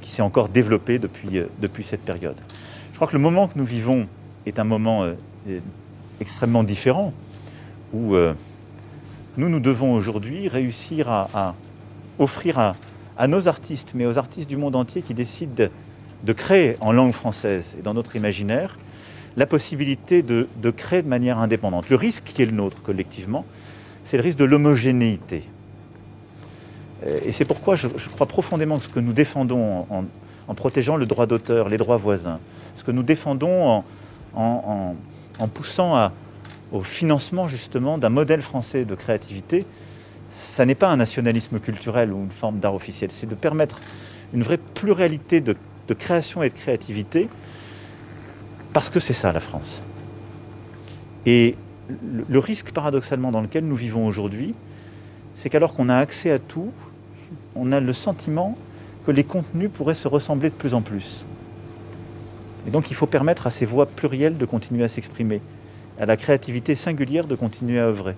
qui 0.00 0.10
s'est 0.10 0.22
encore 0.22 0.48
développé 0.48 0.98
depuis, 0.98 1.38
euh, 1.38 1.46
depuis 1.60 1.84
cette 1.84 2.04
période. 2.04 2.36
Je 2.90 2.96
crois 2.96 3.06
que 3.06 3.12
le 3.12 3.22
moment 3.22 3.48
que 3.48 3.56
nous 3.56 3.64
vivons 3.64 4.08
est 4.44 4.58
un 4.58 4.64
moment 4.64 5.04
euh, 5.04 5.14
extrêmement 6.20 6.64
différent, 6.64 7.12
où 7.92 8.14
euh, 8.14 8.34
nous, 9.36 9.48
nous 9.48 9.60
devons 9.60 9.94
aujourd'hui 9.94 10.48
réussir 10.48 11.08
à, 11.08 11.54
offrir 12.18 12.58
à, 13.16 13.28
nos 13.28 13.48
artistes, 13.48 13.92
mais 13.94 14.06
aux 14.06 14.18
artistes 14.18 14.48
du 14.48 14.56
monde 14.56 14.76
entier 14.76 15.02
qui 15.02 15.14
décident 15.14 15.68
de 16.24 16.32
créer 16.32 16.76
en 16.80 16.92
langue 16.92 17.12
française 17.12 17.76
et 17.78 17.82
dans 17.82 17.94
notre 17.94 18.16
imaginaire, 18.16 18.78
la 19.36 19.46
possibilité 19.46 20.22
de, 20.22 20.46
créer 20.70 21.02
de 21.02 21.08
manière 21.08 21.38
indépendante. 21.38 21.88
Le 21.88 21.96
risque 21.96 22.24
qui 22.24 22.42
est 22.42 22.46
le 22.46 22.52
nôtre 22.52 22.82
collectivement, 22.82 23.44
c'est 24.04 24.16
le 24.16 24.22
risque 24.22 24.38
de 24.38 24.44
l'homogénéité. 24.44 25.44
Euh, 27.06 27.18
et 27.24 27.32
c'est 27.32 27.44
pourquoi 27.44 27.76
je, 27.76 27.86
crois 27.86 28.26
profondément 28.26 28.78
que 28.78 28.84
ce 28.84 28.88
que 28.88 29.00
nous 29.00 29.12
défendons 29.12 29.86
en, 29.90 30.54
protégeant 30.54 30.96
le 30.96 31.06
droit 31.06 31.26
d'auteur, 31.26 31.68
les 31.68 31.76
droits 31.76 31.96
voisins, 31.96 32.36
ce 32.74 32.82
que 32.82 32.90
nous 32.90 33.04
défendons 33.04 33.84
en, 34.34 34.94
poussant 35.54 36.10
au 36.72 36.82
financement 36.82 37.46
justement 37.46 37.98
d'un 37.98 38.08
modèle 38.08 38.42
français 38.42 38.84
de 38.84 38.94
créativité, 38.96 39.64
ça 40.32 40.66
n'est 40.66 40.74
pas 40.74 40.88
un 40.88 40.96
nationalisme 40.96 41.60
culturel 41.60 42.12
ou 42.12 42.24
une 42.24 42.30
forme 42.30 42.58
d'art 42.58 42.74
officiel, 42.74 43.10
c'est 43.12 43.28
de 43.28 43.36
permettre 43.36 43.78
une 44.32 44.42
vraie 44.42 44.58
pluralité 44.58 45.40
de 45.40 45.54
création 45.94 46.42
et 46.42 46.50
de 46.50 46.54
créativité 46.54 47.28
parce 48.72 48.90
que 48.90 49.00
c'est 49.00 49.12
ça 49.12 49.32
la 49.32 49.40
France. 49.40 49.82
Et 51.26 51.56
le 52.28 52.38
risque 52.38 52.72
paradoxalement 52.72 53.32
dans 53.32 53.40
lequel 53.40 53.64
nous 53.64 53.74
vivons 53.76 54.06
aujourd'hui, 54.06 54.54
c'est 55.34 55.50
qu'alors 55.50 55.74
qu'on 55.74 55.88
a 55.88 55.96
accès 55.96 56.30
à 56.30 56.38
tout, 56.38 56.72
on 57.54 57.72
a 57.72 57.80
le 57.80 57.92
sentiment 57.92 58.56
que 59.06 59.10
les 59.10 59.24
contenus 59.24 59.70
pourraient 59.72 59.94
se 59.94 60.08
ressembler 60.08 60.50
de 60.50 60.54
plus 60.54 60.74
en 60.74 60.82
plus. 60.82 61.24
Et 62.66 62.70
donc 62.70 62.90
il 62.90 62.94
faut 62.94 63.06
permettre 63.06 63.46
à 63.46 63.50
ces 63.50 63.66
voix 63.66 63.86
plurielles 63.86 64.36
de 64.36 64.44
continuer 64.44 64.84
à 64.84 64.88
s'exprimer, 64.88 65.40
à 65.98 66.06
la 66.06 66.16
créativité 66.16 66.74
singulière 66.74 67.26
de 67.26 67.34
continuer 67.34 67.78
à 67.78 67.84
œuvrer, 67.84 68.16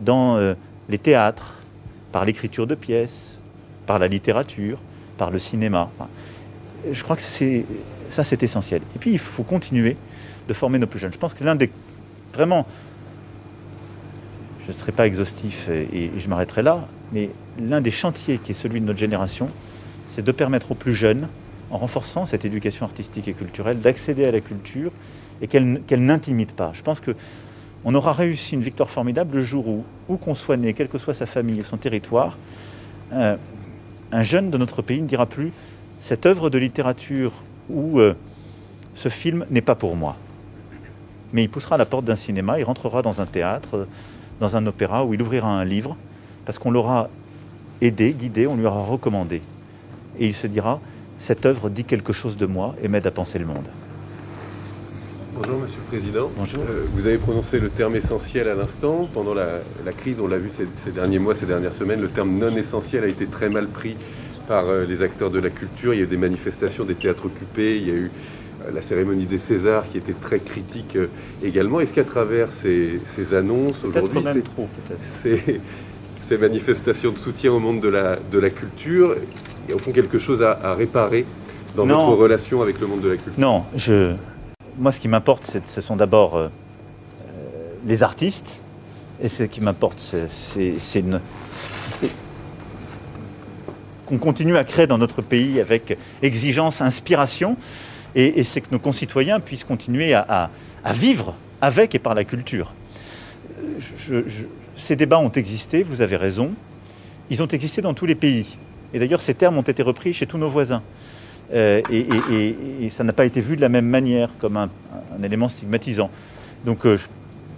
dans 0.00 0.36
euh, 0.36 0.54
les 0.88 0.98
théâtres, 0.98 1.56
par 2.12 2.24
l'écriture 2.24 2.66
de 2.66 2.74
pièces, 2.74 3.38
par 3.86 3.98
la 3.98 4.08
littérature, 4.08 4.78
par 5.18 5.30
le 5.30 5.38
cinéma. 5.38 5.90
je 6.90 7.02
crois 7.02 7.16
que 7.16 7.22
c'est 7.22 7.66
ça, 8.10 8.24
c'est 8.24 8.42
essentiel. 8.42 8.82
Et 8.96 8.98
puis, 8.98 9.12
il 9.12 9.18
faut 9.18 9.42
continuer 9.42 9.96
de 10.48 10.54
former 10.54 10.78
nos 10.78 10.86
plus 10.86 10.98
jeunes. 10.98 11.12
Je 11.12 11.18
pense 11.18 11.34
que 11.34 11.44
l'un 11.44 11.54
des... 11.54 11.70
Vraiment, 12.32 12.66
je 14.66 14.72
ne 14.72 14.76
serai 14.76 14.92
pas 14.92 15.06
exhaustif 15.06 15.68
et, 15.68 16.10
je 16.16 16.28
m'arrêterai 16.28 16.62
là, 16.62 16.86
mais 17.12 17.30
l'un 17.58 17.80
des 17.80 17.90
chantiers 17.90 18.38
qui 18.38 18.52
est 18.52 18.54
celui 18.54 18.80
de 18.80 18.86
notre 18.86 18.98
génération, 18.98 19.48
c'est 20.08 20.24
de 20.24 20.32
permettre 20.32 20.72
aux 20.72 20.74
plus 20.74 20.94
jeunes, 20.94 21.28
en 21.70 21.78
renforçant 21.78 22.26
cette 22.26 22.44
éducation 22.44 22.84
artistique 22.84 23.28
et 23.28 23.32
culturelle, 23.32 23.80
d'accéder 23.80 24.24
à 24.24 24.30
la 24.30 24.40
culture 24.40 24.90
et 25.40 25.46
qu'elle 25.46 26.04
n'intimide 26.04 26.52
pas. 26.52 26.72
Je 26.74 26.82
pense 26.82 27.00
que 27.00 27.14
on 27.84 27.94
aura 27.94 28.12
réussi 28.12 28.54
une 28.54 28.62
victoire 28.62 28.90
formidable 28.90 29.36
le 29.36 29.42
jour 29.42 29.68
où, 29.68 29.84
où 30.08 30.16
qu'on 30.16 30.34
soit 30.34 30.56
né, 30.56 30.74
quelle 30.74 30.88
que 30.88 30.98
soit 30.98 31.14
sa 31.14 31.26
famille 31.26 31.60
ou 31.60 31.64
son 31.64 31.76
territoire, 31.76 32.36
euh, 33.12 33.36
un 34.12 34.22
jeune 34.22 34.50
de 34.50 34.58
notre 34.58 34.82
pays 34.82 35.00
ne 35.00 35.06
dira 35.06 35.26
plus 35.26 35.52
cette 36.00 36.26
œuvre 36.26 36.50
de 36.50 36.58
littérature 36.58 37.32
où 37.68 38.00
euh, 38.00 38.14
ce 38.94 39.08
film 39.08 39.46
n'est 39.50 39.60
pas 39.62 39.74
pour 39.74 39.96
moi. 39.96 40.16
Mais 41.32 41.44
il 41.44 41.48
poussera 41.48 41.74
à 41.74 41.78
la 41.78 41.86
porte 41.86 42.04
d'un 42.04 42.16
cinéma, 42.16 42.58
il 42.58 42.64
rentrera 42.64 43.02
dans 43.02 43.20
un 43.20 43.26
théâtre, 43.26 43.86
dans 44.40 44.56
un 44.56 44.66
opéra 44.66 45.04
où 45.04 45.14
il 45.14 45.22
ouvrira 45.22 45.48
un 45.48 45.64
livre, 45.64 45.96
parce 46.44 46.58
qu'on 46.58 46.70
l'aura 46.70 47.08
aidé, 47.80 48.12
guidé, 48.12 48.46
on 48.46 48.56
lui 48.56 48.66
aura 48.66 48.82
recommandé. 48.82 49.40
Et 50.18 50.26
il 50.26 50.34
se 50.34 50.46
dira, 50.46 50.80
cette 51.18 51.44
œuvre 51.46 51.68
dit 51.68 51.84
quelque 51.84 52.12
chose 52.12 52.36
de 52.36 52.46
moi 52.46 52.74
et 52.82 52.88
m'aide 52.88 53.06
à 53.06 53.10
penser 53.10 53.38
le 53.38 53.46
monde. 53.46 53.66
Bonjour 55.34 55.60
Monsieur 55.60 55.76
le 55.78 55.98
Président. 55.98 56.30
Bonjour. 56.36 56.64
Euh, 56.68 56.86
vous 56.94 57.06
avez 57.06 57.18
prononcé 57.18 57.60
le 57.60 57.68
terme 57.68 57.94
essentiel 57.94 58.48
à 58.48 58.54
l'instant. 58.56 59.08
Pendant 59.12 59.34
la, 59.34 59.58
la 59.84 59.92
crise, 59.92 60.18
on 60.18 60.26
l'a 60.26 60.38
vu 60.38 60.50
ces, 60.50 60.66
ces 60.84 60.90
derniers 60.90 61.20
mois, 61.20 61.36
ces 61.36 61.46
dernières 61.46 61.72
semaines, 61.72 62.00
le 62.00 62.08
terme 62.08 62.36
non 62.38 62.56
essentiel 62.56 63.04
a 63.04 63.06
été 63.06 63.26
très 63.26 63.48
mal 63.48 63.68
pris 63.68 63.96
par 64.48 64.66
euh, 64.68 64.84
les 64.86 65.02
acteurs 65.02 65.30
de 65.30 65.38
la 65.38 65.50
culture. 65.50 65.92
Il 65.94 65.98
y 65.98 66.00
a 66.00 66.04
eu 66.04 66.08
des 66.08 66.16
manifestations 66.16 66.84
des 66.84 66.94
théâtres 66.94 67.26
occupés, 67.26 67.76
il 67.76 67.86
y 67.86 67.90
a 67.90 67.94
eu 67.94 68.10
euh, 68.66 68.70
la 68.74 68.82
cérémonie 68.82 69.26
des 69.26 69.38
Césars 69.38 69.84
qui 69.92 69.98
était 69.98 70.14
très 70.14 70.40
critique 70.40 70.96
euh, 70.96 71.06
également. 71.44 71.78
Est-ce 71.80 71.92
qu'à 71.92 72.04
travers 72.04 72.48
ces, 72.52 73.00
ces 73.14 73.34
annonces 73.34 73.84
aujourd'hui, 73.84 74.24
ces- 74.32 74.40
trop, 74.40 74.66
peut-être. 74.86 75.00
ces, 75.22 75.60
ces 76.28 76.38
manifestations 76.38 77.12
de 77.12 77.18
soutien 77.18 77.52
au 77.52 77.58
monde 77.60 77.80
de 77.80 77.88
la, 77.88 78.16
de 78.32 78.38
la 78.38 78.50
culture, 78.50 79.14
il 79.66 79.70
y 79.70 79.72
a 79.72 79.76
au 79.76 79.78
fond 79.78 79.92
quelque 79.92 80.18
chose 80.18 80.42
à, 80.42 80.52
à 80.62 80.74
réparer 80.74 81.26
dans 81.76 81.84
Non. 81.86 81.98
notre 82.08 82.18
relation 82.22 82.62
avec 82.62 82.80
le 82.80 82.86
monde 82.86 83.02
de 83.02 83.10
la 83.10 83.16
culture? 83.16 83.34
Non, 83.40 83.64
je... 83.76 84.14
moi 84.78 84.90
ce 84.92 84.98
qui 85.00 85.08
m'importe, 85.08 85.44
c'est- 85.44 85.66
ce 85.68 85.82
sont 85.82 85.94
d'abord 85.96 86.36
euh, 86.36 86.48
les 87.86 88.02
artistes, 88.02 88.58
et 89.22 89.28
ce 89.28 89.42
qui 89.42 89.60
m'importe, 89.60 89.98
c'est- 90.00 90.98
une- 91.00 91.20
qu'on 94.08 94.18
continue 94.18 94.56
à 94.56 94.64
créer 94.64 94.86
dans 94.86 94.98
notre 94.98 95.20
pays 95.20 95.60
avec 95.60 95.98
exigence, 96.22 96.80
inspiration, 96.80 97.56
et, 98.14 98.42
c'est 98.42 98.62
que 98.62 98.68
nos 98.72 98.78
concitoyens 98.78 99.38
puissent 99.38 99.64
continuer 99.64 100.14
à, 100.14 100.50
vivre 100.92 101.34
avec 101.60 101.94
et 101.94 101.98
par 101.98 102.14
la 102.14 102.24
culture. 102.24 102.72
Ces 104.76 104.96
débats 104.96 105.18
ont 105.18 105.30
existé, 105.30 105.82
vous 105.82 106.00
avez 106.00 106.16
raison, 106.16 106.52
ils 107.30 107.42
ont 107.42 107.46
existé 107.48 107.82
dans 107.82 107.94
tous 107.94 108.06
les 108.06 108.14
pays. 108.14 108.56
Et 108.94 108.98
d'ailleurs, 108.98 109.20
ces 109.20 109.34
termes 109.34 109.58
ont 109.58 109.62
été 109.62 109.82
repris 109.82 110.14
chez 110.14 110.26
tous 110.26 110.38
nos 110.38 110.48
voisins. 110.48 110.82
Euh, 111.52 111.82
et, 111.90 112.88
ça 112.88 113.04
n'a 113.04 113.12
pas 113.12 113.26
été 113.26 113.42
vu 113.42 113.56
de 113.56 113.60
la 113.60 113.68
même 113.68 113.86
manière, 113.86 114.30
comme 114.40 114.56
un, 114.56 114.70
élément 115.22 115.48
stigmatisant. 115.48 116.10
Donc 116.64 116.86
euh, 116.86 116.98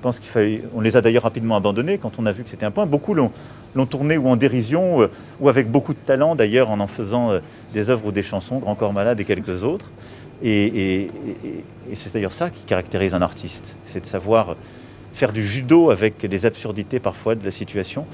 pense 0.01 0.19
qu'il. 0.19 0.63
On 0.75 0.81
les 0.81 0.97
a 0.97 1.01
d'ailleurs 1.01 1.25
rapidement 1.25 1.57
abandonnés 1.57 1.99
quand 1.99 2.19
on 2.19 2.27
a 2.27 2.33
vu 2.33 2.43
que 2.45 2.51
c'était 2.51 2.67
un 2.67 2.71
point. 2.71 2.87
Beaucoup 2.87 3.15
l'ont 3.15 3.31
tourné 3.87 4.17
ou 4.19 4.29
en 4.29 4.37
dérision, 4.37 5.03
euh, 5.03 5.11
ou 5.41 5.49
avec 5.49 5.71
beaucoup 5.71 5.93
de 5.95 5.99
talent 5.99 6.35
d'ailleurs, 6.35 6.71
en 6.71 6.81
en 6.81 6.87
faisant 6.87 7.31
euh, 7.31 7.41
des 7.73 7.91
œuvres 7.91 8.07
ou 8.07 8.13
des 8.13 8.23
chansons, 8.23 8.59
Grand 8.59 8.75
Corps 8.75 8.93
Malade 8.93 9.21
et 9.21 9.25
quelques 9.25 9.63
autres. 9.65 9.87
Et, 10.43 10.67
et- 10.67 11.11
c'est 11.95 12.13
d'ailleurs 12.15 12.33
ça 12.33 12.51
qui 12.51 12.63
caractérise 12.65 13.15
un 13.15 13.21
artiste, 13.23 13.75
c'est 13.87 14.01
de 14.01 14.07
savoir 14.07 14.57
faire 15.13 15.33
du 15.33 15.45
judo 15.47 15.91
avec 15.91 16.23
les 16.23 16.47
absurdités 16.47 16.99
parfois 17.01 17.35
de 17.35 17.45
la 17.45 17.51
situation. 17.51 18.07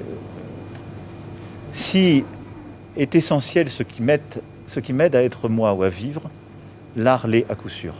Euh, 0.00 0.04
si 1.74 2.24
est 2.96 3.14
essentiel 3.14 3.68
ce 3.70 3.82
qui 3.82 4.02
m'aide 4.02 5.14
à 5.16 5.22
être 5.22 5.48
moi 5.48 5.72
ou 5.74 5.82
à 5.82 5.88
vivre, 5.88 6.30
l'art 6.96 7.26
l'est 7.26 7.44
à 7.50 7.54
coup 7.56 7.68
sûr. 7.68 7.94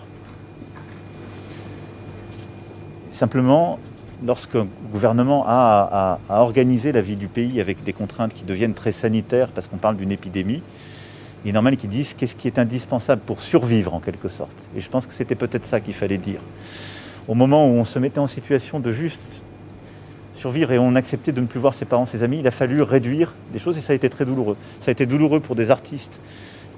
Simplement, 3.15 3.79
lorsqu'un 4.27 4.67
gouvernement 4.91 5.45
a 5.47 6.19
à, 6.29 6.41
organiser 6.43 6.91
la 6.91 7.01
vie 7.01 7.15
du 7.15 7.29
pays 7.29 7.61
avec 7.61 7.85
des 7.85 7.93
contraintes 7.93 8.35
qui 8.35 8.43
deviennent 8.43 8.75
très 8.75 8.91
sanitaires 8.91 9.51
parce 9.55 9.69
qu'on 9.69 9.77
parle 9.77 9.97
d'une 9.97 10.11
épidémie, 10.11 10.63
il 11.45 11.51
est 11.51 11.53
normal 11.53 11.77
qu'ils 11.77 11.91
disent 11.91 12.15
qu'est-ce 12.15 12.35
qui 12.35 12.49
est 12.49 12.59
indispensable 12.59 13.23
pour 13.25 13.41
survivre 13.41 13.95
en 13.95 14.01
quelque 14.01 14.27
sorte. 14.27 14.57
Et 14.77 14.81
je 14.81 14.91
pense 14.91 15.07
que 15.07 15.15
c'était 15.15 15.37
peut-être 15.37 15.65
ça 15.65 15.79
qu'il 15.79 15.95
fallait 15.95 16.19
dire. 16.19 16.41
Au 17.29 17.35
moment 17.35 17.69
où 17.69 17.75
on 17.75 17.85
se 17.85 18.01
mettait 18.01 18.19
en 18.19 18.27
situation 18.27 18.81
de 18.81 18.91
juste 18.91 19.43
survivre 20.35 20.73
et 20.73 20.81
on 20.81 20.97
acceptait 20.97 21.31
de 21.31 21.41
ne 21.41 21.47
plus 21.47 21.61
voir 21.61 21.75
ses 21.75 21.85
parents, 21.85 22.07
ses 22.07 22.25
amis, 22.25 22.41
il 22.41 22.47
a 22.49 22.51
fallu 22.51 22.83
réduire 22.83 23.33
des 23.53 23.61
choses 23.61 23.79
et 23.79 23.81
ça 23.81 23.93
a 23.93 23.97
été 23.97 24.11
très 24.11 24.25
douloureux. 24.25 24.57
Ça 24.81 24.91
a 24.91 24.93
été 24.93 25.07
douloureux 25.07 25.39
pour 25.39 25.55
des 25.55 25.71
artistes 25.71 26.21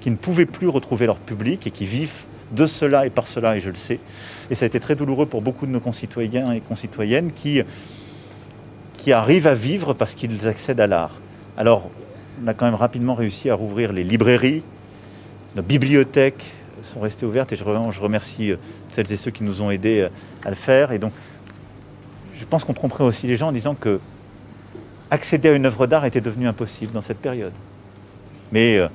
qui 0.01 0.11
ne 0.11 0.15
pouvaient 0.15 0.45
plus 0.45 0.67
retrouver 0.67 1.07
leur 1.07 1.17
public 1.17 1.65
et 1.65 1.71
qui 1.71 1.87
vivent 1.87 2.25
de 2.51 2.65
cela 2.65 3.05
et 3.05 3.09
par 3.09 3.27
cela, 3.27 3.57
et 3.57 3.59
je 3.59 3.69
le 3.69 3.75
sais. 3.75 3.99
Et 4.49 4.55
ça 4.55 4.65
a 4.65 4.67
été 4.67 4.79
très 4.79 4.95
douloureux 4.95 5.25
pour 5.25 5.41
beaucoup 5.41 5.65
de 5.65 5.71
nos 5.71 5.79
concitoyens 5.79 6.53
et 6.53 6.61
concitoyennes 6.61 7.31
qui, 7.31 7.61
qui 8.97 9.11
arrivent 9.11 9.47
à 9.47 9.55
vivre 9.55 9.93
parce 9.93 10.13
qu'ils 10.13 10.47
accèdent 10.47 10.79
à 10.79 10.87
l'art. 10.87 11.15
Alors, 11.57 11.89
on 12.43 12.47
a 12.47 12.53
quand 12.53 12.65
même 12.65 12.75
rapidement 12.75 13.15
réussi 13.15 13.49
à 13.49 13.55
rouvrir 13.55 13.91
les 13.91 14.03
librairies, 14.03 14.63
nos 15.55 15.63
bibliothèques 15.63 16.53
sont 16.83 16.99
restées 16.99 17.25
ouvertes 17.25 17.51
et 17.51 17.55
je, 17.55 17.63
je 17.63 17.99
remercie 17.99 18.51
euh, 18.51 18.57
celles 18.91 19.11
et 19.11 19.17
ceux 19.17 19.31
qui 19.31 19.43
nous 19.43 19.61
ont 19.61 19.71
aidés 19.71 20.01
euh, 20.01 20.09
à 20.45 20.49
le 20.49 20.55
faire. 20.55 20.91
Et 20.91 20.99
donc, 20.99 21.11
je 22.35 22.45
pense 22.45 22.63
qu'on 22.63 22.73
tromperait 22.73 23.03
aussi 23.03 23.27
les 23.27 23.35
gens 23.35 23.49
en 23.49 23.51
disant 23.51 23.75
que 23.75 23.99
accéder 25.09 25.49
à 25.49 25.53
une 25.53 25.65
œuvre 25.65 25.87
d'art 25.87 26.05
était 26.05 26.21
devenu 26.21 26.47
impossible 26.47 26.93
dans 26.93 27.01
cette 27.01 27.19
période. 27.19 27.53
Mais 28.51 28.77
euh, 28.77 28.87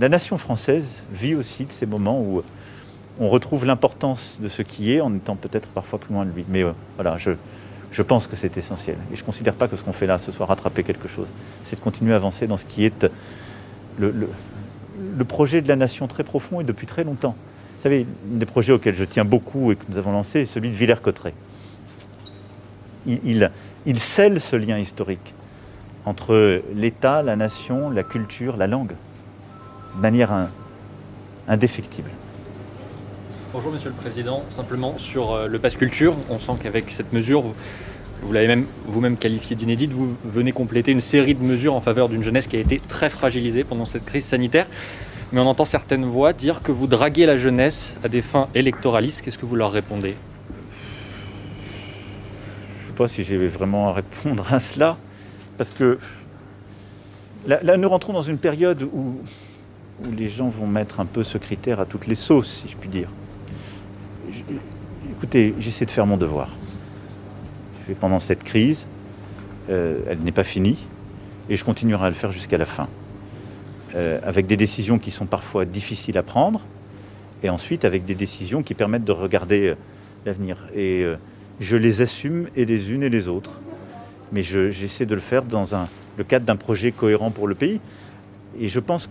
la 0.00 0.08
nation 0.08 0.38
française 0.38 1.02
vit 1.12 1.34
aussi 1.34 1.64
de 1.64 1.72
ces 1.72 1.86
moments 1.86 2.20
où 2.20 2.42
on 3.20 3.28
retrouve 3.28 3.66
l'importance 3.66 4.38
de 4.40 4.48
ce 4.48 4.62
qui 4.62 4.92
est 4.92 5.00
en 5.00 5.14
étant 5.14 5.36
peut-être 5.36 5.68
parfois 5.68 5.98
plus 5.98 6.14
loin 6.14 6.24
de 6.24 6.30
lui. 6.30 6.44
Mais 6.48 6.62
euh, 6.62 6.72
voilà, 6.96 7.18
je, 7.18 8.02
pense 8.02 8.26
que 8.26 8.36
c'est 8.36 8.56
essentiel. 8.56 8.96
Et 9.12 9.16
je 9.16 9.20
ne 9.20 9.26
considère 9.26 9.54
pas 9.54 9.68
que 9.68 9.76
ce 9.76 9.82
qu'on 9.82 9.92
fait 9.92 10.06
là, 10.06 10.18
ce 10.18 10.32
soit 10.32 10.46
rattraper 10.46 10.82
quelque 10.82 11.08
chose. 11.08 11.28
C'est 11.64 11.76
de 11.76 11.80
continuer 11.80 12.14
à 12.14 12.16
avancer 12.16 12.46
dans 12.46 12.56
ce 12.56 12.64
qui 12.64 12.84
est 12.84 13.06
le, 13.98 14.10
le- 14.10 15.24
projet 15.24 15.62
de 15.62 15.68
la 15.68 15.76
nation 15.76 16.08
très 16.08 16.24
profond 16.24 16.60
et 16.60 16.64
depuis 16.64 16.86
très 16.86 17.04
longtemps. 17.04 17.36
Vous 17.76 17.82
savez, 17.82 18.06
un 18.32 18.38
des 18.38 18.46
projets 18.46 18.72
auxquels 18.72 18.94
je 18.94 19.04
tiens 19.04 19.24
beaucoup 19.24 19.72
et 19.72 19.76
que 19.76 19.84
nous 19.88 19.98
avons 19.98 20.12
lancé 20.12 20.40
est 20.40 20.46
celui 20.46 20.70
de 20.70 20.76
Villers-Cotterêts. 20.76 21.34
Il, 23.06 23.20
il, 23.24 23.50
il 23.86 24.00
scelle 24.00 24.40
ce 24.40 24.56
lien 24.56 24.78
historique 24.78 25.34
entre 26.04 26.62
l'État, 26.74 27.22
la 27.22 27.36
nation, 27.36 27.90
la 27.90 28.02
culture, 28.02 28.56
la 28.56 28.66
langue, 28.66 28.92
de 29.96 30.00
manière 30.00 30.32
in- 30.32 30.50
indéfectible. 31.48 32.10
Bonjour 33.52 33.72
Monsieur 33.72 33.90
le 33.90 33.94
Président, 33.96 34.42
simplement 34.48 34.96
sur 34.98 35.32
euh, 35.32 35.46
le 35.46 35.58
pass 35.58 35.76
culture, 35.76 36.14
on 36.30 36.38
sent 36.38 36.52
qu'avec 36.62 36.90
cette 36.90 37.12
mesure, 37.12 37.42
vous, 37.42 37.54
vous 38.22 38.32
l'avez 38.32 38.46
même 38.46 38.64
vous-même 38.86 39.16
qualifié 39.16 39.54
d'inédite, 39.56 39.92
vous 39.92 40.16
venez 40.24 40.52
compléter 40.52 40.92
une 40.92 41.00
série 41.02 41.34
de 41.34 41.42
mesures 41.42 41.74
en 41.74 41.80
faveur 41.80 42.08
d'une 42.08 42.22
jeunesse 42.22 42.46
qui 42.46 42.56
a 42.56 42.60
été 42.60 42.78
très 42.78 43.10
fragilisée 43.10 43.64
pendant 43.64 43.84
cette 43.86 44.06
crise 44.06 44.24
sanitaire. 44.24 44.66
Mais 45.32 45.40
on 45.40 45.46
entend 45.46 45.64
certaines 45.64 46.04
voix 46.04 46.34
dire 46.34 46.62
que 46.62 46.72
vous 46.72 46.86
draguez 46.86 47.24
la 47.24 47.38
jeunesse 47.38 47.96
à 48.04 48.08
des 48.08 48.20
fins 48.20 48.48
électoralistes. 48.54 49.22
Qu'est-ce 49.22 49.38
que 49.38 49.46
vous 49.46 49.56
leur 49.56 49.72
répondez? 49.72 50.14
Je 52.78 52.82
ne 52.84 52.88
sais 52.88 52.96
pas 52.96 53.08
si 53.08 53.24
j'ai 53.24 53.48
vraiment 53.48 53.88
à 53.88 53.92
répondre 53.94 54.46
à 54.52 54.60
cela, 54.60 54.98
parce 55.56 55.70
que 55.70 55.98
là, 57.46 57.60
là, 57.62 57.78
nous 57.78 57.88
rentrons 57.88 58.12
dans 58.12 58.20
une 58.20 58.36
période 58.36 58.82
où, 58.82 59.20
où 60.06 60.12
les 60.14 60.28
gens 60.28 60.48
vont 60.48 60.66
mettre 60.66 61.00
un 61.00 61.06
peu 61.06 61.22
ce 61.22 61.38
critère 61.38 61.80
à 61.80 61.84
toutes 61.86 62.06
les 62.06 62.14
sauces, 62.14 62.50
si 62.62 62.68
je 62.68 62.76
puis 62.76 62.88
dire. 62.88 63.08
Écoutez, 65.10 65.54
j'essaie 65.58 65.86
de 65.86 65.90
faire 65.90 66.06
mon 66.06 66.16
devoir. 66.16 66.48
Je 67.88 67.94
pendant 67.94 68.18
cette 68.18 68.44
crise, 68.44 68.86
euh, 69.70 69.98
elle 70.08 70.18
n'est 70.20 70.32
pas 70.32 70.44
finie, 70.44 70.78
et 71.48 71.56
je 71.56 71.64
continuerai 71.64 72.06
à 72.06 72.08
le 72.08 72.14
faire 72.14 72.32
jusqu'à 72.32 72.58
la 72.58 72.66
fin. 72.66 72.88
Euh, 73.94 74.18
avec 74.24 74.46
des 74.46 74.56
décisions 74.56 74.98
qui 74.98 75.10
sont 75.10 75.26
parfois 75.26 75.64
difficiles 75.64 76.16
à 76.16 76.22
prendre, 76.22 76.60
et 77.42 77.50
ensuite 77.50 77.84
avec 77.84 78.04
des 78.04 78.14
décisions 78.14 78.62
qui 78.62 78.74
permettent 78.74 79.04
de 79.04 79.12
regarder 79.12 79.68
euh, 79.68 79.74
l'avenir. 80.24 80.56
Et 80.74 81.04
je 81.60 81.76
les 81.76 82.00
assume 82.00 82.48
et 82.56 82.64
les 82.64 82.90
unes 82.90 83.02
et 83.02 83.10
les 83.10 83.28
autres. 83.28 83.60
Mais 84.32 84.42
je- 84.42 84.70
j'essaie 84.70 85.06
de 85.06 85.14
le 85.14 85.20
faire 85.20 85.42
dans 85.42 85.64
le 86.16 86.24
cadre 86.24 86.46
d'un 86.46 86.56
projet 86.56 86.92
cohérent 86.92 87.30
pour 87.30 87.46
le 87.48 87.54
pays. 87.54 87.80
Et 88.58 88.68
je 88.68 88.80
pense 88.80 89.06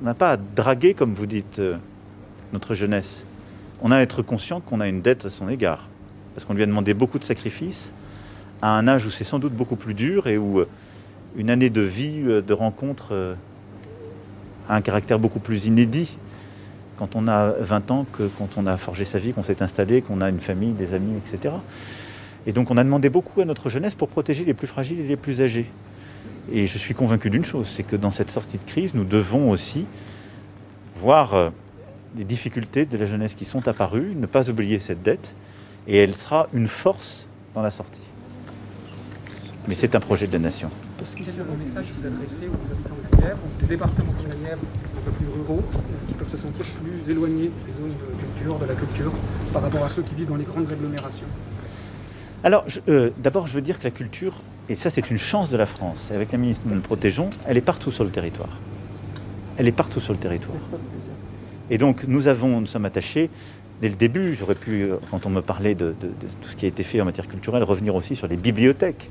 qu'on 0.00 0.06
n'a 0.06 0.14
pas 0.14 0.32
à 0.32 0.36
draguer, 0.36 0.94
comme 0.94 1.12
vous 1.14 1.26
dites, 1.26 1.58
euh, 1.58 1.76
notre 2.52 2.74
jeunesse. 2.74 3.24
On 3.82 3.90
a 3.90 3.96
à 3.96 4.00
être 4.00 4.22
conscient 4.22 4.60
qu'on 4.60 4.80
a 4.80 4.88
une 4.88 5.02
dette 5.02 5.26
à 5.26 5.30
son 5.30 5.48
égard. 5.48 5.88
Parce 6.34 6.46
qu'on 6.46 6.54
lui 6.54 6.62
a 6.62 6.66
demandé 6.66 6.94
beaucoup 6.94 7.18
de 7.18 7.24
sacrifices 7.24 7.92
à 8.62 8.76
un 8.76 8.88
âge 8.88 9.04
où 9.04 9.10
c'est 9.10 9.24
sans 9.24 9.38
doute 9.38 9.52
beaucoup 9.52 9.76
plus 9.76 9.94
dur 9.94 10.26
et 10.26 10.38
où 10.38 10.60
euh, 10.60 10.68
une 11.36 11.50
année 11.50 11.70
de 11.70 11.82
vie, 11.82 12.22
euh, 12.24 12.40
de 12.40 12.52
rencontre, 12.54 13.36
a 14.68 14.74
un 14.74 14.80
caractère 14.80 15.18
beaucoup 15.18 15.40
plus 15.40 15.66
inédit 15.66 16.16
quand 16.98 17.16
on 17.16 17.28
a 17.28 17.52
20 17.52 17.90
ans 17.90 18.06
que 18.12 18.24
quand 18.38 18.50
on 18.56 18.66
a 18.66 18.76
forgé 18.76 19.04
sa 19.04 19.18
vie, 19.18 19.32
qu'on 19.32 19.42
s'est 19.42 19.62
installé, 19.62 20.02
qu'on 20.02 20.20
a 20.20 20.28
une 20.28 20.40
famille, 20.40 20.72
des 20.72 20.94
amis, 20.94 21.14
etc. 21.16 21.54
Et 22.46 22.52
donc 22.52 22.70
on 22.70 22.76
a 22.76 22.84
demandé 22.84 23.08
beaucoup 23.08 23.40
à 23.40 23.44
notre 23.44 23.68
jeunesse 23.68 23.94
pour 23.94 24.08
protéger 24.08 24.44
les 24.44 24.54
plus 24.54 24.66
fragiles 24.66 25.00
et 25.00 25.06
les 25.06 25.16
plus 25.16 25.40
âgés. 25.40 25.66
Et 26.52 26.66
je 26.66 26.78
suis 26.78 26.94
convaincu 26.94 27.30
d'une 27.30 27.44
chose, 27.44 27.68
c'est 27.68 27.82
que 27.82 27.96
dans 27.96 28.10
cette 28.10 28.30
sortie 28.30 28.58
de 28.58 28.64
crise, 28.64 28.94
nous 28.94 29.04
devons 29.04 29.50
aussi 29.50 29.86
voir 31.00 31.34
euh, 31.34 31.50
les 32.16 32.24
difficultés 32.24 32.86
de 32.86 32.96
la 32.96 33.06
jeunesse 33.06 33.34
qui 33.34 33.44
sont 33.44 33.68
apparues, 33.68 34.14
ne 34.16 34.26
pas 34.26 34.50
oublier 34.50 34.80
cette 34.80 35.02
dette, 35.02 35.34
et 35.86 35.96
elle 35.98 36.14
sera 36.14 36.48
une 36.52 36.68
force 36.68 37.26
dans 37.54 37.62
la 37.62 37.70
sortie. 37.70 38.00
Mais 39.68 39.74
c'est 39.74 39.94
un 39.94 40.00
projet 40.00 40.26
de 40.26 40.32
la 40.32 40.38
nation. 40.38 40.70
Quel 41.16 41.28
est 41.28 41.32
le 41.38 41.44
message 41.64 41.86
que 41.88 42.00
vous 42.00 42.06
adressez 42.06 42.48
aux 42.48 42.72
habitants 42.72 42.96
de 43.12 43.22
Nièvre, 43.22 43.38
ou 43.44 43.60
des 43.60 43.66
départements 43.66 44.12
comme 44.12 44.28
la 44.28 44.36
Nièvre, 44.36 44.62
un 44.98 45.00
peu 45.04 45.10
plus 45.12 45.26
ruraux, 45.28 45.62
qui 46.08 46.14
peuvent 46.14 46.28
se 46.28 46.36
sentir 46.36 46.66
plus 46.82 47.10
éloignés 47.10 47.50
des 47.66 47.72
zones 47.72 47.92
de 47.92 48.34
culture, 48.34 48.58
de 48.58 48.66
la 48.66 48.74
culture, 48.74 49.12
par 49.52 49.62
rapport 49.62 49.84
à 49.84 49.88
ceux 49.88 50.02
qui 50.02 50.14
vivent 50.14 50.28
dans 50.28 50.36
les 50.36 50.44
grandes 50.44 50.70
agglomérations 50.70 51.26
Alors, 52.42 52.64
euh, 52.88 53.10
d'abord, 53.18 53.46
je 53.46 53.54
veux 53.54 53.62
dire 53.62 53.78
que 53.78 53.84
la 53.84 53.90
culture, 53.90 54.34
et 54.70 54.76
ça 54.76 54.88
c'est 54.88 55.10
une 55.10 55.18
chance 55.18 55.50
de 55.50 55.56
la 55.56 55.66
France, 55.66 56.10
avec 56.14 56.30
la 56.30 56.38
ministre 56.38 56.62
nous 56.64 56.76
le 56.76 56.80
protégeons, 56.80 57.28
elle 57.46 57.56
est 57.56 57.60
partout 57.60 57.90
sur 57.90 58.04
le 58.04 58.10
territoire. 58.10 58.56
Elle 59.58 59.66
est 59.66 59.72
partout 59.72 60.00
sur 60.00 60.12
le 60.12 60.18
territoire. 60.18 60.56
Et 61.70 61.76
donc, 61.76 62.04
nous 62.06 62.28
avons, 62.28 62.60
nous 62.60 62.66
sommes 62.66 62.84
attachés, 62.84 63.28
dès 63.82 63.88
le 63.88 63.96
début, 63.96 64.34
j'aurais 64.34 64.54
pu, 64.54 64.88
quand 65.10 65.26
on 65.26 65.30
me 65.30 65.42
parlait 65.42 65.74
de 65.74 65.94
tout 66.00 66.48
ce 66.48 66.56
qui 66.56 66.64
a 66.64 66.68
été 66.68 66.84
fait 66.84 67.00
en 67.00 67.04
matière 67.04 67.28
culturelle, 67.28 67.62
revenir 67.64 67.94
aussi 67.94 68.16
sur 68.16 68.28
les 68.28 68.36
bibliothèques. 68.36 69.10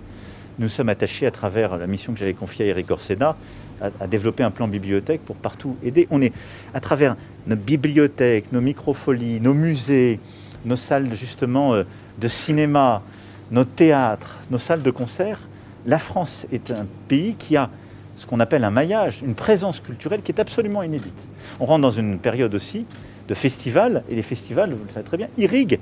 Nous 0.57 0.69
sommes 0.69 0.89
attachés 0.89 1.27
à 1.27 1.31
travers 1.31 1.77
la 1.77 1.87
mission 1.87 2.13
que 2.13 2.19
j'avais 2.19 2.33
confiée 2.33 2.65
à 2.65 2.69
Eric 2.69 2.89
Orsena, 2.89 3.35
à, 3.81 3.89
à 3.99 4.07
développer 4.07 4.43
un 4.43 4.51
plan 4.51 4.67
bibliothèque 4.67 5.21
pour 5.21 5.35
partout 5.35 5.75
aider. 5.83 6.07
On 6.09 6.21
est 6.21 6.33
à 6.73 6.79
travers 6.79 7.15
nos 7.47 7.55
bibliothèques, 7.55 8.51
nos 8.51 8.61
microfolies, 8.61 9.39
nos 9.39 9.53
musées, 9.53 10.19
nos 10.65 10.75
salles 10.75 11.13
justement 11.15 11.73
euh, 11.73 11.83
de 12.19 12.27
cinéma, 12.27 13.03
nos 13.51 13.63
théâtres, 13.63 14.37
nos 14.51 14.57
salles 14.57 14.81
de 14.83 14.91
concert. 14.91 15.39
La 15.85 15.99
France 15.99 16.45
est 16.51 16.71
un 16.71 16.85
pays 17.07 17.35
qui 17.35 17.57
a 17.57 17.69
ce 18.15 18.25
qu'on 18.25 18.39
appelle 18.41 18.63
un 18.65 18.69
maillage, 18.69 19.21
une 19.25 19.33
présence 19.35 19.79
culturelle 19.79 20.21
qui 20.21 20.31
est 20.31 20.39
absolument 20.41 20.83
inédite. 20.83 21.13
On 21.59 21.65
rentre 21.65 21.81
dans 21.81 21.89
une 21.91 22.19
période 22.19 22.53
aussi 22.53 22.85
de 23.27 23.33
festivals, 23.33 24.03
et 24.09 24.15
les 24.15 24.23
festivals, 24.23 24.73
vous 24.73 24.83
le 24.85 24.91
savez 24.91 25.05
très 25.05 25.17
bien, 25.17 25.27
irriguent 25.37 25.79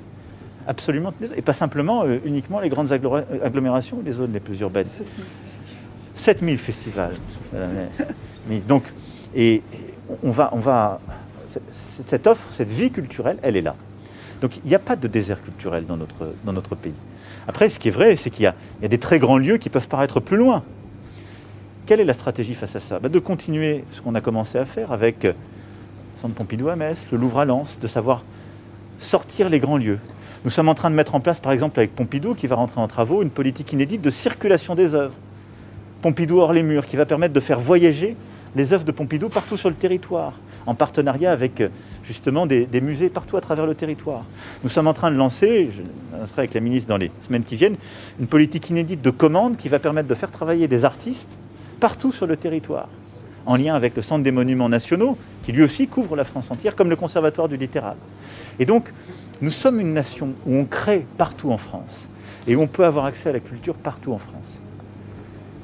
absolument, 0.66 1.12
toutes 1.12 1.30
les- 1.32 1.38
et 1.38 1.42
pas 1.42 1.54
simplement 1.54 2.04
euh, 2.04 2.18
uniquement 2.24 2.60
les 2.60 2.68
grandes 2.68 2.92
agglomé- 2.92 3.24
agglomérations 3.42 3.96
ou 3.98 4.02
les 4.04 4.12
zones 4.12 4.32
les 4.32 4.40
plus 4.40 4.60
urbaines. 4.60 4.86
7000 6.14 6.58
festivals. 6.58 7.14
Donc, 8.68 8.84
et 9.34 9.62
on 10.22 10.30
va, 10.30 10.50
on 10.52 10.58
va, 10.58 11.00
cette 12.06 12.26
offre, 12.26 12.46
cette 12.56 12.68
vie 12.68 12.90
culturelle, 12.90 13.38
elle 13.42 13.56
est 13.56 13.62
là. 13.62 13.74
Donc 14.40 14.56
il 14.64 14.68
n'y 14.68 14.74
a 14.74 14.78
pas 14.78 14.94
de 14.96 15.08
désert 15.08 15.42
culturel 15.42 15.86
dans 15.86 15.96
notre, 15.96 16.32
dans 16.44 16.52
notre 16.52 16.74
pays. 16.76 16.92
Après, 17.48 17.70
ce 17.70 17.78
qui 17.78 17.88
est 17.88 17.92
vrai, 17.92 18.14
c'est 18.16 18.28
qu'il 18.30 18.44
y, 18.44 18.46
a- 18.46 18.54
des 18.88 18.98
très 18.98 19.18
grands 19.18 19.38
lieux 19.38 19.56
qui 19.56 19.70
peuvent 19.70 19.88
paraître 19.88 20.20
plus 20.20 20.36
loin. 20.36 20.62
Quelle 21.86 21.98
est 22.00 22.04
la 22.04 22.12
stratégie 22.12 22.54
face 22.54 22.76
à 22.76 22.80
ça? 22.80 22.98
Bah, 22.98 23.08
De 23.08 23.18
continuer 23.18 23.84
ce 23.90 24.02
qu'on 24.02 24.14
a 24.14 24.20
commencé 24.20 24.58
à 24.58 24.66
faire 24.66 24.92
avec 24.92 25.24
euh, 25.24 25.32
le 25.32 26.20
Centre 26.20 26.34
Pompidou 26.34 26.68
à 26.68 26.76
Metz, 26.76 27.06
le 27.10 27.16
Louvre 27.16 27.38
à 27.40 27.44
Lens, 27.46 27.78
de 27.80 27.86
savoir 27.88 28.22
sortir 28.98 29.48
les 29.48 29.60
grands 29.60 29.78
lieux. 29.78 29.98
Nous 30.44 30.50
sommes 30.50 30.68
en 30.68 30.74
train 30.74 30.90
de 30.90 30.94
mettre 30.94 31.14
en 31.14 31.20
place, 31.20 31.40
par 31.40 31.52
exemple, 31.52 31.78
avec 31.80 31.94
Pompidou, 31.94 32.34
qui 32.34 32.46
va 32.46 32.56
rentrer 32.56 32.80
en 32.80 32.86
travaux, 32.88 33.22
une 33.22 33.30
politique 33.30 33.72
inédite 33.72 34.02
de 34.02 34.10
circulation 34.10 34.74
des 34.74 34.94
œuvres. 34.94 35.14
Pompidou 36.02 36.38
hors 36.40 36.52
les 36.52 36.62
murs, 36.62 36.86
qui 36.86 36.96
va 36.96 37.06
permettre 37.06 37.32
de 37.32 37.40
faire 37.40 37.58
voyager 37.58 38.14
les 38.58 38.72
œuvres 38.72 38.84
de 38.84 38.92
Pompidou 38.92 39.28
partout 39.28 39.56
sur 39.56 39.70
le 39.70 39.76
territoire, 39.76 40.34
en 40.66 40.74
partenariat 40.74 41.30
avec 41.30 41.60
euh, 41.60 41.68
justement 42.02 42.44
des, 42.44 42.66
musées 42.82 43.08
partout 43.08 43.36
à 43.36 43.40
travers 43.40 43.66
le 43.66 43.74
territoire. 43.74 44.24
Nous 44.64 44.68
sommes 44.68 44.88
en 44.88 44.92
train 44.92 45.10
de 45.12 45.16
lancer, 45.16 45.70
je 45.74 46.18
lancerai 46.18 46.42
avec 46.42 46.54
la 46.54 46.60
ministre 46.60 46.88
dans 46.88 46.96
les 46.96 47.10
semaines 47.26 47.44
qui 47.44 47.54
viennent, 47.54 47.76
une 48.18 48.26
politique 48.26 48.68
inédite 48.68 49.00
de 49.00 49.10
commande 49.10 49.56
qui 49.56 49.68
va 49.68 49.78
permettre 49.78 50.08
de 50.08 50.14
faire 50.14 50.32
travailler 50.32 50.66
des 50.66 50.84
artistes 50.84 51.38
partout 51.78 52.10
sur 52.10 52.26
le 52.26 52.36
territoire, 52.36 52.88
en 53.46 53.54
lien 53.54 53.76
avec 53.76 53.94
le 53.94 54.02
Centre 54.02 54.24
des 54.24 54.32
Monuments 54.32 54.68
Nationaux, 54.68 55.16
qui 55.44 55.52
lui 55.52 55.62
aussi 55.62 55.86
couvre 55.86 56.16
la 56.16 56.24
France 56.24 56.50
entière, 56.50 56.74
comme 56.74 56.90
le 56.90 56.96
Conservatoire 56.96 57.48
du 57.48 57.56
littéral. 57.56 57.96
Et 58.58 58.66
donc, 58.66 58.92
nous 59.40 59.50
sommes 59.50 59.78
une 59.78 59.94
nation 59.94 60.30
où 60.44 60.56
on 60.56 60.64
crée 60.64 61.06
partout 61.16 61.52
en 61.52 61.58
France, 61.58 62.08
et 62.48 62.56
où 62.56 62.62
on 62.62 62.66
peut 62.66 62.84
avoir 62.84 63.04
accès 63.04 63.28
à 63.28 63.32
la 63.32 63.40
culture 63.40 63.74
partout 63.74 64.12
en 64.12 64.18
France. 64.18 64.58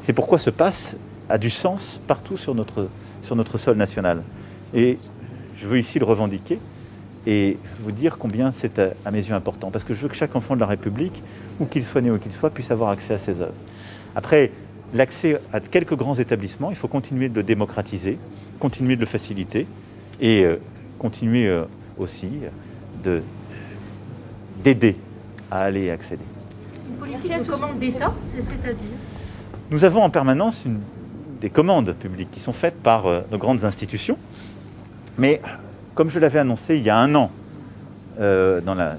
C'est 0.02 0.12
pourquoi 0.12 0.38
ce 0.38 0.50
passe 0.50 0.94
a 1.28 1.38
du 1.38 1.50
sens 1.50 2.00
partout 2.06 2.36
sur 2.36 2.54
notre, 2.54 2.88
sur 3.22 3.36
notre 3.36 3.58
sol 3.58 3.76
national. 3.76 4.22
Et 4.74 4.98
je 5.56 5.66
veux 5.68 5.78
ici 5.78 5.98
le 5.98 6.04
revendiquer 6.04 6.58
et 7.26 7.56
vous 7.80 7.92
dire 7.92 8.18
combien 8.18 8.50
c'est 8.50 8.78
à, 8.78 8.90
à 9.04 9.10
mes 9.10 9.26
yeux 9.26 9.34
important. 9.34 9.70
Parce 9.70 9.84
que 9.84 9.94
je 9.94 10.02
veux 10.02 10.08
que 10.08 10.14
chaque 10.16 10.36
enfant 10.36 10.54
de 10.54 10.60
la 10.60 10.66
République, 10.66 11.22
où 11.60 11.64
qu'il 11.66 11.84
soit 11.84 12.00
né, 12.02 12.10
où 12.10 12.18
qu'il 12.18 12.32
soit, 12.32 12.50
puisse 12.50 12.70
avoir 12.70 12.90
accès 12.90 13.14
à 13.14 13.18
ces 13.18 13.40
œuvres. 13.40 13.54
Après, 14.14 14.52
l'accès 14.92 15.40
à 15.52 15.60
quelques 15.60 15.94
grands 15.96 16.14
établissements, 16.14 16.70
il 16.70 16.76
faut 16.76 16.88
continuer 16.88 17.28
de 17.28 17.36
le 17.36 17.42
démocratiser, 17.42 18.18
continuer 18.60 18.96
de 18.96 19.00
le 19.00 19.06
faciliter 19.06 19.66
et 20.20 20.44
euh, 20.44 20.56
continuer 20.98 21.46
euh, 21.48 21.64
aussi 21.98 22.28
de- 23.02 23.22
d'aider 24.62 24.96
à 25.50 25.60
aller 25.64 25.90
accéder. 25.90 26.22
Une 26.88 26.96
politique 26.96 27.38
de 27.38 27.50
commande 27.50 27.78
d'État, 27.78 28.12
c'est- 28.34 28.42
c'est-à-dire? 28.42 28.86
Nous 29.70 29.84
avons 29.84 30.02
en 30.02 30.10
permanence 30.10 30.64
une- 30.66 30.80
des 31.40 31.50
commandes 31.50 31.94
publiques 31.94 32.30
qui 32.30 32.40
sont 32.40 32.52
faites 32.52 32.80
par 32.82 33.06
euh, 33.06 33.20
nos 33.30 33.38
grandes 33.38 33.64
institutions. 33.64 34.18
Mais 35.18 35.40
comme 35.94 36.10
je 36.10 36.18
l'avais 36.18 36.38
annoncé 36.38 36.76
il 36.76 36.82
y 36.82 36.90
a 36.90 36.96
un 36.96 37.14
an, 37.14 37.30
euh, 38.20 38.60
dans 38.60 38.74
la, 38.74 38.96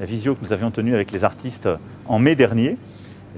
visio 0.00 0.34
que 0.34 0.42
nous 0.42 0.52
avions 0.52 0.70
tenue 0.70 0.94
avec 0.94 1.12
les 1.12 1.24
artistes 1.24 1.66
euh, 1.66 1.76
en 2.06 2.18
mai 2.18 2.34
dernier, 2.34 2.76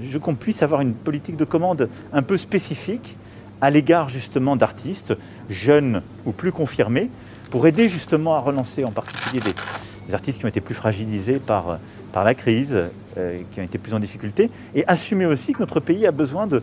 je 0.03 0.19
qu'on 0.19 0.35
puisse 0.35 0.63
avoir 0.63 0.81
une 0.81 0.95
politique 0.95 1.37
de 1.37 1.45
commande 1.45 1.89
un 2.13 2.23
peu 2.23 2.39
spécifique 2.39 3.17
à 3.61 3.71
l'égard 3.71 4.09
justement 4.09 4.57
d'artistes 4.57 5.15
jeunes 5.51 6.03
ou 6.25 6.33
plus 6.33 6.53
confirmés 6.53 7.11
pour 7.51 7.67
aider 7.67 7.89
justement 7.89 8.35
à 8.35 8.41
relancer 8.41 8.85
en 8.85 8.91
particulier 8.91 9.41
des, 9.41 10.15
artistes 10.15 10.39
qui 10.39 10.45
ont 10.45 10.49
été 10.49 10.61
plus 10.61 10.75
fragilisés 10.75 11.39
par, 11.39 11.79
par 12.13 12.25
la 12.25 12.35
crise, 12.35 12.77
qui 13.15 13.61
ont 13.61 13.63
été 13.63 13.79
plus 13.79 13.95
en 13.95 14.01
difficulté, 14.01 14.51
et 14.75 14.85
assumer 14.89 15.27
aussi 15.27 15.53
que 15.53 15.61
notre 15.61 15.79
pays 15.79 16.07
a 16.07 16.11
besoin 16.11 16.47
de, 16.47 16.63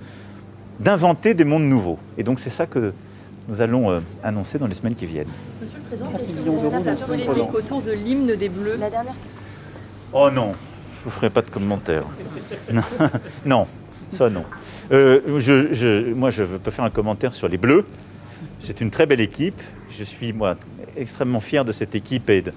d'inventer 0.80 1.34
des 1.34 1.44
mondes 1.44 1.64
nouveaux. 1.64 2.00
Et 2.18 2.24
donc 2.24 2.40
c'est 2.40 2.50
ça 2.50 2.66
que 2.66 2.94
nous 3.48 3.62
allons 3.62 3.90
euh, 3.92 4.00
annoncer 4.24 4.58
dans 4.60 4.68
les 4.68 4.76
semaines 4.76 4.96
qui 4.96 5.06
viennent. 5.06 5.28
Monsieur 5.62 5.78
le 5.78 5.84
Président, 5.84 6.12
est-ce 6.16 6.32
que 7.02 7.06
vous 7.08 7.14
avez 7.14 7.26
polémique 7.26 7.54
autour 7.54 7.82
de 7.82 7.92
l'hymne 7.92 8.36
des 8.36 8.50
Bleus 8.50 8.78
La 8.80 8.90
dernière 8.90 9.16
Oh 10.14 10.30
non, 10.32 10.54
je 11.04 11.08
ne 11.08 11.12
ferai 11.12 11.30
pas 11.30 11.42
de 11.42 11.50
commentaire. 11.50 12.04
non, 13.46 13.68
ça 14.14 14.30
non. 14.30 14.44
Euh, 14.92 15.40
je- 15.40 15.74
je- 15.74 16.14
moi, 16.14 16.30
je 16.32 16.44
peux 16.44 16.72
faire 16.72 16.86
un 16.86 16.90
commentaire 16.90 17.34
sur 17.34 17.48
les 17.48 17.58
Bleus. 17.58 17.86
C'est 18.60 18.82
une 18.82 18.90
très 18.92 19.06
belle 19.06 19.22
équipe. 19.22 19.60
Je 19.98 20.04
suis, 20.04 20.34
moi, 20.34 20.56
extrêmement 20.98 21.40
fier 21.40 21.64
de 21.66 21.72
cette 21.72 21.94
équipe 21.96 22.30
et 22.30 22.42
de- 22.42 22.54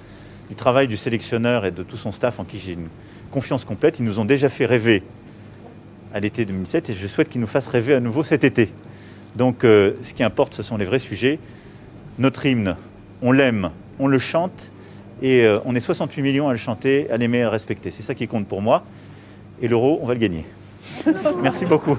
du 0.48 0.54
travail 0.54 0.88
du 0.88 0.96
sélectionneur 0.96 1.64
et 1.66 1.70
de 1.70 1.82
tout 1.82 1.96
son 1.96 2.12
staff 2.12 2.38
en 2.40 2.44
qui 2.44 2.58
j'ai 2.58 2.72
une 2.72 2.88
confiance 3.30 3.64
complète. 3.64 3.98
Ils 3.98 4.04
nous 4.04 4.18
ont 4.18 4.24
déjà 4.24 4.48
fait 4.48 4.66
rêver 4.66 5.02
à 6.12 6.20
l'été 6.20 6.44
2007 6.44 6.90
et 6.90 6.94
je 6.94 7.06
souhaite 7.06 7.28
qu'ils 7.28 7.40
nous 7.40 7.46
fassent 7.46 7.68
rêver 7.68 7.94
à 7.94 8.00
nouveau 8.00 8.24
cet 8.24 8.44
été. 8.44 8.70
Donc, 9.36 9.64
euh, 9.64 9.92
ce 10.02 10.12
qui 10.12 10.22
importe, 10.22 10.54
ce 10.54 10.62
sont 10.62 10.76
les 10.76 10.84
vrais 10.84 10.98
sujets. 10.98 11.38
Notre 12.18 12.44
hymne, 12.44 12.76
on 13.22 13.32
l'aime, 13.32 13.70
on 13.98 14.06
le 14.06 14.18
chante 14.18 14.70
et 15.22 15.44
euh, 15.44 15.58
on 15.64 15.74
est 15.74 15.80
68 15.80 16.22
millions 16.22 16.48
à 16.48 16.52
le 16.52 16.58
chanter, 16.58 17.08
à 17.10 17.16
l'aimer, 17.16 17.40
à 17.40 17.44
le 17.44 17.50
respecter. 17.50 17.90
C'est 17.90 18.02
ça 18.02 18.14
qui 18.14 18.28
compte 18.28 18.46
pour 18.46 18.60
moi. 18.60 18.84
Et 19.60 19.68
l'euro, 19.68 19.98
on 20.02 20.06
va 20.06 20.14
le 20.14 20.20
gagner. 20.20 20.44
Merci 21.42 21.64
beaucoup. 21.64 21.96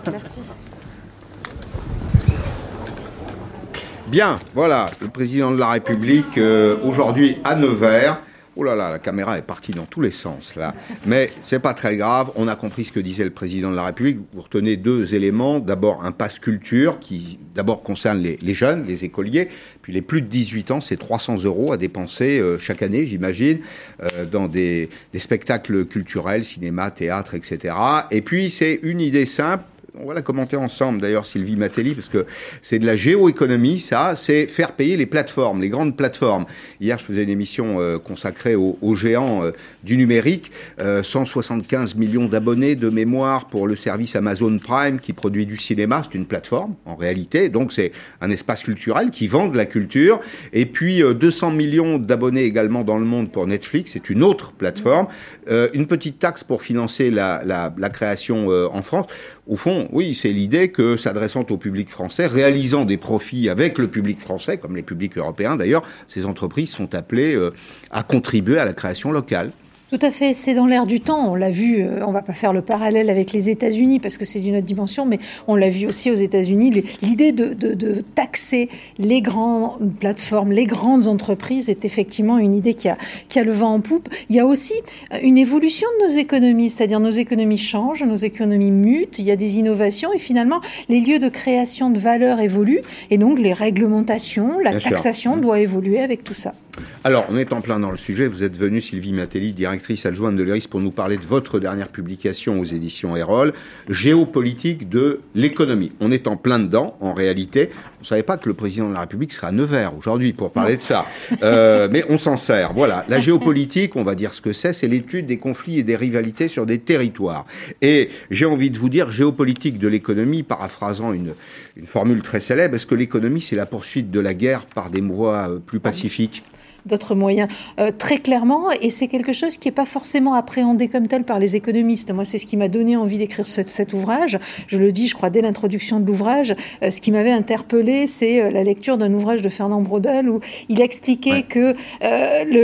Bien, 4.07 4.37
voilà, 4.53 4.85
le 5.01 5.07
président 5.07 5.49
de 5.51 5.57
la 5.57 5.69
République, 5.69 6.37
euh, 6.37 6.77
aujourd'hui 6.83 7.37
à 7.43 7.55
Nevers. 7.55 8.19
Oh 8.55 8.63
là 8.63 8.75
là, 8.75 8.91
la 8.91 8.99
caméra 8.99 9.37
est 9.37 9.43
partie 9.43 9.71
dans 9.71 9.85
tous 9.85 10.01
les 10.01 10.11
sens 10.11 10.55
là. 10.55 10.75
Mais 11.07 11.31
c'est 11.43 11.59
pas 11.59 11.73
très 11.73 11.97
grave, 11.97 12.31
on 12.35 12.47
a 12.47 12.55
compris 12.55 12.85
ce 12.85 12.91
que 12.91 12.99
disait 12.99 13.23
le 13.23 13.31
président 13.31 13.71
de 13.71 13.75
la 13.75 13.85
République. 13.85 14.19
Vous 14.33 14.41
retenez 14.41 14.77
deux 14.77 15.15
éléments. 15.15 15.59
D'abord, 15.59 16.05
un 16.05 16.11
passe 16.11 16.37
culture 16.37 16.99
qui 16.99 17.39
d'abord 17.55 17.81
concerne 17.81 18.21
les, 18.21 18.53
jeunes, 18.53 18.85
les 18.85 19.05
écoliers. 19.05 19.47
Puis 19.81 19.91
les 19.91 20.01
plus 20.01 20.21
de 20.21 20.27
18 20.27 20.71
ans, 20.71 20.81
c'est 20.81 20.97
300 20.97 21.43
euros 21.43 21.73
à 21.73 21.77
dépenser 21.77 22.39
euh, 22.39 22.59
chaque 22.59 22.83
année, 22.83 23.07
j'imagine, 23.07 23.59
euh, 24.01 24.25
dans 24.25 24.47
des 24.47 24.89
spectacles 25.17 25.85
culturels, 25.85 26.45
cinéma, 26.45 26.91
théâtre, 26.91 27.33
etc. 27.33 27.75
Et 28.11 28.21
puis 28.21 28.51
c'est 28.51 28.79
une 28.83 29.01
idée 29.01 29.25
simple 29.25 29.63
on 29.99 30.07
va 30.07 30.13
la 30.13 30.21
commenter 30.21 30.55
ensemble 30.55 31.01
d'ailleurs, 31.01 31.25
Sylvie 31.25 31.55
Matelli, 31.55 31.93
parce 31.93 32.09
que 32.09 32.25
c'est 32.61 32.79
de 32.79 32.85
la 32.85 32.95
géoéconomie, 32.95 33.79
ça, 33.79 34.15
c'est 34.15 34.47
faire 34.47 34.71
payer 34.71 34.97
les 34.97 35.05
plateformes, 35.05 35.61
les 35.61 35.69
grandes 35.69 35.95
plateformes. 35.95 36.45
Hier, 36.81 36.97
je 36.97 37.05
faisais 37.05 37.23
une 37.23 37.29
émission 37.29 37.79
euh, 37.79 37.99
consacrée 37.99 38.55
aux, 38.55 38.77
aux 38.81 38.95
géants 38.95 39.43
euh, 39.43 39.51
du 39.83 39.97
numérique, 39.97 40.51
euh, 40.79 41.03
175 41.03 41.95
millions 41.95 42.25
d'abonnés 42.25 42.75
de 42.75 42.89
mémoire 42.89 43.47
pour 43.47 43.67
le 43.67 43.75
service 43.75 44.15
Amazon 44.15 44.57
Prime 44.57 44.99
qui 44.99 45.13
produit 45.13 45.45
du 45.45 45.57
cinéma, 45.57 46.01
c'est 46.03 46.17
une 46.17 46.25
plateforme 46.25 46.75
en 46.85 46.95
réalité, 46.95 47.49
donc 47.49 47.71
c'est 47.71 47.91
un 48.21 48.31
espace 48.31 48.63
culturel 48.63 49.11
qui 49.11 49.27
vend 49.27 49.47
de 49.47 49.57
la 49.57 49.65
culture, 49.65 50.19
et 50.53 50.65
puis 50.65 51.03
euh, 51.03 51.13
200 51.13 51.51
millions 51.51 51.99
d'abonnés 51.99 52.43
également 52.43 52.83
dans 52.83 52.97
le 52.97 53.05
monde 53.05 53.31
pour 53.31 53.45
Netflix, 53.45 53.91
c'est 53.93 54.09
une 54.09 54.23
autre 54.23 54.53
plateforme, 54.53 55.07
Euh, 55.49 55.67
une 55.73 55.87
petite 55.87 56.19
taxe 56.19 56.43
pour 56.43 56.61
financer 56.61 57.11
la, 57.11 57.41
la, 57.43 57.73
la 57.77 57.89
création 57.89 58.49
euh, 58.49 58.67
en 58.71 58.81
France. 58.81 59.07
Au 59.45 59.57
fond, 59.57 59.89
oui, 59.91 60.13
c'est 60.13 60.31
l'idée 60.31 60.69
que 60.69 60.95
s'adressant 60.95 61.45
au 61.49 61.57
public 61.57 61.89
français, 61.89 62.27
réalisant 62.27 62.85
des 62.85 62.95
profits 62.95 63.49
avec 63.49 63.77
le 63.77 63.89
public 63.89 64.19
français, 64.19 64.57
comme 64.57 64.75
les 64.75 64.83
publics 64.83 65.17
européens 65.17 65.57
d'ailleurs, 65.57 65.83
ces 66.07 66.25
entreprises 66.25 66.71
sont 66.71 66.95
appelées 66.95 67.35
euh, 67.35 67.51
à 67.91 68.03
contribuer 68.03 68.57
à 68.57 68.63
la 68.63 68.71
création 68.71 69.11
locale. 69.11 69.51
Tout 69.93 70.03
à 70.07 70.09
fait, 70.09 70.33
c'est 70.33 70.55
dans 70.55 70.65
l'air 70.65 70.87
du 70.87 71.01
temps. 71.01 71.33
On 71.33 71.35
l'a 71.35 71.51
vu, 71.51 71.83
euh, 71.83 72.03
on 72.03 72.11
va 72.11 72.23
pas 72.23 72.33
faire 72.33 72.51
le 72.51 72.63
parallèle 72.63 73.11
avec 73.11 73.31
les 73.31 73.51
États-Unis 73.51 73.99
parce 73.99 74.17
que 74.17 74.25
c'est 74.25 74.39
d'une 74.39 74.55
autre 74.55 74.65
dimension, 74.65 75.05
mais 75.05 75.19
on 75.47 75.55
l'a 75.55 75.69
vu 75.69 75.85
aussi 75.85 76.09
aux 76.09 76.15
États-Unis. 76.15 76.83
L'idée 77.03 77.31
de, 77.31 77.53
de, 77.53 77.75
de, 77.75 78.03
taxer 78.15 78.69
les 78.97 79.21
grandes 79.21 79.93
plateformes, 79.99 80.51
les 80.51 80.65
grandes 80.65 81.07
entreprises 81.07 81.69
est 81.69 81.85
effectivement 81.85 82.39
une 82.39 82.55
idée 82.55 82.73
qui 82.73 82.89
a, 82.89 82.97
qui 83.29 83.37
a 83.37 83.43
le 83.43 83.51
vent 83.51 83.75
en 83.75 83.81
poupe. 83.81 84.09
Il 84.31 84.35
y 84.35 84.39
a 84.39 84.47
aussi 84.47 84.73
euh, 85.13 85.19
une 85.21 85.37
évolution 85.37 85.87
de 85.99 86.07
nos 86.07 86.17
économies, 86.17 86.71
c'est-à-dire 86.71 86.99
nos 86.99 87.11
économies 87.11 87.59
changent, 87.59 88.01
nos 88.01 88.15
économies 88.15 88.71
mutent, 88.71 89.19
il 89.19 89.25
y 89.25 89.31
a 89.31 89.35
des 89.35 89.59
innovations 89.59 90.11
et 90.11 90.17
finalement 90.17 90.61
les 90.89 91.01
lieux 91.01 91.19
de 91.19 91.29
création 91.29 91.91
de 91.91 91.99
valeur 91.99 92.39
évoluent 92.39 92.81
et 93.11 93.19
donc 93.19 93.37
les 93.37 93.53
réglementations, 93.53 94.57
la 94.57 94.79
taxation 94.79 95.37
doit 95.37 95.59
évoluer 95.59 95.99
avec 95.99 96.23
tout 96.23 96.33
ça. 96.33 96.55
Alors, 97.03 97.25
on 97.29 97.37
est 97.37 97.53
en 97.53 97.61
plein 97.61 97.79
dans 97.79 97.91
le 97.91 97.97
sujet. 97.97 98.27
Vous 98.27 98.43
êtes 98.43 98.57
venue, 98.57 98.81
Sylvie 98.81 99.13
Matelli, 99.13 99.53
directrice 99.53 100.05
adjointe 100.05 100.35
de 100.35 100.43
l'ERIS, 100.43 100.67
pour 100.67 100.79
nous 100.79 100.91
parler 100.91 101.17
de 101.17 101.25
votre 101.25 101.59
dernière 101.59 101.89
publication 101.89 102.59
aux 102.59 102.63
éditions 102.63 103.15
Erol, 103.15 103.53
Géopolitique 103.89 104.89
de 104.89 105.19
l'économie. 105.35 105.91
On 105.99 106.11
est 106.11 106.27
en 106.27 106.37
plein 106.37 106.59
dedans, 106.59 106.97
en 107.01 107.13
réalité. 107.13 107.69
On 107.99 108.01
ne 108.01 108.05
savait 108.05 108.23
pas 108.23 108.37
que 108.37 108.47
le 108.47 108.55
président 108.55 108.89
de 108.89 108.93
la 108.93 109.01
République 109.01 109.33
serait 109.33 109.47
à 109.47 109.51
Nevers 109.51 109.95
aujourd'hui 109.97 110.33
pour 110.33 110.51
parler 110.51 110.77
de 110.77 110.81
ça. 110.81 111.05
Euh, 111.43 111.87
mais 111.91 112.05
on 112.09 112.17
s'en 112.17 112.37
sert. 112.37 112.73
Voilà. 112.83 113.05
La 113.07 113.19
géopolitique, 113.19 113.95
on 113.95 114.03
va 114.03 114.15
dire 114.15 114.33
ce 114.33 114.41
que 114.41 114.51
c'est, 114.51 114.73
c'est 114.73 114.87
l'étude 114.87 115.25
des 115.25 115.37
conflits 115.37 115.79
et 115.79 115.83
des 115.83 115.95
rivalités 115.95 116.47
sur 116.47 116.65
des 116.65 116.79
territoires. 116.79 117.45
Et 117.81 118.09
j'ai 118.29 118.45
envie 118.45 118.71
de 118.71 118.77
vous 118.77 118.89
dire, 118.89 119.11
géopolitique 119.11 119.77
de 119.77 119.87
l'économie, 119.87 120.43
paraphrasant 120.43 121.13
une, 121.13 121.33
une 121.77 121.85
formule 121.85 122.21
très 122.21 122.41
célèbre, 122.41 122.75
est-ce 122.75 122.85
que 122.85 122.95
l'économie, 122.95 123.41
c'est 123.41 123.55
la 123.55 123.65
poursuite 123.65 124.11
de 124.11 124.19
la 124.19 124.33
guerre 124.33 124.65
par 124.65 124.89
des 124.89 125.01
voies 125.01 125.49
euh, 125.49 125.59
plus 125.59 125.79
pacifiques? 125.79 126.43
D'autres 126.85 127.15
moyens, 127.15 127.49
euh, 127.79 127.91
très 127.97 128.17
clairement, 128.17 128.71
et 128.71 128.89
c'est 128.89 129.07
quelque 129.07 129.33
chose 129.33 129.57
qui 129.57 129.67
n'est 129.67 129.73
pas 129.73 129.85
forcément 129.85 130.33
appréhendé 130.33 130.87
comme 130.87 131.07
tel 131.07 131.23
par 131.23 131.39
les 131.39 131.55
économistes. 131.55 132.11
Moi, 132.11 132.25
c'est 132.25 132.37
ce 132.37 132.45
qui 132.45 132.57
m'a 132.57 132.67
donné 132.67 132.97
envie 132.97 133.17
d'écrire 133.17 133.47
cet 133.47 133.93
ouvrage. 133.93 134.39
Je 134.67 134.77
le 134.77 134.91
dis, 134.91 135.07
je 135.07 135.15
crois, 135.15 135.29
dès 135.29 135.41
l'introduction 135.41 135.99
de 135.99 136.05
l'ouvrage. 136.05 136.55
Euh, 136.83 136.91
ce 136.91 137.01
qui 137.01 137.11
m'avait 137.11 137.31
interpellé, 137.31 138.07
c'est 138.07 138.41
euh, 138.41 138.51
la 138.51 138.63
lecture 138.63 138.97
d'un 138.97 139.13
ouvrage 139.13 139.41
de 139.41 139.49
Fernand 139.49 139.81
Braudel 139.81 140.29
où 140.29 140.39
il 140.69 140.81
expliquait 140.81 141.43
que 141.43 141.75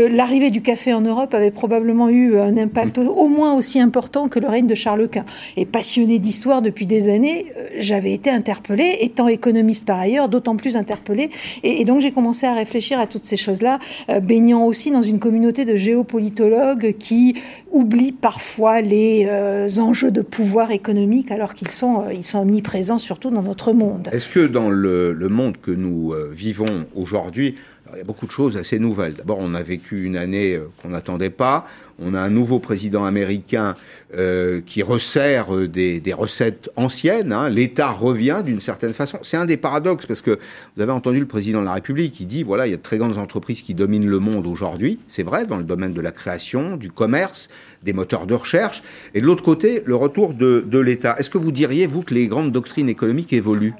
l'arrivée 0.09 0.49
du 0.49 0.61
café 0.61 0.93
en 0.93 1.01
Europe 1.01 1.33
avait 1.33 1.51
probablement 1.51 2.09
eu 2.09 2.37
un 2.37 2.57
impact 2.57 2.97
au 2.97 3.27
moins 3.27 3.53
aussi 3.53 3.79
important 3.79 4.27
que 4.27 4.39
le 4.39 4.47
règne 4.47 4.67
de 4.67 4.75
Charles 4.75 5.07
Quint. 5.07 5.25
Et 5.57 5.65
passionné 5.65 6.19
d'histoire 6.19 6.61
depuis 6.61 6.85
des 6.85 7.11
années, 7.11 7.47
j'avais 7.77 8.13
été 8.13 8.29
interpellée, 8.29 8.97
étant 9.01 9.27
économiste 9.27 9.85
par 9.85 9.99
ailleurs, 9.99 10.29
d'autant 10.29 10.55
plus 10.55 10.75
interpellée. 10.75 11.29
Et, 11.63 11.81
et 11.81 11.83
donc, 11.85 12.01
j'ai 12.01 12.11
commencé 12.11 12.45
à 12.45 12.53
réfléchir 12.53 12.99
à 12.99 13.07
toutes 13.07 13.25
ces 13.25 13.37
choses-là 13.37 13.79
euh, 14.08 14.08
baignant 14.21 14.65
aussi 14.65 14.91
dans 14.91 15.01
une 15.01 15.19
communauté 15.19 15.65
de 15.65 15.75
géopolitologues 15.75 16.95
qui 16.97 17.35
oublient 17.71 18.11
parfois 18.11 18.81
les 18.81 19.25
euh, 19.27 19.67
enjeux 19.79 20.11
de 20.11 20.21
pouvoir 20.21 20.71
économique 20.71 21.31
alors 21.31 21.53
qu'ils 21.53 21.69
sont, 21.69 22.01
euh, 22.01 22.21
sont 22.21 22.39
omniprésents 22.39 22.97
surtout 22.97 23.29
dans 23.29 23.43
notre 23.43 23.73
monde. 23.73 24.09
Est-ce 24.11 24.29
que 24.29 24.47
dans 24.47 24.69
le 24.69 25.13
monde 25.29 25.57
que 25.57 25.71
nous 25.71 26.13
vivons 26.31 26.85
aujourd'hui, 26.95 27.55
il 27.93 27.97
y 27.97 28.01
a 28.01 28.03
beaucoup 28.03 28.25
de 28.25 28.31
choses 28.31 28.57
assez 28.57 28.79
nouvelles. 28.79 29.13
D'abord, 29.13 29.37
on 29.39 29.53
a 29.53 29.61
vécu 29.61 30.05
une 30.05 30.17
année 30.17 30.55
euh, 30.55 30.69
qu'on 30.81 30.89
n'attendait 30.89 31.29
pas. 31.29 31.65
On 31.99 32.13
a 32.13 32.21
un 32.21 32.29
nouveau 32.29 32.59
président 32.59 33.05
américain 33.05 33.75
euh, 34.15 34.61
qui 34.65 34.83
resserre 34.83 35.55
euh, 35.55 35.67
des, 35.67 36.01
recettes 36.13 36.69
anciennes. 36.75 37.33
Hein. 37.33 37.49
L'État 37.49 37.91
revient 37.91 38.41
d'une 38.45 38.59
certaine 38.59 38.93
façon. 38.93 39.19
C'est 39.21 39.37
un 39.37 39.45
des 39.45 39.57
paradoxes 39.57 40.05
parce 40.05 40.21
que 40.21 40.39
vous 40.75 40.81
avez 40.81 40.91
entendu 40.91 41.19
le 41.19 41.25
président 41.25 41.61
de 41.61 41.65
la 41.65 41.73
République 41.73 42.13
qui 42.13 42.25
dit 42.25 42.43
voilà, 42.43 42.67
il 42.67 42.71
y 42.71 42.73
a 42.73 42.77
de 42.77 42.81
très 42.81 42.97
grandes 42.97 43.17
entreprises 43.17 43.61
qui 43.61 43.73
dominent 43.73 44.09
le 44.09 44.19
monde 44.19 44.47
aujourd'hui. 44.47 44.99
C'est 45.07 45.23
vrai 45.23 45.45
dans 45.45 45.57
le 45.57 45.63
domaine 45.63 45.93
de 45.93 46.01
la 46.01 46.11
création, 46.11 46.77
du 46.77 46.91
commerce, 46.91 47.49
des 47.83 47.93
moteurs 47.93 48.27
de 48.27 48.33
recherche. 48.33 48.83
Et 49.13 49.21
de 49.21 49.25
l'autre 49.25 49.43
côté, 49.43 49.83
le 49.85 49.95
retour 49.95 50.33
de 50.33 50.79
l'État. 50.79 51.15
Est-ce 51.17 51.29
que 51.29 51.37
vous 51.37 51.51
diriez 51.51 51.87
vous 51.87 52.01
que 52.01 52.13
les 52.13 52.27
grandes 52.27 52.51
doctrines 52.51 52.89
économiques 52.89 53.33
évoluent? 53.33 53.73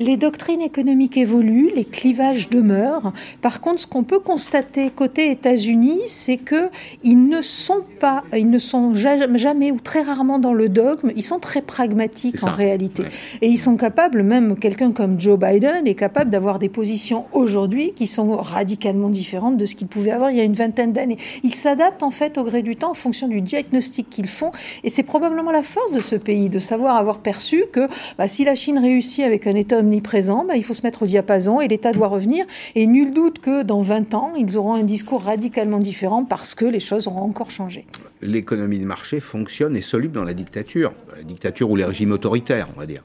Les 0.00 0.16
doctrines 0.16 0.62
économiques 0.62 1.16
évoluent, 1.16 1.72
les 1.74 1.84
clivages 1.84 2.48
demeurent. 2.48 3.12
Par 3.42 3.60
contre, 3.60 3.80
ce 3.80 3.86
qu'on 3.86 4.04
peut 4.04 4.20
constater 4.20 4.90
côté 4.90 5.30
États-Unis, 5.30 6.02
c'est 6.06 6.36
que 6.36 6.68
ils 7.02 7.26
ne 7.28 7.42
sont 7.42 7.82
pas, 7.98 8.22
ils 8.36 8.48
ne 8.48 8.58
sont 8.58 8.94
jamais 8.94 9.72
ou 9.72 9.80
très 9.80 10.02
rarement 10.02 10.38
dans 10.38 10.52
le 10.52 10.68
dogme. 10.68 11.10
Ils 11.16 11.24
sont 11.24 11.40
très 11.40 11.62
pragmatiques 11.62 12.44
en 12.44 12.50
réalité, 12.50 13.04
et 13.42 13.48
ils 13.48 13.58
sont 13.58 13.76
capables, 13.76 14.22
même 14.22 14.56
quelqu'un 14.56 14.92
comme 14.92 15.20
Joe 15.20 15.38
Biden 15.38 15.86
est 15.86 15.94
capable 15.94 16.30
d'avoir 16.30 16.60
des 16.60 16.68
positions 16.68 17.24
aujourd'hui 17.32 17.92
qui 17.94 18.06
sont 18.06 18.36
radicalement 18.36 19.08
différentes 19.08 19.56
de 19.56 19.64
ce 19.64 19.74
qu'il 19.74 19.88
pouvait 19.88 20.12
avoir 20.12 20.30
il 20.30 20.36
y 20.36 20.40
a 20.40 20.44
une 20.44 20.54
vingtaine 20.54 20.92
d'années. 20.92 21.18
Ils 21.42 21.54
s'adaptent 21.54 22.04
en 22.04 22.10
fait 22.10 22.38
au 22.38 22.44
gré 22.44 22.62
du 22.62 22.76
temps 22.76 22.90
en 22.90 22.94
fonction 22.94 23.26
du 23.26 23.40
diagnostic 23.40 24.08
qu'ils 24.08 24.28
font, 24.28 24.52
et 24.84 24.90
c'est 24.90 25.02
probablement 25.02 25.50
la 25.50 25.64
force 25.64 25.90
de 25.90 26.00
ce 26.00 26.14
pays 26.14 26.48
de 26.48 26.60
savoir 26.60 26.96
avoir 26.96 27.18
perçu 27.18 27.64
que 27.72 27.88
bah, 28.16 28.28
si 28.28 28.44
la 28.44 28.54
Chine 28.54 28.78
réussit 28.78 29.24
avec 29.24 29.46
un 29.48 29.56
État 29.56 29.82
omniprésent, 29.88 30.44
bah, 30.44 30.56
il 30.56 30.64
faut 30.64 30.74
se 30.74 30.82
mettre 30.82 31.02
au 31.02 31.06
diapason 31.06 31.60
et 31.60 31.68
l'État 31.68 31.92
doit 31.92 32.08
revenir. 32.08 32.44
Et 32.74 32.86
nul 32.86 33.12
doute 33.12 33.40
que 33.40 33.62
dans 33.62 33.80
20 33.80 34.14
ans, 34.14 34.32
ils 34.36 34.56
auront 34.56 34.74
un 34.74 34.82
discours 34.82 35.22
radicalement 35.22 35.78
différent 35.78 36.24
parce 36.24 36.54
que 36.54 36.64
les 36.64 36.80
choses 36.80 37.06
auront 37.06 37.22
encore 37.22 37.50
changé. 37.50 37.86
L'économie 38.22 38.78
de 38.78 38.84
marché 38.84 39.20
fonctionne 39.20 39.76
et 39.76 39.82
soluble 39.82 40.14
dans 40.14 40.24
la 40.24 40.34
dictature, 40.34 40.92
la 41.16 41.22
dictature 41.22 41.70
ou 41.70 41.76
les 41.76 41.84
régimes 41.84 42.12
autoritaires, 42.12 42.68
on 42.76 42.80
va 42.80 42.86
dire. 42.86 43.02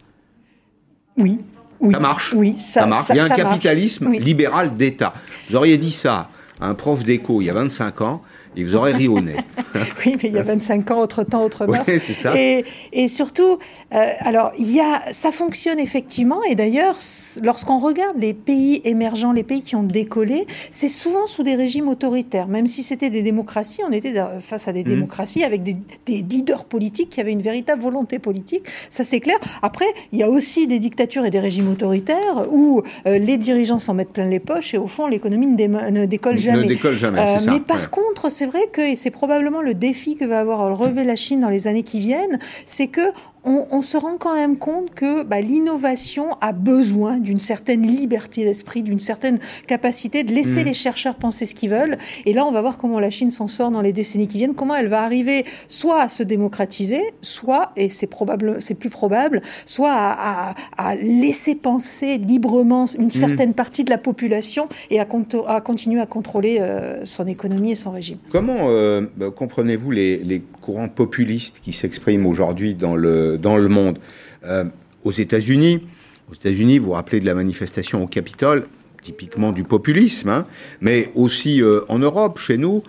Oui. 1.18 1.38
oui 1.80 1.94
ça 1.94 2.00
marche. 2.00 2.34
Oui, 2.36 2.56
ça, 2.58 2.86
marche. 2.86 3.10
il 3.10 3.16
y 3.16 3.20
a 3.20 3.26
un 3.26 3.30
capitalisme 3.30 4.12
libéral 4.12 4.76
d'État. 4.76 5.14
Vous 5.50 5.56
auriez 5.56 5.78
dit 5.78 5.92
ça 5.92 6.30
à 6.60 6.68
un 6.68 6.74
prof 6.74 7.04
d'éco 7.04 7.42
il 7.42 7.46
y 7.46 7.50
a 7.50 7.54
25 7.54 8.02
ans, 8.02 8.22
et 8.56 8.64
vous 8.64 8.76
aurez 8.76 8.94
ri 8.94 9.08
au 9.08 9.20
nez. 9.20 9.36
oui, 10.06 10.16
mais 10.22 10.30
il 10.30 10.36
y 10.36 10.40
a 10.40 10.44
25 10.44 10.92
ans, 10.92 11.00
autre 11.00 11.24
temps, 11.24 11.44
autre 11.44 11.66
mœurs. 11.66 11.86
Oui, 11.88 12.00
c'est 12.00 12.14
ça. 12.14 12.38
Et, 12.38 12.66
et 12.92 13.08
surtout, 13.08 13.58
euh, 13.94 14.06
alors, 14.20 14.52
il 14.58 14.72
y 14.72 14.80
a, 14.80 15.02
ça 15.12 15.32
fonctionne 15.32 15.80
effectivement. 15.80 16.44
Et 16.44 16.56
d'ailleurs, 16.56 16.96
lorsqu'on 17.42 17.80
regarde 17.80 18.18
les 18.20 18.34
pays 18.34 18.82
émergents, 18.84 19.32
les 19.32 19.44
pays 19.44 19.62
qui 19.62 19.76
ont 19.76 19.84
décollé, 19.84 20.48
c'est 20.72 20.90
souvent 20.90 21.28
sous 21.28 21.44
des 21.44 21.56
régimes 21.56 21.88
autoritaires. 21.88 22.48
Même 22.48 22.68
si 22.68 22.84
c'était 22.84 23.10
des 23.10 23.22
démocraties, 23.22 23.82
on 23.88 23.92
était 23.92 24.14
face 24.42 24.68
à 24.68 24.74
des 24.74 24.84
mmh. 24.84 24.88
démocraties 24.88 25.44
avec 25.44 25.64
des, 25.64 25.76
des, 26.06 26.22
leaders 26.22 26.66
politiques 26.66 27.10
qui 27.10 27.22
avaient 27.22 27.32
une 27.32 27.42
véritable 27.42 27.82
volonté 27.82 28.20
politique. 28.20 28.66
Ça, 28.90 29.04
c'est 29.04 29.20
clair. 29.20 29.38
Après, 29.62 29.86
il 30.12 30.20
y 30.20 30.24
a 30.24 30.30
aussi 30.30 30.68
des 30.68 30.80
dictatures 30.80 31.26
et 31.26 31.30
des 31.30 31.40
régimes 31.40 31.70
autoritaires 31.70 32.48
où 32.52 32.82
euh, 33.06 33.18
les 33.18 33.38
dirigeants 33.38 33.78
s'en 33.78 33.94
mettent 33.94 34.14
plein 34.14 34.26
les 34.26 34.40
poches 34.40 34.74
et 34.74 34.78
au 34.78 34.88
fond, 34.88 35.08
l'économie 35.08 35.48
ne, 35.48 36.06
décolle 36.06 36.38
jamais. 36.38 36.64
Ne 36.64 36.68
décolle 36.68 36.98
jamais, 36.98 37.20
euh, 37.20 37.40
ça. 37.40 37.52
Mais 37.52 37.60
par 37.60 37.90
contre, 37.90 38.32
c'est 38.32 38.43
vrai 38.46 38.68
que, 38.72 38.96
c'est 38.96 39.12
probablement 39.12 39.62
le 39.62 39.74
défi 39.74 40.16
que 40.16 40.26
va 40.26 40.40
avoir 40.40 40.78
relevé 40.78 41.04
la 41.04 41.16
Chine 41.16 41.40
dans 41.40 41.50
les 41.50 41.68
années 41.68 41.84
qui 41.84 42.00
viennent, 42.00 42.40
c'est 42.66 42.88
que 42.88 43.02
on, 43.46 43.82
se 43.82 43.98
rend 43.98 44.18
quand 44.18 44.36
même 44.36 44.58
compte 44.58 44.94
que 44.94 45.24
bah, 45.24 45.42
l'innovation 45.42 46.38
a 46.42 46.54
besoin 46.54 47.18
d'une 47.18 47.40
certaine 47.40 47.86
liberté 47.86 48.46
d'esprit, 48.46 48.82
d'une 48.82 49.00
certaine 49.00 49.40
capacité 49.68 50.24
de 50.24 50.32
laisser 50.32 50.62
mmh. 50.62 50.68
les 50.68 50.74
chercheurs 50.74 51.16
penser 51.16 51.46
ce 51.46 51.54
qu'ils 51.54 51.70
veulent. 51.70 51.98
Et 52.26 52.34
là, 52.34 52.46
on 52.46 52.52
va 52.52 52.62
voir 52.62 52.78
comment 52.78 53.00
la 53.00 53.10
Chine 53.10 53.32
s'en 53.32 53.48
sort 53.48 53.72
dans 53.72 53.82
les 53.82 53.94
décennies 53.94 54.28
qui 54.28 54.38
viennent, 54.38 54.56
comment 54.56 54.76
elle 54.76 54.88
va 54.88 55.04
arriver 55.04 55.46
soit 55.68 56.02
à 56.02 56.10
se 56.10 56.24
démocratiser, 56.24 57.02
soit, 57.22 57.72
et 57.76 57.90
c'est 57.90 58.08
probable, 58.08 58.62
c'est 58.62 58.76
plus 58.76 58.90
probable, 58.90 59.42
soit 59.66 59.92
à, 59.94 60.56
laisser 61.02 61.56
penser 61.56 62.18
librement 62.18 62.86
une 62.86 63.08
mmh. 63.08 63.12
certaine 63.12 63.54
partie 63.54 63.84
de 63.84 63.90
la 63.90 63.98
population 63.98 64.68
et 64.90 65.00
à, 65.00 65.08
à 65.48 65.62
continuer 65.62 66.02
à 66.02 66.06
contrôler 66.06 66.58
euh, 66.60 67.06
son 67.06 67.28
économie 67.28 67.72
et 67.72 67.76
son 67.76 67.92
régime. 67.92 68.18
Comment 68.32 68.70
euh, 68.70 69.02
bah, 69.18 69.32
comprenez-vous 69.36 69.92
les, 69.92 70.18
les 70.18 70.42
courants 70.62 70.88
populistes 70.88 71.60
qui 71.64 71.74
s'expriment 71.74 72.26
aujourd'hui 72.26 72.76
dans 72.76 72.96
le 72.96 73.33
dans 73.38 73.58
le 73.58 73.68
monde. 73.68 74.00
Euh, 74.46 74.66
aux 75.04 75.12
États-Unis, 75.12 75.82
aux 76.30 76.34
États-Unis, 76.34 76.80
vous 76.80 76.88
vous 76.88 76.92
rappelez 76.92 77.20
de 77.20 77.26
la 77.26 77.36
manifestation 77.36 78.04
au 78.04 78.08
Capitole, 78.08 78.68
typiquement 79.04 79.52
du 79.52 79.64
populisme, 79.64 80.30
hein, 80.30 80.46
mais 80.82 81.12
aussi 81.16 81.62
euh, 81.62 81.82
en 81.90 82.00
Europe, 82.00 82.40
chez 82.40 82.58
nous, 82.58 82.84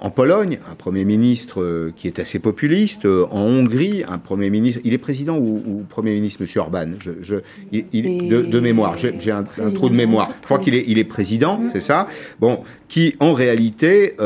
en 0.00 0.10
Pologne, 0.10 0.58
un 0.70 0.74
Premier 0.74 1.04
ministre 1.04 1.90
qui 1.96 2.06
est 2.06 2.18
assez 2.18 2.38
populiste, 2.38 3.04
en 3.04 3.40
Hongrie, 3.40 4.04
un 4.08 4.18
Premier 4.18 4.50
ministre, 4.50 4.80
il 4.84 4.94
est 4.94 4.98
président 4.98 5.36
ou, 5.36 5.84
Premier 5.88 6.14
ministre, 6.14 6.42
Monsieur 6.42 6.60
Orban, 6.60 6.92
je, 6.98 7.10
je 7.22 7.36
il, 7.72 8.28
de, 8.28 8.60
mémoire, 8.60 8.96
j'ai 8.96 9.30
un, 9.30 9.42
trou 9.42 9.88
de 9.88 9.94
mémoire, 9.94 10.30
je 10.40 10.44
crois 10.46 10.58
qu'il 10.58 10.74
est, 10.74 10.84
il 10.86 10.98
est 10.98 11.04
président, 11.04 11.60
c'est 11.72 11.82
ça, 11.82 12.06
bon, 12.40 12.60
qui 12.88 13.16
en 13.20 13.34
réalité, 13.34 14.16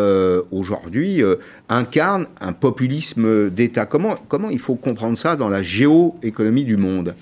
aujourd'hui, 0.51 1.22
incarne 1.68 2.26
un 2.40 2.53
populisme 2.53 3.51
d'État. 3.51 3.86
Comment, 3.86 4.14
comment 4.28 4.51
il 4.51 4.59
faut 4.59 4.74
comprendre 4.74 5.16
ça 5.16 5.36
dans 5.36 5.48
la 5.48 5.62
géoéconomie 5.62 6.64
du 6.64 6.76
monde? 6.76 7.14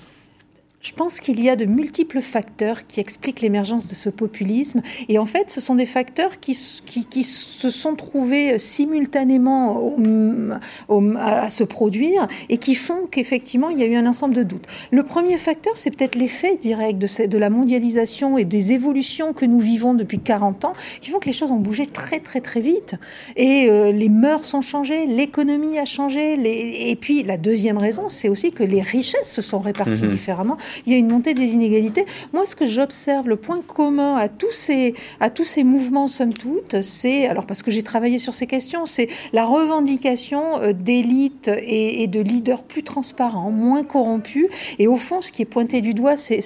Je 0.81 0.93
pense 0.93 1.19
qu'il 1.19 1.41
y 1.43 1.49
a 1.49 1.57
de 1.57 1.65
multiples 1.65 2.21
facteurs 2.21 2.87
qui 2.87 3.01
expliquent 3.01 3.41
l'émergence 3.41 3.89
de 3.89 3.95
ce 3.95 4.09
populisme. 4.09 4.81
Et 5.09 5.17
en 5.17 5.25
fait, 5.25 5.51
ce 5.51 5.59
sont 5.59 5.75
des 5.75 5.85
facteurs 5.85 6.39
qui, 6.39 6.57
qui, 6.85 7.05
qui 7.05 7.23
se 7.23 7.69
sont 7.69 7.95
trouvés 7.95 8.57
simultanément 8.57 9.95
à 11.19 11.49
se 11.49 11.65
produire 11.65 12.27
et 12.47 12.57
qui 12.57 12.75
font 12.75 13.07
qu'effectivement, 13.11 13.69
il 13.69 13.79
y 13.79 13.83
a 13.83 13.87
eu 13.87 13.95
un 13.95 14.05
ensemble 14.05 14.35
de 14.35 14.43
doutes. 14.43 14.67
Le 14.91 15.03
premier 15.03 15.37
facteur, 15.37 15.73
c'est 15.75 15.91
peut-être 15.91 16.15
l'effet 16.15 16.57
direct 16.61 16.97
de, 16.97 17.25
de 17.25 17.37
la 17.37 17.49
mondialisation 17.49 18.37
et 18.37 18.45
des 18.45 18.71
évolutions 18.71 19.33
que 19.33 19.45
nous 19.45 19.59
vivons 19.59 19.93
depuis 19.93 20.19
40 20.19 20.63
ans, 20.63 20.73
qui 21.01 21.09
font 21.09 21.19
que 21.19 21.25
les 21.25 21.33
choses 21.33 21.51
ont 21.51 21.57
bougé 21.57 21.87
très, 21.87 22.19
très, 22.19 22.39
très 22.39 22.61
vite. 22.61 22.95
Et 23.35 23.69
euh, 23.69 23.91
les 23.91 24.09
mœurs 24.09 24.53
ont 24.53 24.61
changé, 24.61 25.05
l'économie 25.07 25.77
a 25.77 25.85
changé. 25.85 26.37
Les... 26.37 26.85
Et 26.87 26.95
puis, 26.95 27.23
la 27.23 27.37
deuxième 27.37 27.77
raison, 27.77 28.07
c'est 28.07 28.29
aussi 28.29 28.51
que 28.51 28.63
les 28.63 28.81
richesses 28.81 29.31
se 29.31 29.41
sont 29.41 29.59
réparties 29.59 30.05
mmh. 30.05 30.07
différemment 30.07 30.57
il 30.85 30.93
y 30.93 30.95
a 30.95 30.97
une 30.97 31.09
montée 31.09 31.33
des 31.33 31.53
inégalités. 31.53 32.05
Moi, 32.33 32.45
ce 32.45 32.55
que 32.55 32.67
j'observe, 32.67 33.27
le 33.27 33.35
point 33.35 33.61
commun 33.61 34.15
à 34.15 34.29
tous 34.29 34.51
ces, 34.51 34.93
à 35.19 35.29
tous 35.29 35.45
ces 35.45 35.63
mouvements, 35.63 36.07
somme 36.07 36.33
toute, 36.33 36.81
c'est, 36.81 37.27
alors 37.27 37.45
parce 37.45 37.63
que 37.63 37.71
j'ai 37.71 37.83
travaillé 37.83 38.19
sur 38.19 38.33
ces 38.33 38.47
questions, 38.47 38.85
c'est 38.85 39.07
la 39.33 39.45
revendication 39.45 40.59
euh, 40.61 40.73
d'élites 40.73 41.51
et, 41.61 42.07
de 42.07 42.19
leaders 42.21 42.63
plus 42.63 42.83
transparents, 42.83 43.51
moins 43.51 43.83
corrompus. 43.83 44.47
Et 44.79 44.87
au 44.87 44.95
fond, 44.95 45.21
ce 45.21 45.31
qui 45.31 45.41
est 45.41 45.45
pointé 45.45 45.81
du 45.81 45.93
doigt, 45.93 46.17
c'est 46.17 46.41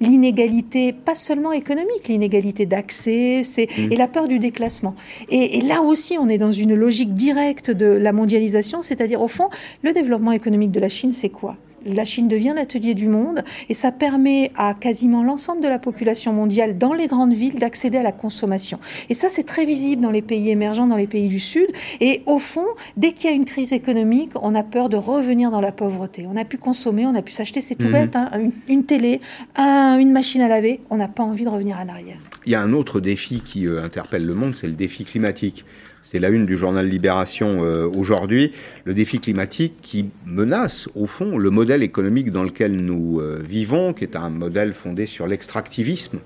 l'inégalité, 0.00 0.92
pas 0.92 1.14
seulement 1.14 1.52
économique, 1.52 2.08
l'inégalité 2.08 2.66
d'accès 2.66 3.42
mmh. 3.42 3.92
et 3.92 3.96
la 3.96 4.06
peur 4.06 4.28
du 4.28 4.38
déclassement. 4.38 4.94
Et, 5.28 5.58
et 5.58 5.62
là 5.62 5.82
aussi, 5.82 6.16
on 6.18 6.28
est 6.28 6.38
dans 6.38 6.52
une 6.52 6.74
logique 6.74 7.14
directe 7.14 7.70
de 7.70 7.86
la 7.86 8.12
mondialisation, 8.12 8.82
c'est-à-dire 8.82 9.20
au 9.20 9.28
fond, 9.28 9.48
le 9.82 9.92
développement 9.92 10.32
économique 10.32 10.70
de 10.70 10.80
la 10.80 10.88
Chine, 10.88 11.12
c'est 11.12 11.28
quoi? 11.28 11.56
La 11.84 12.04
Chine 12.04 12.28
devient 12.28 12.52
l'atelier 12.54 12.94
du 12.94 13.08
monde 13.08 13.42
et 13.68 13.74
ça 13.74 13.92
permet 13.92 14.50
à 14.56 14.74
quasiment 14.74 15.22
l'ensemble 15.22 15.62
de 15.62 15.68
la 15.68 15.78
population 15.78 16.32
mondiale 16.32 16.78
dans 16.78 16.92
les 16.92 17.06
grandes 17.06 17.34
villes 17.34 17.56
d'accéder 17.56 17.98
à 17.98 18.02
la 18.02 18.12
consommation. 18.12 18.78
Et 19.08 19.14
ça, 19.14 19.28
c'est 19.28 19.44
très 19.44 19.64
visible 19.64 20.02
dans 20.02 20.10
les 20.10 20.22
pays 20.22 20.50
émergents, 20.50 20.86
dans 20.86 20.96
les 20.96 21.06
pays 21.06 21.28
du 21.28 21.38
Sud. 21.38 21.66
Et 22.00 22.22
au 22.26 22.38
fond, 22.38 22.66
dès 22.96 23.12
qu'il 23.12 23.30
y 23.30 23.32
a 23.32 23.36
une 23.36 23.44
crise 23.44 23.72
économique, 23.72 24.30
on 24.40 24.54
a 24.54 24.62
peur 24.62 24.88
de 24.88 24.96
revenir 24.96 25.50
dans 25.50 25.60
la 25.60 25.72
pauvreté. 25.72 26.26
On 26.28 26.36
a 26.36 26.44
pu 26.44 26.58
consommer, 26.58 27.06
on 27.06 27.14
a 27.14 27.22
pu 27.22 27.32
s'acheter, 27.32 27.60
c'est 27.60 27.74
tout 27.74 27.88
bête, 27.88 28.16
hein, 28.16 28.30
une, 28.68 28.84
télé, 28.84 29.20
une 29.56 30.12
machine 30.12 30.40
à 30.40 30.48
laver. 30.48 30.80
On 30.90 30.96
n'a 30.96 31.08
pas 31.08 31.22
envie 31.22 31.44
de 31.44 31.50
revenir 31.50 31.78
en 31.78 31.88
arrière. 31.88 32.18
Il 32.46 32.52
y 32.52 32.54
a 32.54 32.60
un 32.60 32.72
autre 32.72 33.00
défi 33.00 33.40
qui 33.40 33.66
euh, 33.66 33.82
interpelle 33.82 34.24
le 34.24 34.34
monde, 34.34 34.54
c'est 34.54 34.68
le 34.68 34.74
défi 34.74 35.04
climatique. 35.04 35.64
C'est 36.08 36.20
la 36.20 36.28
une 36.28 36.46
du 36.46 36.56
journal 36.56 36.88
Libération 36.88 37.64
euh, 37.64 37.88
aujourd'hui, 37.88 38.52
le 38.84 38.94
défi 38.94 39.18
climatique 39.18 39.74
qui 39.82 40.08
menace 40.24 40.88
au 40.94 41.06
fond 41.06 41.36
le 41.36 41.50
modèle 41.50 41.82
économique 41.82 42.30
dans 42.30 42.44
lequel 42.44 42.76
nous 42.76 43.18
euh, 43.20 43.42
vivons, 43.44 43.92
qui 43.92 44.04
est 44.04 44.14
un 44.14 44.30
modèle 44.30 44.72
fondé 44.72 45.06
sur 45.06 45.26
l'extractivisme. 45.26 46.20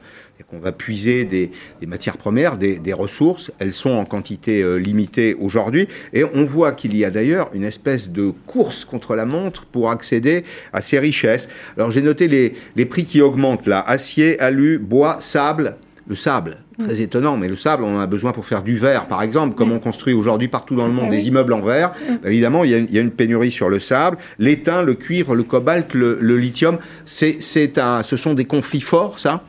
qu'on 0.50 0.58
va 0.58 0.72
puiser 0.72 1.24
des, 1.24 1.50
matières 1.86 2.18
premières, 2.18 2.58
des, 2.58 2.92
ressources, 2.92 3.52
elles 3.58 3.72
sont 3.72 3.92
en 3.92 4.04
quantité 4.04 4.62
euh, 4.62 4.76
limitée 4.76 5.32
aujourd'hui, 5.32 5.88
et 6.12 6.24
on 6.24 6.44
voit 6.44 6.72
qu'il 6.72 6.94
y 6.94 7.02
a 7.02 7.10
d'ailleurs 7.10 7.48
une 7.54 7.64
espèce 7.64 8.10
de 8.10 8.34
course 8.46 8.84
contre 8.84 9.16
la 9.16 9.24
montre 9.24 9.64
pour 9.64 9.90
accéder 9.90 10.44
à 10.74 10.82
ces 10.82 10.98
richesses. 10.98 11.48
Alors 11.78 11.90
j'ai 11.90 12.02
noté 12.02 12.28
les, 12.28 12.52
les 12.76 12.84
prix 12.84 13.06
qui 13.06 13.22
augmentent 13.22 13.66
là, 13.66 13.80
acier, 13.80 14.38
alu, 14.40 14.76
bois, 14.78 15.16
sable, 15.20 15.78
le 16.10 16.16
sable, 16.16 16.56
très 16.82 17.00
étonnant, 17.00 17.36
mais 17.36 17.46
le 17.46 17.54
sable, 17.54 17.84
on 17.84 17.96
en 17.96 18.00
a 18.00 18.06
besoin 18.08 18.32
pour 18.32 18.44
faire 18.44 18.64
du 18.64 18.76
verre, 18.76 19.06
par 19.06 19.22
exemple, 19.22 19.54
comme 19.54 19.68
mm. 19.68 19.74
on 19.74 19.78
construit 19.78 20.12
aujourd'hui 20.12 20.48
partout 20.48 20.74
dans 20.74 20.88
le 20.88 20.92
monde 20.92 21.06
ah 21.06 21.14
des 21.14 21.28
immeubles 21.28 21.52
en 21.52 21.60
verre. 21.60 21.92
Mm. 21.92 22.26
Évidemment, 22.26 22.64
il 22.64 22.70
y, 22.70 22.98
a 22.98 23.00
une, 23.00 23.12
pénurie 23.12 23.52
sur 23.52 23.68
le 23.68 23.78
sable. 23.78 24.18
L'étain, 24.40 24.82
le 24.82 24.94
cuivre, 24.94 25.36
le 25.36 25.44
cobalt, 25.44 25.94
le, 25.94 26.18
le 26.20 26.36
lithium, 26.36 26.78
c'est 27.04 27.78
un, 27.78 28.02
ce 28.02 28.16
sont 28.16 28.34
des 28.34 28.44
conflits 28.44 28.80
forts, 28.80 29.20
ça? 29.20 29.44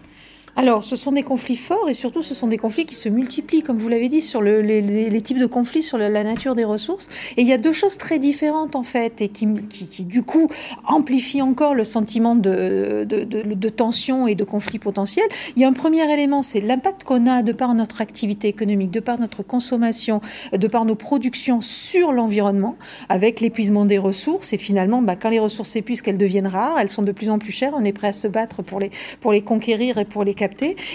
Alors, 0.56 0.84
ce 0.84 0.96
sont 0.96 1.14
des 1.14 1.24
conflits 1.24 1.56
forts 1.56 1.90
et 1.90 1.94
surtout, 1.94 2.22
ce 2.22 2.36
sont 2.36 2.48
des 2.48 2.58
conflits 2.58 2.86
qui 2.86 2.96
se 2.96 3.08
multiplient, 3.08 3.64
comme 3.64 3.78
vous 3.78 3.88
l'avez 3.88 4.10
dit, 4.10 4.22
sur 4.22 4.42
les, 4.42 5.22
types 5.22 5.40
de 5.40 5.46
conflits, 5.46 5.84
sur 5.84 5.98
la, 5.98 6.10
nature 6.24 6.56
des 6.56 6.66
ressources. 6.66 7.10
Et 7.38 7.42
il 7.42 7.48
y 7.48 7.54
a 7.54 7.58
deux 7.58 7.72
choses 7.72 7.98
très 7.98 8.20
différentes, 8.20 8.76
en 8.76 8.84
fait, 8.84 9.22
et 9.22 9.30
qui, 9.30 9.48
qui, 9.70 10.04
du 10.04 10.24
coup, 10.24 10.48
amplifient 10.86 11.42
encore 11.42 11.74
le 11.74 11.86
sentiment 11.86 12.36
de, 12.36 13.06
de, 13.08 13.70
tension 13.70 14.28
et 14.28 14.36
de 14.36 14.44
conflit 14.44 14.78
potentiel. 14.78 15.26
Il 15.56 15.62
y 15.62 15.66
a 15.66 15.70
un 15.70 15.74
premier 15.74 16.12
élément, 16.12 16.42
c'est 16.42 16.60
l'impact 16.60 17.04
qu'on 17.04 17.28
a 17.28 17.44
de 17.44 17.54
par 17.54 17.74
notre 17.74 18.02
activité 18.02 18.50
économique, 18.50 18.92
de 18.92 19.00
par 19.00 19.20
notre 19.20 19.44
consommation, 19.44 20.20
de 20.52 20.68
par 20.68 20.84
nos 20.84 20.96
productions 20.96 21.62
sur 21.62 22.12
l'environnement, 22.12 22.76
avec 23.08 23.40
l'épuisement 23.40 23.86
des 23.86 23.98
ressources. 23.98 24.52
Et 24.52 24.58
finalement, 24.58 25.02
bah, 25.02 25.16
quand 25.16 25.30
les 25.30 25.40
ressources 25.40 25.70
s'épuisent, 25.70 26.02
qu'elles 26.02 26.18
deviennent 26.18 26.48
rares, 26.48 26.78
elles 26.80 26.90
sont 26.90 27.04
de 27.04 27.14
plus 27.14 27.30
en 27.30 27.40
plus 27.40 27.54
chères. 27.54 27.72
On 27.74 27.86
est 27.86 27.94
prêt 27.94 28.08
à 28.08 28.14
se 28.14 28.28
battre 28.28 28.62
pour 28.62 28.80
les, 28.80 28.92
pour 29.22 29.32
les 29.32 29.42
conquérir 29.42 29.98
et 29.98 30.06
pour 30.06 30.26
les 30.26 30.34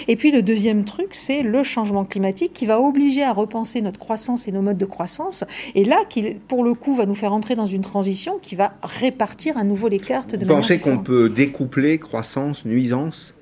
et 0.07 0.15
puis 0.15 0.31
le 0.31 0.41
deuxième 0.41 0.85
truc, 0.85 1.09
c'est 1.11 1.43
le 1.43 1.63
changement 1.63 2.05
climatique 2.05 2.53
qui 2.53 2.65
va 2.65 2.81
obliger 2.81 3.23
à 3.23 3.33
repenser 3.33 3.81
notre 3.81 3.99
croissance 3.99 4.47
et 4.47 4.51
nos 4.51 4.61
modes 4.61 4.77
de 4.77 4.85
croissance. 4.85 5.43
Et 5.75 5.85
là, 5.85 5.97
qui, 6.09 6.35
pour 6.47 6.63
le 6.63 6.73
coup, 6.73 6.95
va 6.95 7.05
nous 7.05 7.15
faire 7.15 7.33
entrer 7.33 7.55
dans 7.55 7.65
une 7.65 7.81
transition 7.81 8.39
qui 8.41 8.55
va 8.55 8.73
répartir 8.83 9.57
à 9.57 9.63
nouveau 9.63 9.87
les 9.87 9.99
cartes 9.99 10.35
de 10.35 10.45
Vous 10.45 10.53
pensez 10.53 10.79
qu'on 10.79 10.97
peut 10.97 11.29
découpler 11.29 11.97
croissance, 11.99 12.65
nuisance? 12.65 13.33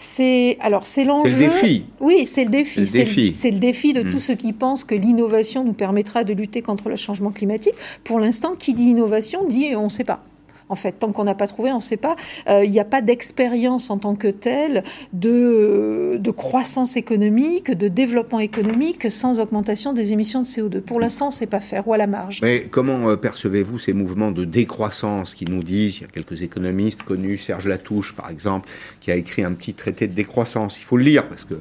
C'est 0.00 0.56
alors 0.60 0.86
c'est 0.86 1.04
l'enjeu. 1.04 1.30
C'est 1.30 1.40
le 1.40 1.50
défi. 1.50 1.84
Oui, 1.98 2.24
c'est 2.24 2.44
le 2.44 2.50
défi. 2.50 2.86
C'est 2.86 3.50
le, 3.50 3.58
défi 3.58 3.92
de 3.92 4.04
hmm. 4.04 4.10
tous 4.10 4.20
ceux 4.20 4.36
qui 4.36 4.52
pensent 4.52 4.84
que 4.84 4.94
l'innovation 4.94 5.64
nous 5.64 5.72
permettra 5.72 6.22
de 6.22 6.32
lutter 6.32 6.62
contre 6.62 6.88
le 6.88 6.94
changement 6.94 7.32
climatique. 7.32 7.74
Pour 8.04 8.20
l'instant, 8.20 8.54
qui 8.56 8.74
dit 8.74 8.84
innovation 8.84 9.44
dit 9.48 9.74
on 9.74 9.84
ne 9.84 9.88
sait 9.88 10.04
pas. 10.04 10.22
En 10.68 10.74
fait, 10.74 10.92
tant 10.92 11.12
qu'on 11.12 11.24
n'a 11.24 11.34
pas 11.34 11.46
trouvé, 11.46 11.72
on 11.72 11.76
ne 11.76 11.82
sait 11.82 11.96
pas. 11.96 12.16
Euh, 12.48 12.64
il 12.64 12.70
n'y 12.70 12.80
a 12.80 12.84
pas 12.84 13.00
d'expérience 13.00 13.90
en 13.90 13.98
tant 13.98 14.14
que 14.14 14.28
telle 14.28 14.84
de, 15.12 16.18
de, 16.18 16.30
croissance 16.30 16.96
économique, 16.96 17.70
de 17.70 17.88
développement 17.88 18.40
économique 18.40 19.10
sans 19.10 19.40
augmentation 19.40 19.92
des 19.92 20.12
émissions 20.12 20.42
de 20.42 20.46
CO2. 20.46 20.80
Pour 20.80 21.00
l'instant, 21.00 21.26
on 21.26 21.30
ne 21.30 21.34
sait 21.34 21.46
pas 21.46 21.60
faire, 21.60 21.88
ou 21.88 21.92
à 21.92 21.96
la 21.96 22.06
marge. 22.06 22.40
Mais 22.42 22.66
comment 22.70 23.08
euh, 23.08 23.16
percevez-vous 23.16 23.78
ces 23.78 23.92
mouvements 23.92 24.30
de 24.30 24.44
décroissance 24.44 25.34
qui 25.34 25.44
nous 25.46 25.62
disent, 25.62 25.98
il 25.98 26.02
y 26.02 26.04
a 26.04 26.08
quelques 26.08 26.42
économistes 26.42 27.02
connus, 27.02 27.38
Serge 27.38 27.66
Latouche 27.66 28.14
par 28.14 28.30
exemple, 28.30 28.68
qui 29.00 29.10
a 29.10 29.16
écrit 29.16 29.44
un 29.44 29.52
petit 29.52 29.74
traité 29.74 30.06
de 30.06 30.14
décroissance. 30.14 30.78
Il 30.78 30.84
faut 30.84 30.96
le 30.96 31.04
lire 31.04 31.28
parce 31.28 31.44
que 31.44 31.54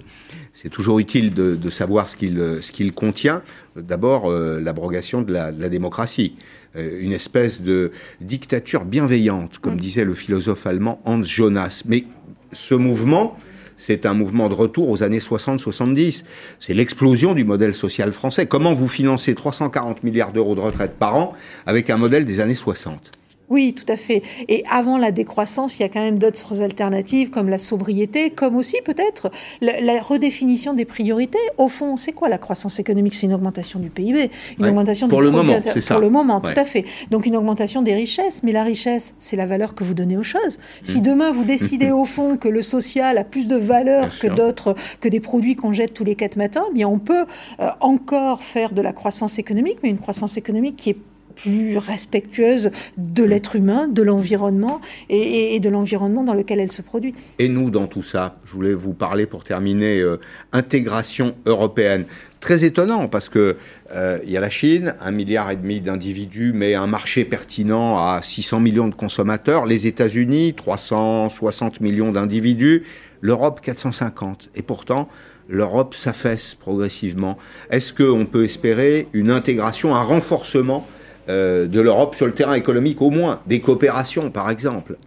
c'est 0.54 0.70
toujours 0.70 1.00
utile 1.00 1.34
de, 1.34 1.70
savoir 1.70 2.10
ce 2.10 2.16
qu'il 2.16 2.94
contient. 2.94 3.44
D'abord, 3.82 4.30
euh, 4.30 4.60
l'abrogation 4.60 5.22
de 5.22 5.32
la, 5.32 5.52
de 5.52 5.62
la 5.62 5.70
démocratie. 5.70 6.36
Euh, 6.76 7.00
une 7.02 7.14
espèce 7.14 7.62
de 7.62 7.92
dictature 8.22 8.86
bienveillante, 8.86 9.60
comme 9.60 9.80
disait 9.80 10.04
le 10.04 10.14
philosophe 10.14 10.68
allemand 10.68 11.02
Hans 11.06 11.24
Jonas. 11.24 11.84
Mais 11.86 12.06
ce 12.54 12.76
mouvement, 12.76 13.38
c'est 13.78 14.06
un 14.06 14.14
mouvement 14.14 14.50
de 14.50 14.54
retour 14.54 14.90
aux 14.90 15.04
années 15.04 15.20
60-70. 15.20 16.24
C'est 16.60 16.74
l'explosion 16.74 17.34
du 17.34 17.46
modèle 17.46 17.74
social 17.74 18.12
français. 18.12 18.46
Comment 18.46 18.74
vous 18.74 18.88
financez 18.88 19.36
340 19.36 20.04
milliards 20.04 20.34
d'euros 20.34 20.56
de 20.56 20.60
retraite 20.60 20.96
par 20.98 21.16
an 21.16 21.34
avec 21.66 21.90
un 21.90 21.98
modèle 21.98 22.26
des 22.26 22.40
années 22.40 22.56
60 22.56 23.17
oui, 23.50 23.74
tout 23.74 23.86
à 23.88 23.96
fait. 23.96 24.24
Et 24.50 24.64
avant 24.70 24.98
la 24.98 25.12
décroissance, 25.12 25.80
il 25.80 25.84
y 25.84 25.86
a 25.86 25.90
quand 25.90 26.02
même 26.02 26.20
d'autres 26.20 26.62
alternatives 26.62 27.30
comme 27.30 27.48
la 27.48 27.58
sobriété, 27.58 28.30
comme 28.30 28.58
aussi 28.58 28.76
peut-être 28.84 29.32
la, 29.62 30.02
redéfinition 30.02 30.74
des 30.74 30.84
priorités. 30.84 31.40
Au 31.58 31.70
fond, 31.70 31.96
c'est 31.96 32.12
quoi 32.12 32.28
la 32.28 32.38
croissance 32.38 32.80
économique? 32.80 33.16
C'est 33.16 33.26
une 33.26 33.34
augmentation 33.34 33.80
du 33.80 33.90
PIB, 33.90 34.32
une 34.60 34.66
augmentation 34.66 35.08
pour 35.08 35.22
le 35.22 35.32
moment, 35.32 35.60
c'est 35.64 35.82
ça. 35.82 35.96
Pour 35.96 36.02
le 36.02 36.10
moment, 36.10 36.42
tout 36.42 36.52
à 36.56 36.66
fait. 36.66 36.86
Donc 37.10 37.26
une 37.26 37.38
augmentation 37.38 37.82
des 37.82 37.94
richesses, 37.94 38.42
mais 38.44 38.52
la 38.52 38.64
richesse, 38.64 39.16
c'est 39.20 39.38
la 39.38 39.46
valeur 39.46 39.76
que 39.76 39.84
vous 39.84 39.94
donnez 39.94 40.18
aux 40.18 40.24
choses. 40.24 40.60
Si 40.84 41.00
mmh. 41.00 41.04
demain 41.04 41.32
vous 41.32 41.46
décidez 41.46 41.92
au 41.92 42.06
fond 42.06 42.36
que 42.36 42.50
le 42.50 42.62
social 42.62 43.18
a 43.18 43.24
plus 43.24 43.48
de 43.48 43.56
valeur 43.56 44.10
que 44.20 44.28
d'autres, 44.28 44.76
que 45.00 45.08
des 45.08 45.22
produits 45.22 45.56
qu'on 45.56 45.72
jette 45.72 45.94
tous 45.94 46.04
les 46.04 46.16
quatre 46.16 46.36
matins, 46.36 46.66
eh 46.70 46.74
bien 46.74 46.88
on 46.88 47.00
peut 47.00 47.26
euh, 47.60 47.70
encore 47.80 48.44
faire 48.44 48.74
de 48.74 48.82
la 48.82 48.92
croissance 48.92 49.40
économique, 49.40 49.80
mais 49.84 49.90
une 49.90 50.00
croissance 50.00 50.38
économique 50.38 50.76
qui 50.76 50.90
est 50.92 50.98
plus 51.38 51.78
respectueuse 51.78 52.72
de 52.98 53.24
l'être 53.24 53.56
humain, 53.56 53.88
de 53.88 54.02
l'environnement 54.02 54.82
et, 55.10 55.60
de 55.60 55.70
l'environnement 55.70 56.24
dans 56.24 56.34
lequel 56.34 56.60
elle 56.60 56.72
se 56.72 56.82
produit. 56.82 57.14
Et 57.40 57.48
nous, 57.48 57.70
dans 57.70 57.88
tout 57.88 58.04
ça, 58.04 58.38
je 58.46 58.52
voulais 58.54 58.74
vous 58.74 58.94
parler 58.94 59.26
pour 59.26 59.44
terminer, 59.44 60.00
euh, 60.00 60.20
intégration 60.52 61.36
européenne. 61.46 62.06
Très 62.40 62.64
étonnant 62.64 63.08
parce 63.08 63.30
que 63.30 63.58
euh, 63.92 64.20
il 64.24 64.32
y 64.32 64.38
a 64.38 64.40
la 64.40 64.50
Chine, 64.50 64.96
un 65.00 65.12
milliard 65.12 65.50
et 65.50 65.56
demi 65.56 65.82
d'individus, 65.82 66.52
mais 66.54 66.76
un 66.76 66.88
marché 66.88 67.26
pertinent 67.26 67.98
à 67.98 68.22
600 68.22 68.60
millions 68.60 68.88
de 68.88 68.96
consommateurs. 68.96 69.66
Les 69.66 69.88
États-Unis, 69.88 70.54
360 70.56 71.82
millions 71.82 72.12
d'individus. 72.12 72.84
L'Europe, 73.22 73.62
450. 73.62 74.50
Et 74.56 74.62
pourtant, 74.62 75.10
l'Europe 75.50 75.96
s'affaisse 75.96 76.56
progressivement. 76.56 77.38
Est-ce 77.72 77.94
qu'on 77.94 78.26
peut 78.26 78.44
espérer 78.44 79.08
une 79.14 79.32
intégration, 79.32 79.96
un 79.96 80.02
renforcement 80.02 80.88
euh, 81.30 81.68
de 81.68 81.82
l'Europe 81.82 82.16
sur 82.16 82.26
le 82.26 82.34
terrain 82.34 82.54
économique 82.54 83.02
au 83.02 83.10
moins, 83.10 83.42
des 83.48 83.60
coopérations 83.60 84.30
par 84.30 84.50
exemple. 84.50 84.98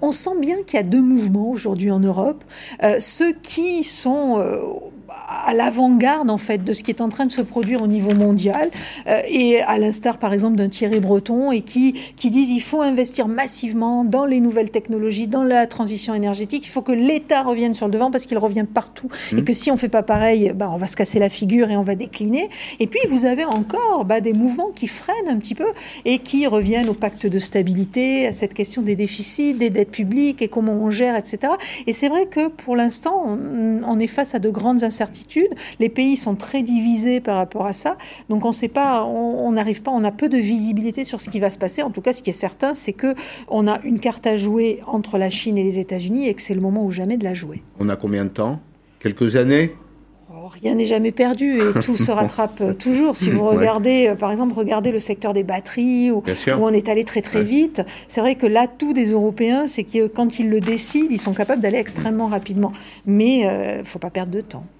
on 0.00 0.12
sent 0.12 0.38
bien 0.40 0.62
qu'il 0.62 0.76
y 0.76 0.80
a 0.80 0.86
deux 0.86 1.02
mouvements 1.02 1.50
aujourd'hui 1.50 1.90
en 1.90 2.00
Europe. 2.00 2.44
Euh, 2.82 2.96
ceux 3.00 3.32
qui 3.32 3.82
sont 3.82 4.38
euh, 4.38 4.58
à 5.28 5.54
l'avant-garde 5.54 6.30
en 6.30 6.38
fait 6.38 6.64
de 6.64 6.72
ce 6.72 6.82
qui 6.82 6.90
est 6.90 7.00
en 7.00 7.08
train 7.08 7.26
de 7.26 7.30
se 7.30 7.42
produire 7.42 7.82
au 7.82 7.86
niveau 7.86 8.14
mondial 8.14 8.70
euh, 9.06 9.20
et 9.28 9.60
à 9.60 9.78
l'instar 9.78 10.18
par 10.18 10.32
exemple 10.32 10.56
d'un 10.56 10.68
Thierry 10.68 11.00
Breton 11.00 11.52
et 11.52 11.62
qui 11.62 11.94
qui 12.16 12.30
disent 12.30 12.50
il 12.50 12.60
faut 12.60 12.82
investir 12.82 13.28
massivement 13.28 14.04
dans 14.04 14.26
les 14.26 14.40
nouvelles 14.40 14.70
technologies, 14.70 15.26
dans 15.26 15.44
la 15.44 15.66
transition 15.66 16.14
énergétique. 16.14 16.64
Il 16.66 16.70
faut 16.70 16.82
que 16.82 16.92
l'État 16.92 17.42
revienne 17.42 17.74
sur 17.74 17.86
le 17.86 17.92
devant 17.92 18.10
parce 18.10 18.26
qu'il 18.26 18.38
revient 18.38 18.66
partout 18.72 19.00
Mmh. 19.32 19.38
et 19.38 19.44
que 19.44 19.52
si 19.52 19.70
on 19.70 19.76
fait 19.76 19.88
pas 19.88 20.02
pareil, 20.02 20.52
bah, 20.54 20.68
on 20.70 20.76
va 20.76 20.86
se 20.86 20.96
casser 20.96 21.18
la 21.18 21.28
figure 21.28 21.70
et 21.70 21.76
on 21.76 21.82
va 21.82 21.94
décliner. 21.94 22.48
Et 22.78 22.86
puis 22.86 23.00
vous 23.08 23.24
avez 23.24 23.44
encore 23.44 24.04
bah, 24.04 24.20
des 24.20 24.32
mouvements 24.32 24.70
qui 24.74 24.86
freinent 24.86 25.28
un 25.28 25.36
petit 25.36 25.54
peu 25.54 25.66
et 26.04 26.18
qui 26.18 26.46
reviennent 26.46 26.88
au 26.88 26.94
pacte 26.94 27.26
de 27.26 27.38
stabilité, 27.38 28.26
à 28.26 28.32
cette 28.32 28.54
question 28.54 28.82
des 28.82 28.96
déficits, 28.96 29.54
des 29.54 29.70
dettes 29.70 29.90
publiques 29.90 30.42
et 30.42 30.48
comment 30.48 30.72
on 30.72 30.90
gère, 30.90 31.16
etc. 31.16 31.52
Et 31.86 31.92
c'est 31.92 32.08
vrai 32.08 32.26
que 32.26 32.48
pour 32.48 32.76
l'instant, 32.76 33.22
on, 33.26 33.80
on 33.84 33.98
est 33.98 34.06
face 34.06 34.34
à 34.34 34.38
de 34.38 34.50
grandes 34.50 34.82
incertitudes. 34.84 35.09
Les 35.78 35.88
pays 35.88 36.16
sont 36.16 36.34
très 36.34 36.62
divisés 36.62 37.20
par 37.20 37.36
rapport 37.36 37.66
à 37.66 37.72
ça. 37.72 37.96
Donc 38.28 38.44
on 38.44 38.52
sait 38.52 38.68
pas, 38.68 39.04
on 39.04 39.52
n'arrive 39.52 39.82
pas, 39.82 39.90
on 39.90 40.04
a 40.04 40.12
peu 40.12 40.28
de 40.28 40.38
visibilité 40.38 41.04
sur 41.04 41.20
ce 41.20 41.30
qui 41.30 41.40
va 41.40 41.50
se 41.50 41.58
passer. 41.58 41.82
En 41.82 41.90
tout 41.90 42.00
cas, 42.00 42.12
ce 42.12 42.22
qui 42.22 42.30
est 42.30 42.34
certain, 42.34 42.74
c'est 42.74 42.92
que 42.92 43.14
on 43.48 43.66
a 43.66 43.80
une 43.82 44.00
carte 44.00 44.26
à 44.26 44.36
jouer 44.36 44.80
entre 44.86 45.18
la 45.18 45.30
Chine 45.30 45.58
et 45.58 45.62
les 45.62 45.78
États-Unis 45.78 46.28
et 46.28 46.34
que 46.34 46.42
c'est 46.42 46.54
le 46.54 46.60
moment 46.60 46.84
ou 46.84 46.90
jamais 46.90 47.16
de 47.16 47.24
la 47.24 47.34
jouer. 47.34 47.62
On 47.78 47.88
a 47.88 47.96
combien 47.96 48.24
de 48.24 48.30
temps? 48.30 48.60
Quelques 48.98 49.36
années? 49.36 49.72
Oh, 50.32 50.48
Rien 50.48 50.74
n'est 50.74 50.84
jamais 50.84 51.12
perdu 51.12 51.58
et 51.58 51.80
tout 51.82 51.96
se 51.96 52.10
rattrape 52.10 52.60
euh, 52.60 52.72
toujours. 52.74 53.16
Si 53.16 53.30
vous 53.30 53.44
regardez, 53.44 54.08
euh, 54.08 54.14
par 54.14 54.30
exemple, 54.30 54.54
regardez 54.54 54.92
le 54.92 54.98
secteur 54.98 55.32
des 55.32 55.42
batteries 55.42 56.10
où, 56.10 56.22
on 56.58 56.68
est 56.70 56.88
allé 56.88 57.04
très 57.04 57.22
très 57.22 57.38
Ouais. 57.38 57.44
vite, 57.44 57.82
c'est 58.08 58.20
vrai 58.20 58.34
que 58.34 58.46
l'atout 58.46 58.92
des 58.92 59.12
Européens, 59.12 59.66
c'est 59.66 59.84
que 59.84 60.06
quand 60.06 60.38
ils 60.38 60.50
le 60.50 60.60
décident, 60.60 61.08
ils 61.10 61.20
sont 61.20 61.32
capables 61.34 61.62
d'aller 61.62 61.78
extrêmement 61.78 62.26
rapidement. 62.26 62.72
Mais 63.06 63.38
il 63.38 63.78
ne 63.78 63.84
faut 63.84 63.98
pas 63.98 64.10
perdre 64.10 64.32
de 64.32 64.40
temps. 64.40 64.64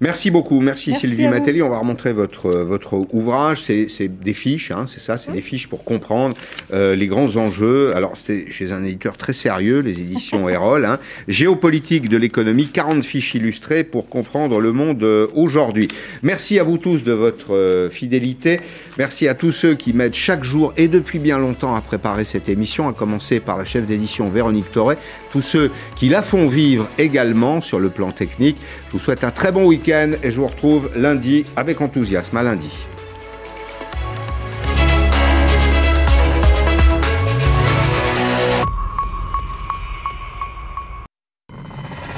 Merci 0.00 0.30
beaucoup, 0.30 0.60
merci, 0.60 0.90
Merci 0.90 1.08
Sylvie. 1.08 1.26
Matelli. 1.28 1.62
On 1.62 1.70
va 1.70 1.78
remontrer 1.78 2.12
votre, 2.12 2.46
euh, 2.46 2.64
votre 2.64 3.06
ouvrage. 3.14 3.62
C'est 3.62 3.86
c'est 3.88 4.08
des 4.08 4.34
fiches, 4.34 4.70
hein, 4.70 4.84
c'est 4.86 5.00
ça, 5.00 5.16
c'est 5.16 5.32
des 5.32 5.40
fiches 5.40 5.68
pour 5.68 5.84
comprendre 5.84 6.36
euh, 6.72 6.94
les 6.94 7.06
grands 7.06 7.36
enjeux. 7.36 7.96
Alors, 7.96 8.16
c'était 8.16 8.50
chez 8.50 8.72
un 8.72 8.84
éditeur 8.84 9.16
très 9.16 9.32
sérieux, 9.32 9.80
les 9.80 9.98
éditions 10.00 10.48
Erol. 10.50 10.84
Hein. 10.84 10.98
Géopolitique 11.28 12.08
de 12.08 12.16
l'économie, 12.18 12.66
40 12.66 13.04
fiches 13.04 13.34
illustrées 13.34 13.84
pour 13.84 14.08
comprendre 14.08 14.60
le 14.60 14.72
monde 14.72 15.02
euh, 15.02 15.28
aujourd'hui. 15.34 15.88
Merci 16.22 16.58
à 16.58 16.62
vous 16.62 16.76
tous 16.76 17.04
de 17.04 17.12
votre 17.12 17.54
euh, 17.54 17.88
fidélité. 17.88 18.60
Merci 18.98 19.28
à 19.28 19.34
tous 19.34 19.52
ceux 19.52 19.74
qui 19.74 19.92
m'aident 19.94 20.14
chaque 20.14 20.44
jour 20.44 20.74
et 20.76 20.88
depuis 20.88 21.18
bien 21.18 21.38
longtemps 21.38 21.74
à 21.74 21.80
préparer 21.80 22.24
cette 22.24 22.48
émission, 22.48 22.88
à 22.88 22.92
commencer 22.92 23.40
par 23.40 23.56
la 23.56 23.64
chef 23.64 23.86
d'édition 23.86 24.28
Véronique 24.28 24.70
Torret, 24.72 24.98
tous 25.30 25.42
ceux 25.42 25.70
qui 25.96 26.08
la 26.08 26.22
font 26.22 26.48
vivre 26.48 26.88
également 26.98 27.60
sur 27.60 27.80
le 27.80 27.88
plan 27.88 28.12
technique. 28.12 28.56
Je 28.88 28.92
vous 28.92 28.98
souhaite 28.98 29.24
un 29.24 29.30
très 29.30 29.52
bon 29.52 29.64
et 29.88 30.30
je 30.30 30.36
vous 30.36 30.48
retrouve 30.48 30.90
lundi 30.96 31.46
avec 31.54 31.80
enthousiasme. 31.80 32.36
À 32.36 32.42
lundi. 32.42 32.70